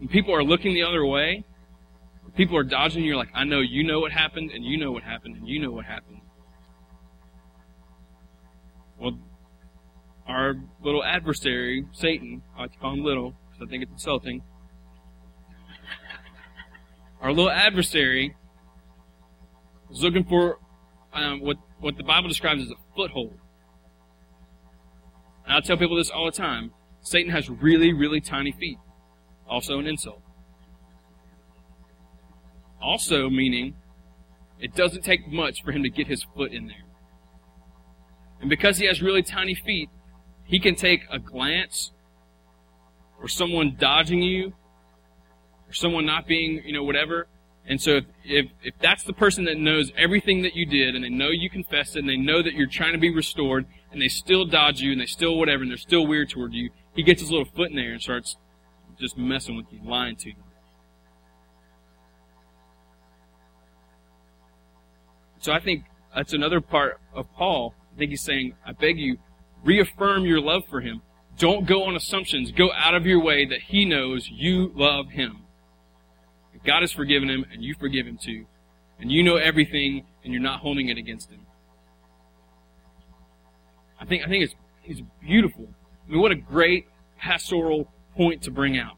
and 0.00 0.10
people 0.10 0.34
are 0.34 0.44
looking 0.44 0.74
the 0.74 0.82
other 0.82 1.04
way, 1.04 1.44
people 2.36 2.56
are 2.56 2.64
dodging, 2.64 3.04
you're 3.04 3.16
like, 3.16 3.30
I 3.34 3.44
know 3.44 3.60
you 3.60 3.82
know 3.82 4.00
what 4.00 4.12
happened, 4.12 4.50
and 4.50 4.64
you 4.64 4.76
know 4.76 4.92
what 4.92 5.02
happened, 5.02 5.36
and 5.36 5.48
you 5.48 5.58
know 5.58 5.70
what 5.70 5.84
happened. 5.86 6.20
Well, 8.98 9.18
our 10.26 10.54
little 10.82 11.04
adversary, 11.04 11.86
Satan, 11.92 12.42
I 12.56 12.62
like 12.62 12.72
to 12.72 12.78
call 12.78 12.92
him 12.94 13.04
little, 13.04 13.34
because 13.50 13.66
I 13.66 13.70
think 13.70 13.82
it's 13.82 13.92
insulting. 13.92 14.42
Our 17.20 17.32
little 17.32 17.50
adversary 17.50 18.36
was 19.88 20.02
looking 20.02 20.24
for 20.24 20.58
um, 21.12 21.40
what, 21.40 21.56
what 21.80 21.96
the 21.96 22.04
Bible 22.04 22.28
describes 22.28 22.62
as 22.62 22.70
a 22.70 22.74
foothold. 22.94 23.38
And 25.46 25.56
I 25.56 25.60
tell 25.60 25.76
people 25.76 25.96
this 25.96 26.10
all 26.10 26.26
the 26.26 26.32
time. 26.32 26.72
Satan 27.00 27.30
has 27.30 27.48
really, 27.48 27.92
really 27.92 28.20
tiny 28.20 28.52
feet. 28.52 28.78
Also 29.48 29.78
an 29.78 29.86
insult. 29.86 30.22
Also 32.80 33.30
meaning 33.30 33.76
it 34.58 34.74
doesn't 34.74 35.02
take 35.02 35.28
much 35.30 35.62
for 35.62 35.72
him 35.72 35.82
to 35.82 35.90
get 35.90 36.06
his 36.06 36.24
foot 36.34 36.52
in 36.52 36.66
there. 36.66 36.84
And 38.40 38.50
because 38.50 38.78
he 38.78 38.86
has 38.86 39.00
really 39.00 39.22
tiny 39.22 39.54
feet, 39.54 39.88
he 40.44 40.58
can 40.58 40.74
take 40.74 41.02
a 41.10 41.18
glance 41.18 41.92
or 43.20 43.28
someone 43.28 43.76
dodging 43.78 44.22
you 44.22 44.52
or 45.68 45.72
someone 45.72 46.06
not 46.06 46.26
being, 46.26 46.62
you 46.64 46.72
know, 46.72 46.84
whatever. 46.84 47.28
And 47.68 47.80
so 47.80 47.96
if, 47.96 48.04
if, 48.24 48.46
if 48.62 48.74
that's 48.80 49.04
the 49.04 49.12
person 49.12 49.44
that 49.44 49.58
knows 49.58 49.90
everything 49.96 50.42
that 50.42 50.54
you 50.54 50.66
did 50.66 50.94
and 50.94 51.04
they 51.04 51.08
know 51.08 51.28
you 51.28 51.50
confessed 51.50 51.96
it 51.96 52.00
and 52.00 52.08
they 52.08 52.16
know 52.16 52.42
that 52.42 52.54
you're 52.54 52.68
trying 52.68 52.92
to 52.92 52.98
be 52.98 53.12
restored 53.12 53.66
and 53.92 54.00
they 54.00 54.08
still 54.08 54.44
dodge 54.44 54.80
you 54.80 54.92
and 54.92 55.00
they 55.00 55.06
still 55.06 55.38
whatever 55.38 55.62
and 55.62 55.70
they're 55.70 55.78
still 55.78 56.06
weird 56.06 56.30
toward 56.30 56.52
you, 56.52 56.70
he 56.94 57.02
gets 57.02 57.20
his 57.20 57.30
little 57.30 57.46
foot 57.46 57.70
in 57.70 57.76
there 57.76 57.92
and 57.92 58.00
starts 58.00 58.36
just 58.98 59.16
messing 59.16 59.56
with 59.56 59.66
you, 59.70 59.80
lying 59.84 60.16
to 60.16 60.28
you. 60.30 60.36
So 65.38 65.52
I 65.52 65.60
think 65.60 65.84
that's 66.14 66.32
another 66.32 66.60
part 66.60 67.00
of 67.14 67.32
Paul. 67.34 67.74
I 67.94 67.98
think 67.98 68.10
he's 68.10 68.22
saying, 68.22 68.54
I 68.66 68.72
beg 68.72 68.98
you, 68.98 69.18
reaffirm 69.62 70.24
your 70.24 70.40
love 70.40 70.64
for 70.68 70.80
him. 70.80 71.02
Don't 71.38 71.66
go 71.66 71.84
on 71.84 71.94
assumptions. 71.94 72.50
Go 72.50 72.72
out 72.72 72.94
of 72.94 73.06
your 73.06 73.22
way 73.22 73.44
that 73.44 73.60
he 73.60 73.84
knows 73.84 74.28
you 74.28 74.72
love 74.74 75.10
him. 75.10 75.44
God 76.64 76.80
has 76.80 76.92
forgiven 76.92 77.28
him 77.28 77.44
and 77.52 77.62
you 77.62 77.74
forgive 77.78 78.06
him 78.06 78.18
too. 78.20 78.46
And 78.98 79.12
you 79.12 79.22
know 79.22 79.36
everything 79.36 80.06
and 80.24 80.32
you're 80.32 80.42
not 80.42 80.60
holding 80.60 80.88
it 80.88 80.96
against 80.96 81.30
him. 81.30 81.40
I 84.06 84.08
think, 84.08 84.24
I 84.24 84.28
think 84.28 84.44
it's, 84.44 84.54
it's 84.84 85.02
beautiful. 85.20 85.66
I 86.06 86.12
mean, 86.12 86.20
what 86.20 86.30
a 86.30 86.36
great 86.36 86.86
pastoral 87.18 87.92
point 88.16 88.42
to 88.42 88.52
bring 88.52 88.78
out. 88.78 88.96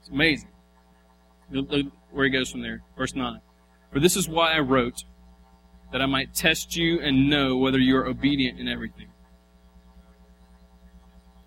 It's 0.00 0.08
amazing. 0.08 0.48
Look 1.50 1.86
where 2.10 2.24
he 2.24 2.30
goes 2.30 2.50
from 2.50 2.62
there. 2.62 2.82
Verse 2.96 3.14
9. 3.14 3.40
For 3.92 4.00
this 4.00 4.16
is 4.16 4.28
why 4.28 4.54
I 4.54 4.60
wrote, 4.60 5.04
that 5.92 6.00
I 6.00 6.06
might 6.06 6.34
test 6.34 6.74
you 6.74 7.00
and 7.00 7.28
know 7.28 7.58
whether 7.58 7.78
you 7.78 7.96
are 7.98 8.06
obedient 8.06 8.58
in 8.58 8.66
everything. 8.66 9.08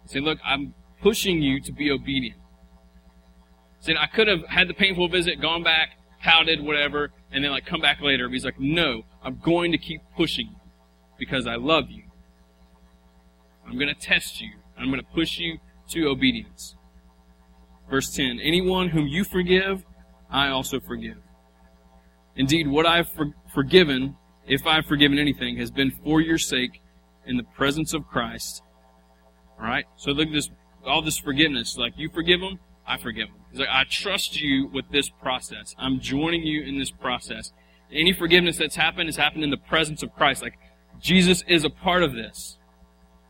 Say, 0.06 0.20
look, 0.20 0.38
I'm 0.46 0.76
pushing 1.02 1.42
you 1.42 1.60
to 1.62 1.72
be 1.72 1.90
obedient. 1.90 2.40
Said 3.80 3.96
I 4.00 4.06
could 4.06 4.28
have 4.28 4.46
had 4.48 4.68
the 4.68 4.76
painful 4.76 5.10
visit, 5.10 5.42
gone 5.42 5.64
back, 5.64 5.98
pouted, 6.22 6.64
whatever, 6.64 7.12
and 7.32 7.44
then 7.44 7.52
like 7.52 7.66
come 7.66 7.82
back 7.82 8.02
later. 8.02 8.28
But 8.28 8.34
he's 8.34 8.46
like, 8.46 8.60
no, 8.60 9.04
I'm 9.26 9.40
going 9.44 9.72
to 9.72 9.78
keep 9.80 10.02
pushing 10.16 10.48
you 10.48 10.72
because 11.18 11.48
I 11.48 11.56
love 11.56 11.90
you. 11.90 12.04
I'm 13.68 13.74
going 13.78 13.94
to 13.94 14.00
test 14.00 14.40
you. 14.40 14.52
I'm 14.78 14.92
going 14.92 15.02
to 15.02 15.08
push 15.14 15.40
you 15.40 15.58
to 15.90 16.08
obedience. 16.08 16.76
Verse 17.90 18.14
10 18.14 18.40
Anyone 18.40 18.90
whom 18.90 19.08
you 19.08 19.24
forgive, 19.24 19.84
I 20.30 20.50
also 20.50 20.80
forgive. 20.80 21.18
Indeed, 22.36 22.68
what 22.68 22.86
I've 22.86 23.10
for- 23.10 23.34
forgiven, 23.52 24.16
if 24.48 24.68
I've 24.68 24.86
forgiven 24.86 25.18
anything, 25.18 25.58
has 25.58 25.72
been 25.72 25.90
for 25.90 26.22
your 26.22 26.38
sake 26.38 26.82
in 27.26 27.38
the 27.38 27.44
presence 27.44 27.94
of 27.94 28.06
Christ. 28.08 28.62
All 29.60 29.66
right? 29.66 29.86
So 29.96 30.12
look 30.12 30.28
at 30.28 30.34
this, 30.34 30.50
all 30.86 31.02
this 31.02 31.18
forgiveness. 31.18 31.78
Like, 31.78 31.94
you 31.98 32.10
forgive 32.10 32.42
them, 32.42 32.60
I 32.86 32.98
forgive 32.98 33.30
them. 33.30 33.38
He's 33.50 33.60
like, 33.60 33.70
I 33.72 33.86
trust 33.90 34.40
you 34.40 34.68
with 34.68 34.86
this 34.92 35.10
process. 35.10 35.74
I'm 35.80 36.00
joining 36.00 36.44
you 36.44 36.62
in 36.62 36.78
this 36.78 36.92
process. 36.92 37.52
Any 37.92 38.14
forgiveness 38.14 38.58
that's 38.58 38.76
happened 38.76 39.08
has 39.08 39.16
happened 39.16 39.44
in 39.44 39.52
the 39.52 39.58
presence 39.58 40.04
of 40.04 40.14
Christ. 40.14 40.42
Like, 40.42 40.58
Jesus 41.00 41.44
is 41.48 41.64
a 41.64 41.70
part 41.70 42.04
of 42.04 42.14
this. 42.14 42.58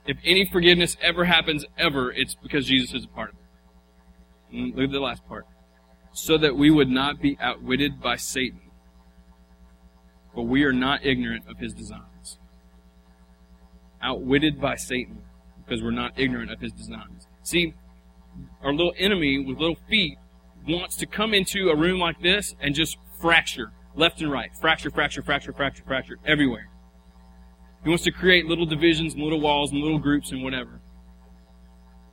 If 0.06 0.18
any 0.24 0.46
forgiveness 0.46 0.98
ever 1.02 1.26
happens, 1.26 1.66
ever, 1.78 2.12
it's 2.12 2.36
because 2.36 2.66
Jesus 2.66 2.94
is 2.94 3.06
a 3.06 3.08
part 3.08 3.32
of 3.32 3.36
it. 3.36 4.58
And 4.58 4.76
look 4.76 4.86
at 4.86 4.92
the 4.92 5.00
last 5.00 5.28
part. 5.28 5.46
So 6.14 6.38
that 6.38 6.56
we 6.56 6.70
would 6.70 6.90
not 6.90 7.22
be 7.22 7.38
outwitted 7.42 8.02
by 8.02 8.16
Satan. 8.16 8.62
But 10.34 10.44
we 10.44 10.64
are 10.64 10.74
not 10.74 11.06
ignorant 11.06 11.46
of 11.50 11.58
his 11.58 11.74
designs. 11.74 12.38
Outwitted 14.02 14.62
by 14.62 14.76
Satan 14.76 15.22
because 15.66 15.82
we're 15.82 15.92
not 15.92 16.14
ignorant 16.18 16.52
of 16.52 16.60
his 16.60 16.72
designs. 16.72 17.28
See, 17.44 17.74
our 18.62 18.72
little 18.72 18.94
enemy 18.98 19.40
with 19.40 19.58
little 19.58 19.78
feet 19.90 20.18
wants 20.68 20.96
to 20.98 21.06
come 21.06 21.34
into 21.34 21.70
a 21.70 21.76
room 21.76 22.00
like 22.00 22.22
this 22.22 22.56
and 22.60 22.76
just 22.76 22.98
fracture 23.20 23.72
left 23.96 24.22
and 24.22 24.32
right. 24.32 24.50
Fracture, 24.60 24.92
fracture, 24.92 25.22
fracture, 25.22 25.54
fracture, 25.54 25.84
fracture, 25.86 26.18
everywhere. 26.26 26.70
He 27.84 27.90
wants 27.90 28.04
to 28.06 28.12
create 28.12 28.46
little 28.46 28.66
divisions 28.66 29.14
and 29.14 29.24
little 29.24 29.40
walls 29.40 29.72
and 29.72 29.82
little 29.82 30.00
groups 30.00 30.32
and 30.32 30.44
whatever. 30.44 30.82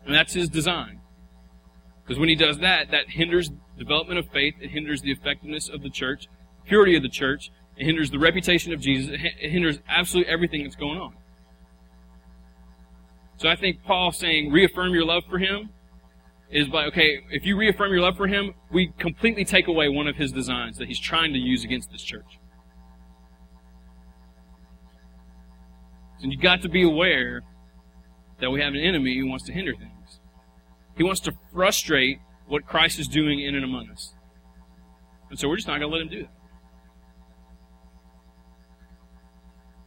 And 0.05 0.14
that's 0.14 0.35
his 0.35 0.49
design. 0.49 1.01
Because 2.03 2.18
when 2.18 2.28
he 2.28 2.35
does 2.35 2.59
that, 2.59 2.91
that 2.91 3.09
hinders 3.09 3.51
development 3.78 4.18
of 4.18 4.28
faith, 4.30 4.55
it 4.61 4.70
hinders 4.70 5.01
the 5.01 5.11
effectiveness 5.11 5.68
of 5.68 5.83
the 5.83 5.91
church, 5.91 6.26
purity 6.66 6.97
of 6.97 7.03
the 7.03 7.09
church, 7.09 7.51
it 7.76 7.85
hinders 7.85 8.11
the 8.11 8.18
reputation 8.18 8.72
of 8.72 8.80
Jesus, 8.80 9.16
it 9.18 9.51
hinders 9.51 9.78
absolutely 9.89 10.30
everything 10.30 10.62
that's 10.62 10.76
going 10.76 10.99
on. 10.99 11.14
So 13.39 13.49
I 13.49 13.57
think 13.57 13.83
Paul 13.85 14.12
saying, 14.12 14.53
reaffirm 14.53 14.93
your 14.93 15.05
love 15.05 15.22
for 15.28 15.39
him, 15.39 15.70
is 16.53 16.68
by, 16.68 16.84
okay, 16.84 17.18
if 17.30 17.46
you 17.46 17.57
reaffirm 17.57 17.90
your 17.90 18.03
love 18.03 18.16
for 18.16 18.26
him, 18.26 18.53
we 18.70 18.92
completely 18.98 19.44
take 19.44 19.68
away 19.68 19.88
one 19.88 20.07
of 20.07 20.16
his 20.16 20.30
designs 20.30 20.76
that 20.76 20.86
he's 20.86 21.00
trying 21.00 21.32
to 21.32 21.38
use 21.38 21.64
against 21.64 21.90
this 21.90 22.03
church. 22.03 22.38
And 26.20 26.30
you've 26.30 26.42
got 26.42 26.61
to 26.62 26.68
be 26.68 26.82
aware 26.82 27.40
that 28.40 28.50
we 28.50 28.61
have 28.61 28.74
an 28.74 28.80
enemy 28.80 29.18
who 29.18 29.26
wants 29.28 29.46
to 29.46 29.53
hinder 29.53 29.72
things. 29.74 30.20
He 30.96 31.03
wants 31.03 31.20
to 31.22 31.32
frustrate 31.53 32.18
what 32.46 32.66
Christ 32.66 32.98
is 32.98 33.09
doing 33.09 33.40
in 33.40 33.55
and 33.55 33.64
among 33.64 33.88
us. 33.90 34.12
And 35.30 35.38
so 35.38 35.48
we're 35.48 35.57
just 35.57 35.66
not 35.66 35.80
going 35.80 35.90
to 35.90 35.96
let 35.96 36.03
him 36.03 36.09
do 36.09 36.22
that. 36.22 36.32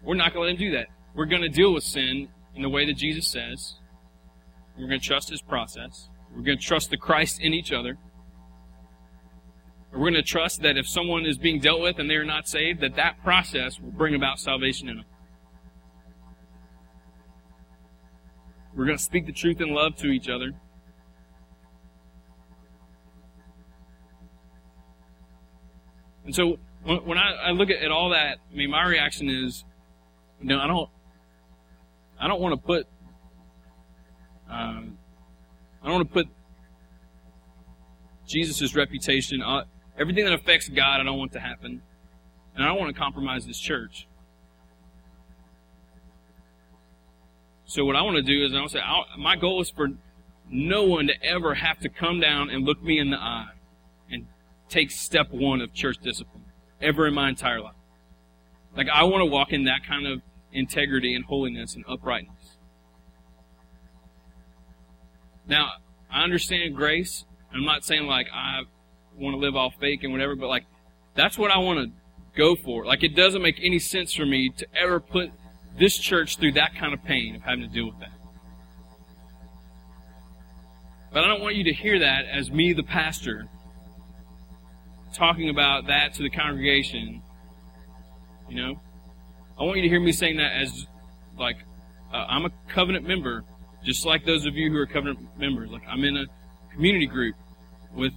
We're 0.04 0.16
not 0.16 0.34
going 0.34 0.48
to 0.48 0.52
let 0.52 0.60
him 0.60 0.72
do 0.72 0.78
that. 0.78 0.88
We're 1.14 1.26
going 1.26 1.44
to 1.44 1.50
deal 1.50 1.74
with 1.74 1.84
sin 1.84 2.28
in 2.56 2.64
the 2.64 2.70
way 2.70 2.88
that 2.88 2.98
Jesus 2.98 3.28
says. 3.28 3.76
We're 4.78 4.88
going 4.88 5.00
to 5.00 5.06
trust 5.06 5.30
his 5.30 5.44
process. 5.44 6.10
We're 6.36 6.44
going 6.44 6.58
to 6.58 6.64
trust 6.64 6.90
the 6.90 6.98
Christ 6.98 7.40
in 7.40 7.54
each 7.54 7.72
other. 7.72 7.98
We're 9.92 10.00
going 10.00 10.16
to 10.16 10.24
trust 10.24 10.62
that 10.64 10.76
if 10.76 10.88
someone 10.88 11.26
is 11.26 11.38
being 11.38 11.62
dealt 11.62 11.80
with 11.80 12.00
and 12.00 12.10
they 12.10 12.16
are 12.16 12.26
not 12.26 12.50
saved, 12.50 12.82
that 12.82 12.98
that 12.98 13.24
process 13.24 13.80
will 13.80 13.92
bring 13.92 14.14
about 14.14 14.40
salvation 14.40 14.90
in 14.90 14.98
them. 14.98 15.06
We're 18.76 18.86
going 18.86 18.98
to 18.98 19.04
speak 19.04 19.26
the 19.26 19.32
truth 19.32 19.62
in 19.62 19.74
love 19.74 19.96
to 19.98 20.08
each 20.08 20.28
other. 20.28 20.52
And 26.26 26.36
so 26.36 26.58
when 26.84 27.18
I, 27.18 27.52
look 27.52 27.70
at, 27.70 27.82
at, 27.82 27.92
all 27.92 28.10
that, 28.10 28.40
I 28.52 28.56
mean, 28.56 28.72
my 28.72 28.84
reaction 28.84 29.30
is, 29.30 29.64
you 30.42 30.48
know, 30.48 30.60
I 30.60 30.68
don't, 30.68 30.90
I 32.20 32.28
don't 32.28 32.42
want 32.42 32.60
to 32.60 32.66
put, 32.66 32.88
um, 34.50 34.98
I 35.86 35.90
don't 35.90 35.98
want 35.98 36.08
to 36.08 36.14
put 36.14 36.28
Jesus' 38.28 38.74
reputation, 38.76 39.44
uh, 39.44 39.66
everything 40.00 40.26
that 40.26 40.34
affects 40.34 40.68
God, 40.68 41.00
I 41.00 41.04
don't 41.04 41.20
want 41.20 41.34
to 41.34 41.40
happen. 41.40 41.84
And 42.56 42.64
I 42.64 42.68
don't 42.68 42.80
want 42.80 42.96
to 42.96 43.00
compromise 43.00 43.46
this 43.46 43.60
church. 43.60 44.08
So 47.66 47.86
what 47.86 47.96
I 47.96 48.02
want 48.02 48.16
to 48.16 48.24
do 48.24 48.44
is 48.44 48.54
I 48.54 48.58
want 48.58 48.72
to 48.72 48.78
say, 48.78 48.84
I'll, 48.84 49.06
my 49.20 49.36
goal 49.36 49.62
is 49.62 49.70
for 49.70 49.90
no 50.50 50.84
one 50.86 51.06
to 51.08 51.24
ever 51.24 51.54
have 51.54 51.80
to 51.82 51.90
come 51.90 52.20
down 52.20 52.50
and 52.50 52.66
look 52.66 52.82
me 52.82 52.98
in 52.98 53.12
the 53.12 53.18
eye 53.18 53.50
and 54.10 54.26
take 54.70 54.90
step 54.90 55.28
one 55.32 55.62
of 55.62 55.72
church 55.72 55.98
discipline 56.02 56.46
ever 56.82 57.06
in 57.08 57.14
my 57.14 57.30
entire 57.30 57.62
life. 57.62 57.76
Like 58.76 58.88
I 58.92 59.04
want 59.04 59.22
to 59.22 59.26
walk 59.26 59.54
in 59.54 59.66
that 59.66 59.86
kind 59.88 60.08
of 60.08 60.22
integrity 60.52 61.14
and 61.14 61.26
holiness 61.26 61.76
and 61.76 61.86
uprightness. 61.88 62.35
Now, 65.48 65.72
I 66.12 66.24
understand 66.24 66.76
grace. 66.76 67.26
I'm 67.54 67.66
not 67.66 67.86
saying 67.86 68.06
like 68.06 68.28
I 68.34 68.62
want 69.18 69.34
to 69.36 69.38
live 69.38 69.56
all 69.56 69.72
fake 69.72 70.04
and 70.04 70.12
whatever, 70.12 70.36
but 70.36 70.48
like 70.48 70.66
that's 71.14 71.38
what 71.38 71.52
I 71.52 71.58
want 71.58 71.80
to 71.80 71.92
go 72.38 72.56
for. 72.56 72.86
Like 72.86 73.04
it 73.04 73.16
doesn't 73.16 73.42
make 73.42 73.60
any 73.62 73.80
sense 73.80 74.14
for 74.14 74.26
me 74.26 74.50
to 74.50 74.68
ever 74.76 75.00
put 75.00 75.32
this 75.78 75.98
church 75.98 76.38
through 76.38 76.54
that 76.54 76.76
kind 76.76 76.94
of 76.94 77.04
pain 77.04 77.36
of 77.36 77.42
having 77.42 77.62
to 77.62 77.68
deal 77.68 77.86
with 77.86 78.00
that. 78.00 78.12
But 81.12 81.24
I 81.24 81.28
don't 81.28 81.42
want 81.42 81.56
you 81.56 81.64
to 81.66 81.74
hear 81.74 82.00
that 82.00 82.26
as 82.26 82.52
me, 82.52 82.74
the 82.74 82.84
pastor, 82.84 83.48
talking 85.14 85.50
about 85.50 85.88
that 85.88 86.14
to 86.16 86.24
the 86.24 86.30
congregation. 86.30 87.22
You 88.50 88.56
know? 88.56 88.82
I 89.58 89.64
want 89.64 89.78
you 89.78 89.84
to 89.84 89.90
hear 89.90 90.02
me 90.02 90.12
saying 90.12 90.38
that 90.38 90.52
as, 90.62 90.88
like, 91.40 91.56
uh, 92.14 92.26
I'm 92.28 92.44
a 92.46 92.50
covenant 92.68 93.08
member, 93.08 93.46
just 93.86 94.06
like 94.06 94.26
those 94.26 94.46
of 94.46 94.56
you 94.56 94.72
who 94.72 94.78
are 94.78 94.86
covenant 94.86 95.20
members. 95.38 95.70
Like, 95.70 95.84
I'm 95.88 96.04
in 96.04 96.18
a 96.18 96.26
community 96.74 97.08
group 97.08 97.36
with, 97.94 98.14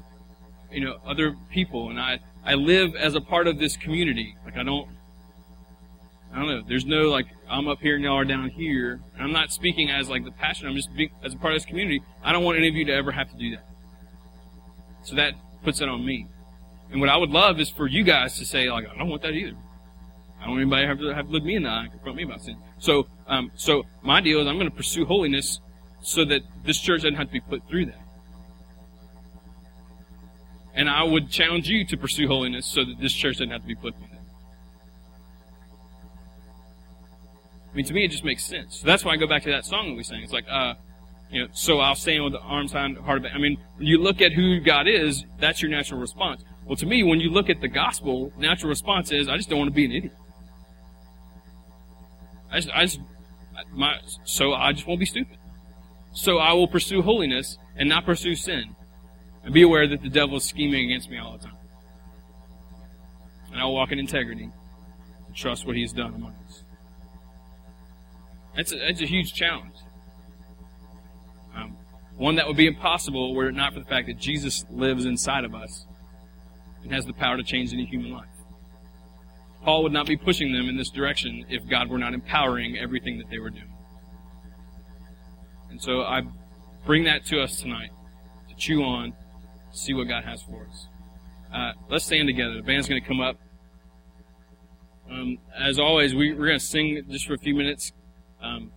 you 0.73 0.81
know, 0.81 0.97
other 1.07 1.37
people, 1.51 1.91
and 1.91 2.01
I, 2.01 2.19
I 2.45 2.55
live 2.55 2.95
as 2.97 3.15
a 3.15 3.21
part 3.21 3.47
of 3.47 3.59
this 3.59 3.77
community. 3.77 4.37
Like, 4.45 4.57
I 4.57 4.63
don't, 4.63 4.89
I 6.33 6.39
don't 6.39 6.49
know. 6.49 6.63
There's 6.67 6.85
no 6.85 7.09
like 7.09 7.27
I'm 7.49 7.69
up 7.69 7.81
here 7.81 7.95
and 7.95 8.05
y'all 8.05 8.19
are 8.19 8.25
down 8.25 8.51
here. 8.51 9.01
And 9.15 9.23
I'm 9.23 9.33
not 9.33 9.51
speaking 9.51 9.91
as 9.91 10.09
like 10.09 10.25
the 10.25 10.31
passion. 10.31 10.69
I'm 10.69 10.77
just 10.77 10.95
being, 10.95 11.11
as 11.23 11.35
a 11.35 11.39
part 11.39 11.55
of 11.55 11.57
this 11.57 11.65
community. 11.65 12.03
I 12.23 12.33
don't 12.33 12.45
want 12.45 12.59
any 12.59 12.69
of 12.69 12.75
you 12.75 12.85
to 12.87 12.93
ever 12.93 13.11
have 13.13 13.31
to 13.31 13.37
do 13.37 13.53
that. 13.53 13.67
So 15.03 15.17
that 15.17 15.35
puts 15.65 15.81
it 15.81 15.89
on 15.89 16.05
me. 16.05 16.27
And 16.91 17.01
what 17.01 17.09
I 17.09 17.17
would 17.17 17.31
love 17.31 17.61
is 17.61 17.71
for 17.71 17.87
you 17.87 18.05
guys 18.05 18.39
to 18.39 18.45
say 18.45 18.71
like 18.71 18.87
I 18.89 18.97
don't 18.99 19.09
want 19.09 19.23
that 19.23 19.33
either. 19.33 19.57
I 20.39 20.43
don't 20.43 20.51
want 20.51 20.63
anybody 20.63 20.83
to 20.83 20.89
have 20.89 20.99
to 20.99 21.15
have 21.15 21.27
to 21.27 21.33
look 21.33 21.45
me 21.45 21.57
in 21.57 21.63
the 21.63 21.71
eye 21.71 21.83
and 21.85 21.93
confront 21.93 22.17
me 22.17 22.25
about 22.25 22.43
sin. 22.43 22.57
So 22.79 23.09
um, 23.27 23.51
so 23.55 23.85
my 24.03 24.21
deal 24.21 24.41
is 24.41 24.47
I'm 24.47 24.57
going 24.57 24.71
to 24.71 24.77
pursue 24.77 25.05
holiness 25.05 25.61
so 26.01 26.25
that 26.25 26.43
this 26.65 26.79
church 26.79 27.03
doesn't 27.03 27.17
have 27.17 27.27
to 27.27 27.33
be 27.33 27.41
put 27.41 27.67
through 27.69 27.87
that. 27.87 28.01
And 30.75 30.89
I 30.89 31.03
would 31.03 31.29
challenge 31.29 31.69
you 31.69 31.85
to 31.87 31.97
pursue 31.97 32.29
holiness 32.29 32.65
so 32.67 32.85
that 32.85 33.01
this 33.01 33.13
church 33.13 33.35
doesn't 33.35 33.51
have 33.51 33.63
to 33.63 33.67
be 33.67 33.75
put 33.75 33.97
through 33.97 34.07
that. 34.13 34.19
I 37.71 37.77
mean, 37.77 37.85
to 37.85 37.93
me, 37.93 38.05
it 38.05 38.09
just 38.09 38.25
makes 38.25 38.45
sense. 38.45 38.81
So 38.81 38.87
that's 38.87 39.05
why 39.05 39.13
I 39.13 39.17
go 39.17 39.27
back 39.27 39.43
to 39.43 39.51
that 39.51 39.67
song 39.67 39.89
that 39.89 39.95
we 39.95 40.03
sang. 40.03 40.23
It's 40.23 40.33
like, 40.33 40.47
uh, 40.49 40.75
you 41.31 41.43
know, 41.43 41.49
so 41.53 41.81
I'll 41.81 41.95
stand 41.95 42.25
with 42.25 42.33
the 42.33 42.41
arms 42.41 42.73
high, 42.73 42.89
heart 43.05 43.25
I 43.33 43.39
mean, 43.39 43.59
when 43.77 43.87
you 43.87 43.99
look 43.99 44.23
at 44.23 44.33
who 44.33 44.61
God 44.61 44.89
is, 44.89 45.25
that's 45.39 45.61
your 45.61 45.71
natural 45.71 46.01
response. 46.01 46.45
Well, 46.65 46.77
to 46.77 46.87
me, 46.87 47.03
when 47.03 47.21
you 47.21 47.31
look 47.31 47.51
at 47.51 47.61
the 47.61 47.69
gospel, 47.69 48.33
natural 48.39 48.71
response 48.71 49.13
is, 49.13 49.29
I 49.29 49.37
just 49.37 49.51
don't 49.51 49.59
want 49.59 49.71
to 49.71 49.75
be 49.75 49.85
an 49.85 49.93
idiot. 49.93 50.13
I 52.51 52.61
just, 52.61 52.71
I 52.75 52.85
just, 52.85 53.01
my, 53.73 53.99
so 54.25 54.53
I 54.53 54.73
just 54.73 54.87
won't 54.87 55.01
be 55.01 55.07
stupid. 55.07 55.37
So 56.13 56.39
I 56.39 56.53
will 56.53 56.69
pursue 56.69 57.03
holiness 57.03 57.59
and 57.77 57.89
not 57.89 58.05
pursue 58.05 58.35
sin. 58.35 58.75
And 59.45 59.55
be 59.55 59.63
aware 59.63 59.87
that 59.87 60.03
the 60.03 60.09
devil 60.09 60.37
is 60.37 60.45
scheming 60.45 60.87
against 60.87 61.11
me 61.11 61.19
all 61.19 61.37
the 61.37 61.45
time. 61.45 61.57
And 63.53 63.61
I 63.61 63.65
will 63.65 63.75
walk 63.75 63.93
in 63.93 63.99
integrity 63.99 64.51
and 65.27 65.37
trust 65.37 65.67
what 65.67 65.77
he's 65.77 65.93
done 65.93 66.15
among 66.15 66.35
us. 66.47 66.65
That's 68.57 68.73
a, 68.73 68.79
that's 68.79 69.01
a 69.01 69.07
huge 69.07 69.33
challenge. 69.33 69.77
Um, 71.55 71.77
one 72.17 72.35
that 72.35 72.47
would 72.47 72.57
be 72.57 72.67
impossible 72.67 73.35
were 73.35 73.49
it 73.49 73.55
not 73.55 73.75
for 73.75 73.81
the 73.81 73.87
fact 73.87 74.09
that 74.09 74.19
Jesus 74.19 74.65
lives 74.71 75.05
inside 75.05 75.45
of 75.45 75.55
us 75.55 75.87
and 76.83 76.93
has 76.93 77.07
the 77.07 77.13
power 77.13 77.37
to 77.37 77.43
change 77.43 77.73
any 77.73 77.85
human 77.85 78.11
life. 78.11 78.27
Paul 79.65 79.83
would 79.83 79.93
not 79.93 80.07
be 80.07 80.17
pushing 80.17 80.53
them 80.53 80.69
in 80.69 80.77
this 80.77 80.91
direction 80.91 81.45
if 81.49 81.69
God 81.69 81.89
were 81.91 81.99
not 81.99 82.15
empowering 82.15 82.79
everything 82.79 83.19
that 83.19 83.29
they 83.31 83.39
were 83.39 83.51
doing. 83.51 83.75
And 85.71 85.83
so 85.83 86.03
I 86.03 86.23
bring 86.87 87.05
that 87.05 87.27
to 87.27 87.41
us 87.41 87.61
tonight 87.61 87.91
to 88.49 88.55
chew 88.57 88.83
on, 88.83 89.13
see 89.73 89.95
what 89.95 90.09
God 90.09 90.25
has 90.25 90.43
for 90.43 90.67
us. 90.67 90.89
Uh, 91.53 91.73
let's 91.91 92.05
stand 92.05 92.29
together. 92.29 92.57
The 92.57 92.63
band's 92.63 92.89
going 92.89 93.01
to 93.01 93.07
come 93.07 93.21
up. 93.21 93.37
Um, 95.11 95.39
as 95.59 95.79
always, 95.79 96.15
we, 96.15 96.33
we're 96.33 96.47
going 96.47 96.59
to 96.59 96.65
sing 96.65 97.03
just 97.09 97.27
for 97.27 97.35
a 97.35 97.39
few 97.39 97.55
minutes. 97.55 97.93
Um, 98.43 98.73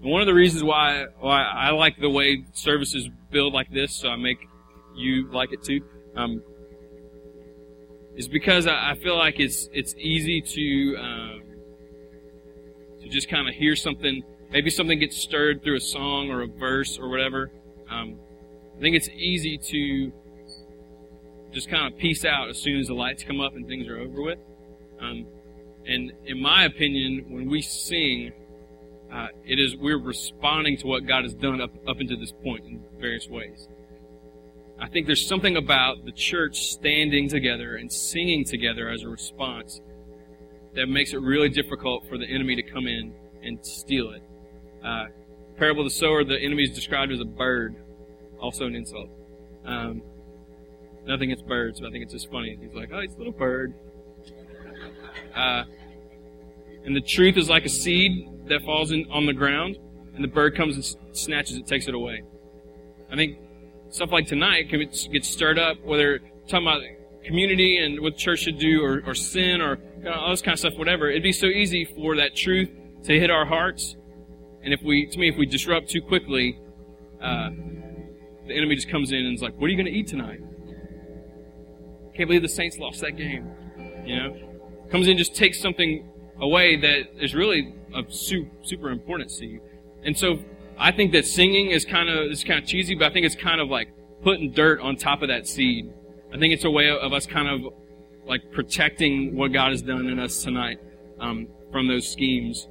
one 0.00 0.22
of 0.22 0.26
the 0.26 0.34
reasons 0.34 0.64
why 0.64 1.04
why 1.18 1.42
I 1.42 1.70
like 1.72 1.98
the 2.00 2.08
way 2.08 2.44
services 2.52 3.08
build 3.30 3.52
like 3.52 3.70
this, 3.70 3.94
so 3.94 4.08
I 4.08 4.16
make 4.16 4.38
you 4.96 5.30
like 5.30 5.52
it 5.52 5.62
too, 5.62 5.82
um, 6.16 6.42
is 8.20 8.28
because 8.28 8.66
I, 8.66 8.94
feel 8.96 9.16
like 9.16 9.40
it's 9.40 9.70
it's 9.72 9.94
easy 9.96 10.42
to 10.42 10.96
um, 11.00 11.42
to 13.00 13.08
just 13.08 13.30
kind 13.30 13.48
of 13.48 13.54
hear 13.54 13.74
something. 13.74 14.22
Maybe 14.50 14.68
something 14.68 14.98
gets 14.98 15.16
stirred 15.16 15.62
through 15.62 15.76
a 15.76 15.80
song 15.80 16.28
or 16.28 16.42
a 16.42 16.46
verse 16.46 16.98
or 16.98 17.08
whatever. 17.08 17.50
Um, 17.90 18.18
I 18.76 18.80
think 18.80 18.94
it's 18.94 19.08
easy 19.08 19.56
to 19.56 20.12
just 21.50 21.70
kind 21.70 21.90
of 21.90 21.98
peace 21.98 22.26
out 22.26 22.50
as 22.50 22.60
soon 22.60 22.78
as 22.78 22.88
the 22.88 22.94
lights 22.94 23.24
come 23.24 23.40
up 23.40 23.54
and 23.54 23.66
things 23.66 23.88
are 23.88 23.98
over 23.98 24.20
with. 24.20 24.38
Um, 25.00 25.26
and 25.86 26.12
in 26.26 26.42
my 26.42 26.66
opinion, 26.66 27.24
when 27.30 27.48
we 27.48 27.62
sing, 27.62 28.32
uh, 29.10 29.28
it 29.46 29.58
is 29.58 29.76
we're 29.76 29.98
responding 29.98 30.76
to 30.76 30.86
what 30.86 31.06
God 31.06 31.24
has 31.24 31.32
done 31.32 31.62
up 31.62 31.72
up 31.88 32.00
until 32.00 32.20
this 32.20 32.32
point 32.44 32.66
in 32.66 32.82
various 32.98 33.28
ways. 33.28 33.66
I 34.80 34.88
think 34.88 35.06
there's 35.06 35.26
something 35.26 35.56
about 35.56 36.04
the 36.06 36.12
church 36.12 36.70
standing 36.70 37.28
together 37.28 37.76
and 37.76 37.92
singing 37.92 38.44
together 38.44 38.88
as 38.88 39.02
a 39.02 39.08
response 39.08 39.80
that 40.74 40.86
makes 40.86 41.12
it 41.12 41.20
really 41.20 41.50
difficult 41.50 42.08
for 42.08 42.16
the 42.16 42.24
enemy 42.24 42.56
to 42.56 42.62
come 42.62 42.86
in 42.86 43.12
and 43.42 43.64
steal 43.64 44.10
it. 44.10 44.22
Uh, 44.82 45.06
parable 45.56 45.82
of 45.82 45.92
the 45.92 45.94
sower, 45.94 46.24
the 46.24 46.38
enemy 46.38 46.62
is 46.62 46.70
described 46.70 47.12
as 47.12 47.20
a 47.20 47.24
bird, 47.24 47.76
also 48.40 48.66
an 48.66 48.74
insult. 48.74 49.10
Um, 49.66 50.02
nothing 51.04 51.30
against 51.30 51.46
birds, 51.46 51.80
but 51.80 51.88
I 51.88 51.90
think 51.90 52.04
it's 52.04 52.14
just 52.14 52.30
funny. 52.30 52.56
He's 52.60 52.72
like, 52.72 52.90
oh, 52.92 53.00
he's 53.00 53.14
a 53.14 53.18
little 53.18 53.32
bird. 53.32 53.74
Uh, 55.34 55.64
and 56.84 56.96
the 56.96 57.02
truth 57.02 57.36
is 57.36 57.50
like 57.50 57.66
a 57.66 57.68
seed 57.68 58.28
that 58.46 58.62
falls 58.62 58.92
in, 58.92 59.04
on 59.10 59.26
the 59.26 59.34
ground, 59.34 59.76
and 60.14 60.24
the 60.24 60.28
bird 60.28 60.56
comes 60.56 60.76
and 60.76 61.16
snatches 61.16 61.56
it, 61.56 61.66
takes 61.66 61.86
it 61.86 61.94
away. 61.94 62.22
I 63.12 63.16
think 63.16 63.38
stuff 63.90 64.10
like 64.12 64.26
tonight 64.26 64.68
can 64.68 64.88
get 65.12 65.24
stirred 65.24 65.58
up, 65.58 65.82
whether 65.84 66.20
talking 66.48 66.66
about 66.66 66.82
community 67.24 67.78
and 67.78 68.00
what 68.00 68.16
church 68.16 68.40
should 68.40 68.58
do, 68.58 68.82
or, 68.82 69.02
or 69.06 69.14
sin, 69.14 69.60
or 69.60 69.78
all 70.12 70.30
this 70.30 70.42
kind 70.42 70.54
of 70.54 70.58
stuff, 70.58 70.74
whatever. 70.76 71.10
It'd 71.10 71.22
be 71.22 71.32
so 71.32 71.46
easy 71.46 71.84
for 71.84 72.16
that 72.16 72.34
truth 72.34 72.70
to 73.04 73.18
hit 73.18 73.30
our 73.30 73.44
hearts, 73.44 73.96
and 74.62 74.72
if 74.74 74.82
we, 74.82 75.06
to 75.06 75.18
me, 75.18 75.28
if 75.28 75.36
we 75.36 75.46
disrupt 75.46 75.90
too 75.90 76.02
quickly, 76.02 76.58
uh, 77.20 77.50
the 78.46 78.54
enemy 78.56 78.74
just 78.74 78.88
comes 78.88 79.12
in 79.12 79.24
and 79.24 79.34
is 79.34 79.42
like, 79.42 79.54
"What 79.58 79.66
are 79.66 79.70
you 79.70 79.76
going 79.76 79.86
to 79.86 79.92
eat 79.92 80.08
tonight?" 80.08 80.40
Can't 82.14 82.28
believe 82.28 82.42
the 82.42 82.48
Saints 82.48 82.78
lost 82.78 83.00
that 83.00 83.16
game. 83.16 83.50
You 84.04 84.16
know, 84.16 84.36
comes 84.90 85.08
in 85.08 85.16
just 85.16 85.34
takes 85.34 85.60
something 85.60 86.08
away 86.40 86.76
that 86.76 87.22
is 87.22 87.34
really 87.34 87.74
of 87.94 88.12
super, 88.12 88.50
super 88.62 88.90
importance 88.90 89.38
to 89.38 89.46
you. 89.46 89.60
And 90.04 90.16
so 90.16 90.38
I 90.80 90.90
think 90.92 91.12
that 91.12 91.26
singing 91.26 91.70
is 91.70 91.84
kind 91.84 92.08
of 92.08 92.32
is 92.32 92.42
kind 92.42 92.60
of 92.60 92.66
cheesy, 92.68 92.94
but 92.94 93.10
I 93.10 93.12
think 93.12 93.26
it's 93.26 93.36
kind 93.36 93.60
of 93.60 93.68
like 93.68 93.88
putting 94.22 94.50
dirt 94.50 94.80
on 94.80 94.96
top 94.96 95.22
of 95.22 95.28
that 95.28 95.46
seed. 95.46 95.92
I 96.34 96.38
think 96.38 96.54
it's 96.54 96.64
a 96.64 96.70
way 96.70 96.90
of 96.90 97.12
us 97.12 97.26
kind 97.26 97.48
of 97.48 97.72
like 98.26 98.50
protecting 98.50 99.36
what 99.36 99.52
God 99.52 99.70
has 99.70 99.82
done 99.82 100.06
in 100.06 100.18
us 100.18 100.42
tonight. 100.42 100.78
um, 101.20 101.48
from 101.70 101.86
those 101.86 102.08
schemes 102.08 102.68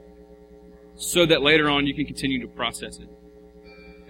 so 0.95 1.25
that 1.25 1.41
later 1.41 1.69
on 1.69 1.87
you 1.87 1.93
can 1.93 2.05
continue 2.05 2.41
to 2.41 2.47
process 2.47 2.99
it. 2.99 3.07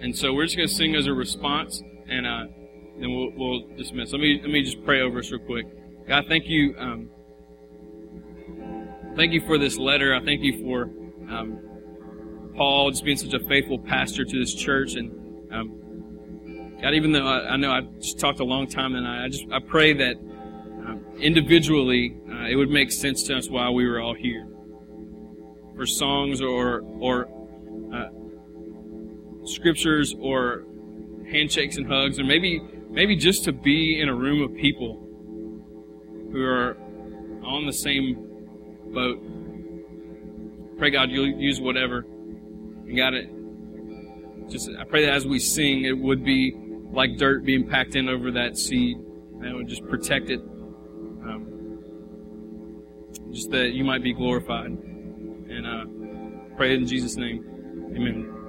And 0.00 0.16
so 0.16 0.32
we're 0.32 0.44
just 0.44 0.56
going 0.56 0.68
to 0.68 0.74
sing 0.74 0.94
as 0.96 1.06
a 1.06 1.12
response, 1.12 1.82
and 2.08 2.26
uh, 2.26 2.44
then 2.98 3.14
we'll, 3.14 3.30
we'll, 3.36 3.76
dismiss. 3.76 4.12
Let 4.12 4.20
me 4.20 4.40
let 4.40 4.50
me 4.50 4.62
just 4.62 4.82
pray 4.84 5.02
over 5.02 5.18
us 5.18 5.30
real 5.30 5.40
quick. 5.40 5.66
God, 6.08 6.24
thank 6.26 6.46
you, 6.46 6.74
um, 6.78 7.10
thank 9.14 9.32
you 9.32 9.42
for 9.42 9.58
this 9.58 9.76
letter. 9.76 10.14
I 10.14 10.24
thank 10.24 10.42
you 10.42 10.62
for 10.62 10.84
um, 11.30 11.60
Paul 12.54 12.90
just 12.90 13.04
being 13.04 13.16
such 13.16 13.32
a 13.32 13.40
faithful 13.40 13.78
pastor 13.78 14.24
to 14.24 14.38
this 14.38 14.54
church, 14.54 14.94
and 14.94 15.10
um, 15.52 16.78
God, 16.80 16.94
even 16.94 17.12
though 17.12 17.26
I, 17.26 17.50
I, 17.50 17.56
know 17.56 17.70
I 17.70 17.82
just 18.00 18.18
talked 18.18 18.40
a 18.40 18.44
long 18.44 18.66
time, 18.66 18.94
and 18.94 19.06
I, 19.06 19.24
I 19.24 19.28
just 19.28 19.44
I 19.52 19.58
pray 19.58 19.92
that 19.94 20.16
um, 20.16 21.04
individually 21.18 22.16
uh, 22.30 22.46
it 22.46 22.56
would 22.56 22.70
make 22.70 22.90
sense 22.90 23.22
to 23.24 23.36
us 23.36 23.50
why 23.50 23.68
we 23.70 23.86
were 23.86 24.00
all 24.00 24.14
here 24.14 24.46
for 25.76 25.86
songs 25.86 26.40
or 26.40 26.80
or 27.00 27.28
uh, 27.94 28.08
scriptures 29.46 30.14
or 30.18 30.64
handshakes 31.30 31.76
and 31.76 31.86
hugs, 31.86 32.18
or 32.18 32.24
maybe 32.24 32.60
maybe 32.90 33.16
just 33.16 33.44
to 33.44 33.52
be 33.52 34.00
in 34.00 34.08
a 34.08 34.14
room 34.14 34.42
of 34.42 34.54
people 34.56 35.06
who 36.32 36.42
are 36.42 36.76
on 37.44 37.66
the 37.66 37.72
same 37.72 38.14
boat. 38.92 39.18
Pray 40.78 40.90
God 40.90 41.10
you'll 41.10 41.26
use 41.26 41.60
whatever. 41.60 42.06
And 42.90 42.96
God, 42.96 43.14
it 43.14 43.30
just 44.50 44.68
I 44.76 44.82
pray 44.82 45.06
that 45.06 45.14
as 45.14 45.24
we 45.24 45.38
sing, 45.38 45.84
it 45.84 45.96
would 45.96 46.24
be 46.24 46.56
like 46.90 47.18
dirt 47.18 47.44
being 47.44 47.68
packed 47.68 47.94
in 47.94 48.08
over 48.08 48.32
that 48.32 48.58
seed, 48.58 48.96
and 48.96 49.46
it 49.46 49.54
would 49.54 49.68
just 49.68 49.86
protect 49.86 50.28
it. 50.28 50.40
Um, 50.40 51.46
just 53.30 53.52
that 53.52 53.74
you 53.74 53.84
might 53.84 54.02
be 54.02 54.12
glorified. 54.12 54.72
And 54.72 55.64
uh, 55.64 55.84
pray 56.56 56.74
in 56.74 56.84
Jesus' 56.84 57.14
name. 57.14 57.44
Amen. 57.94 58.39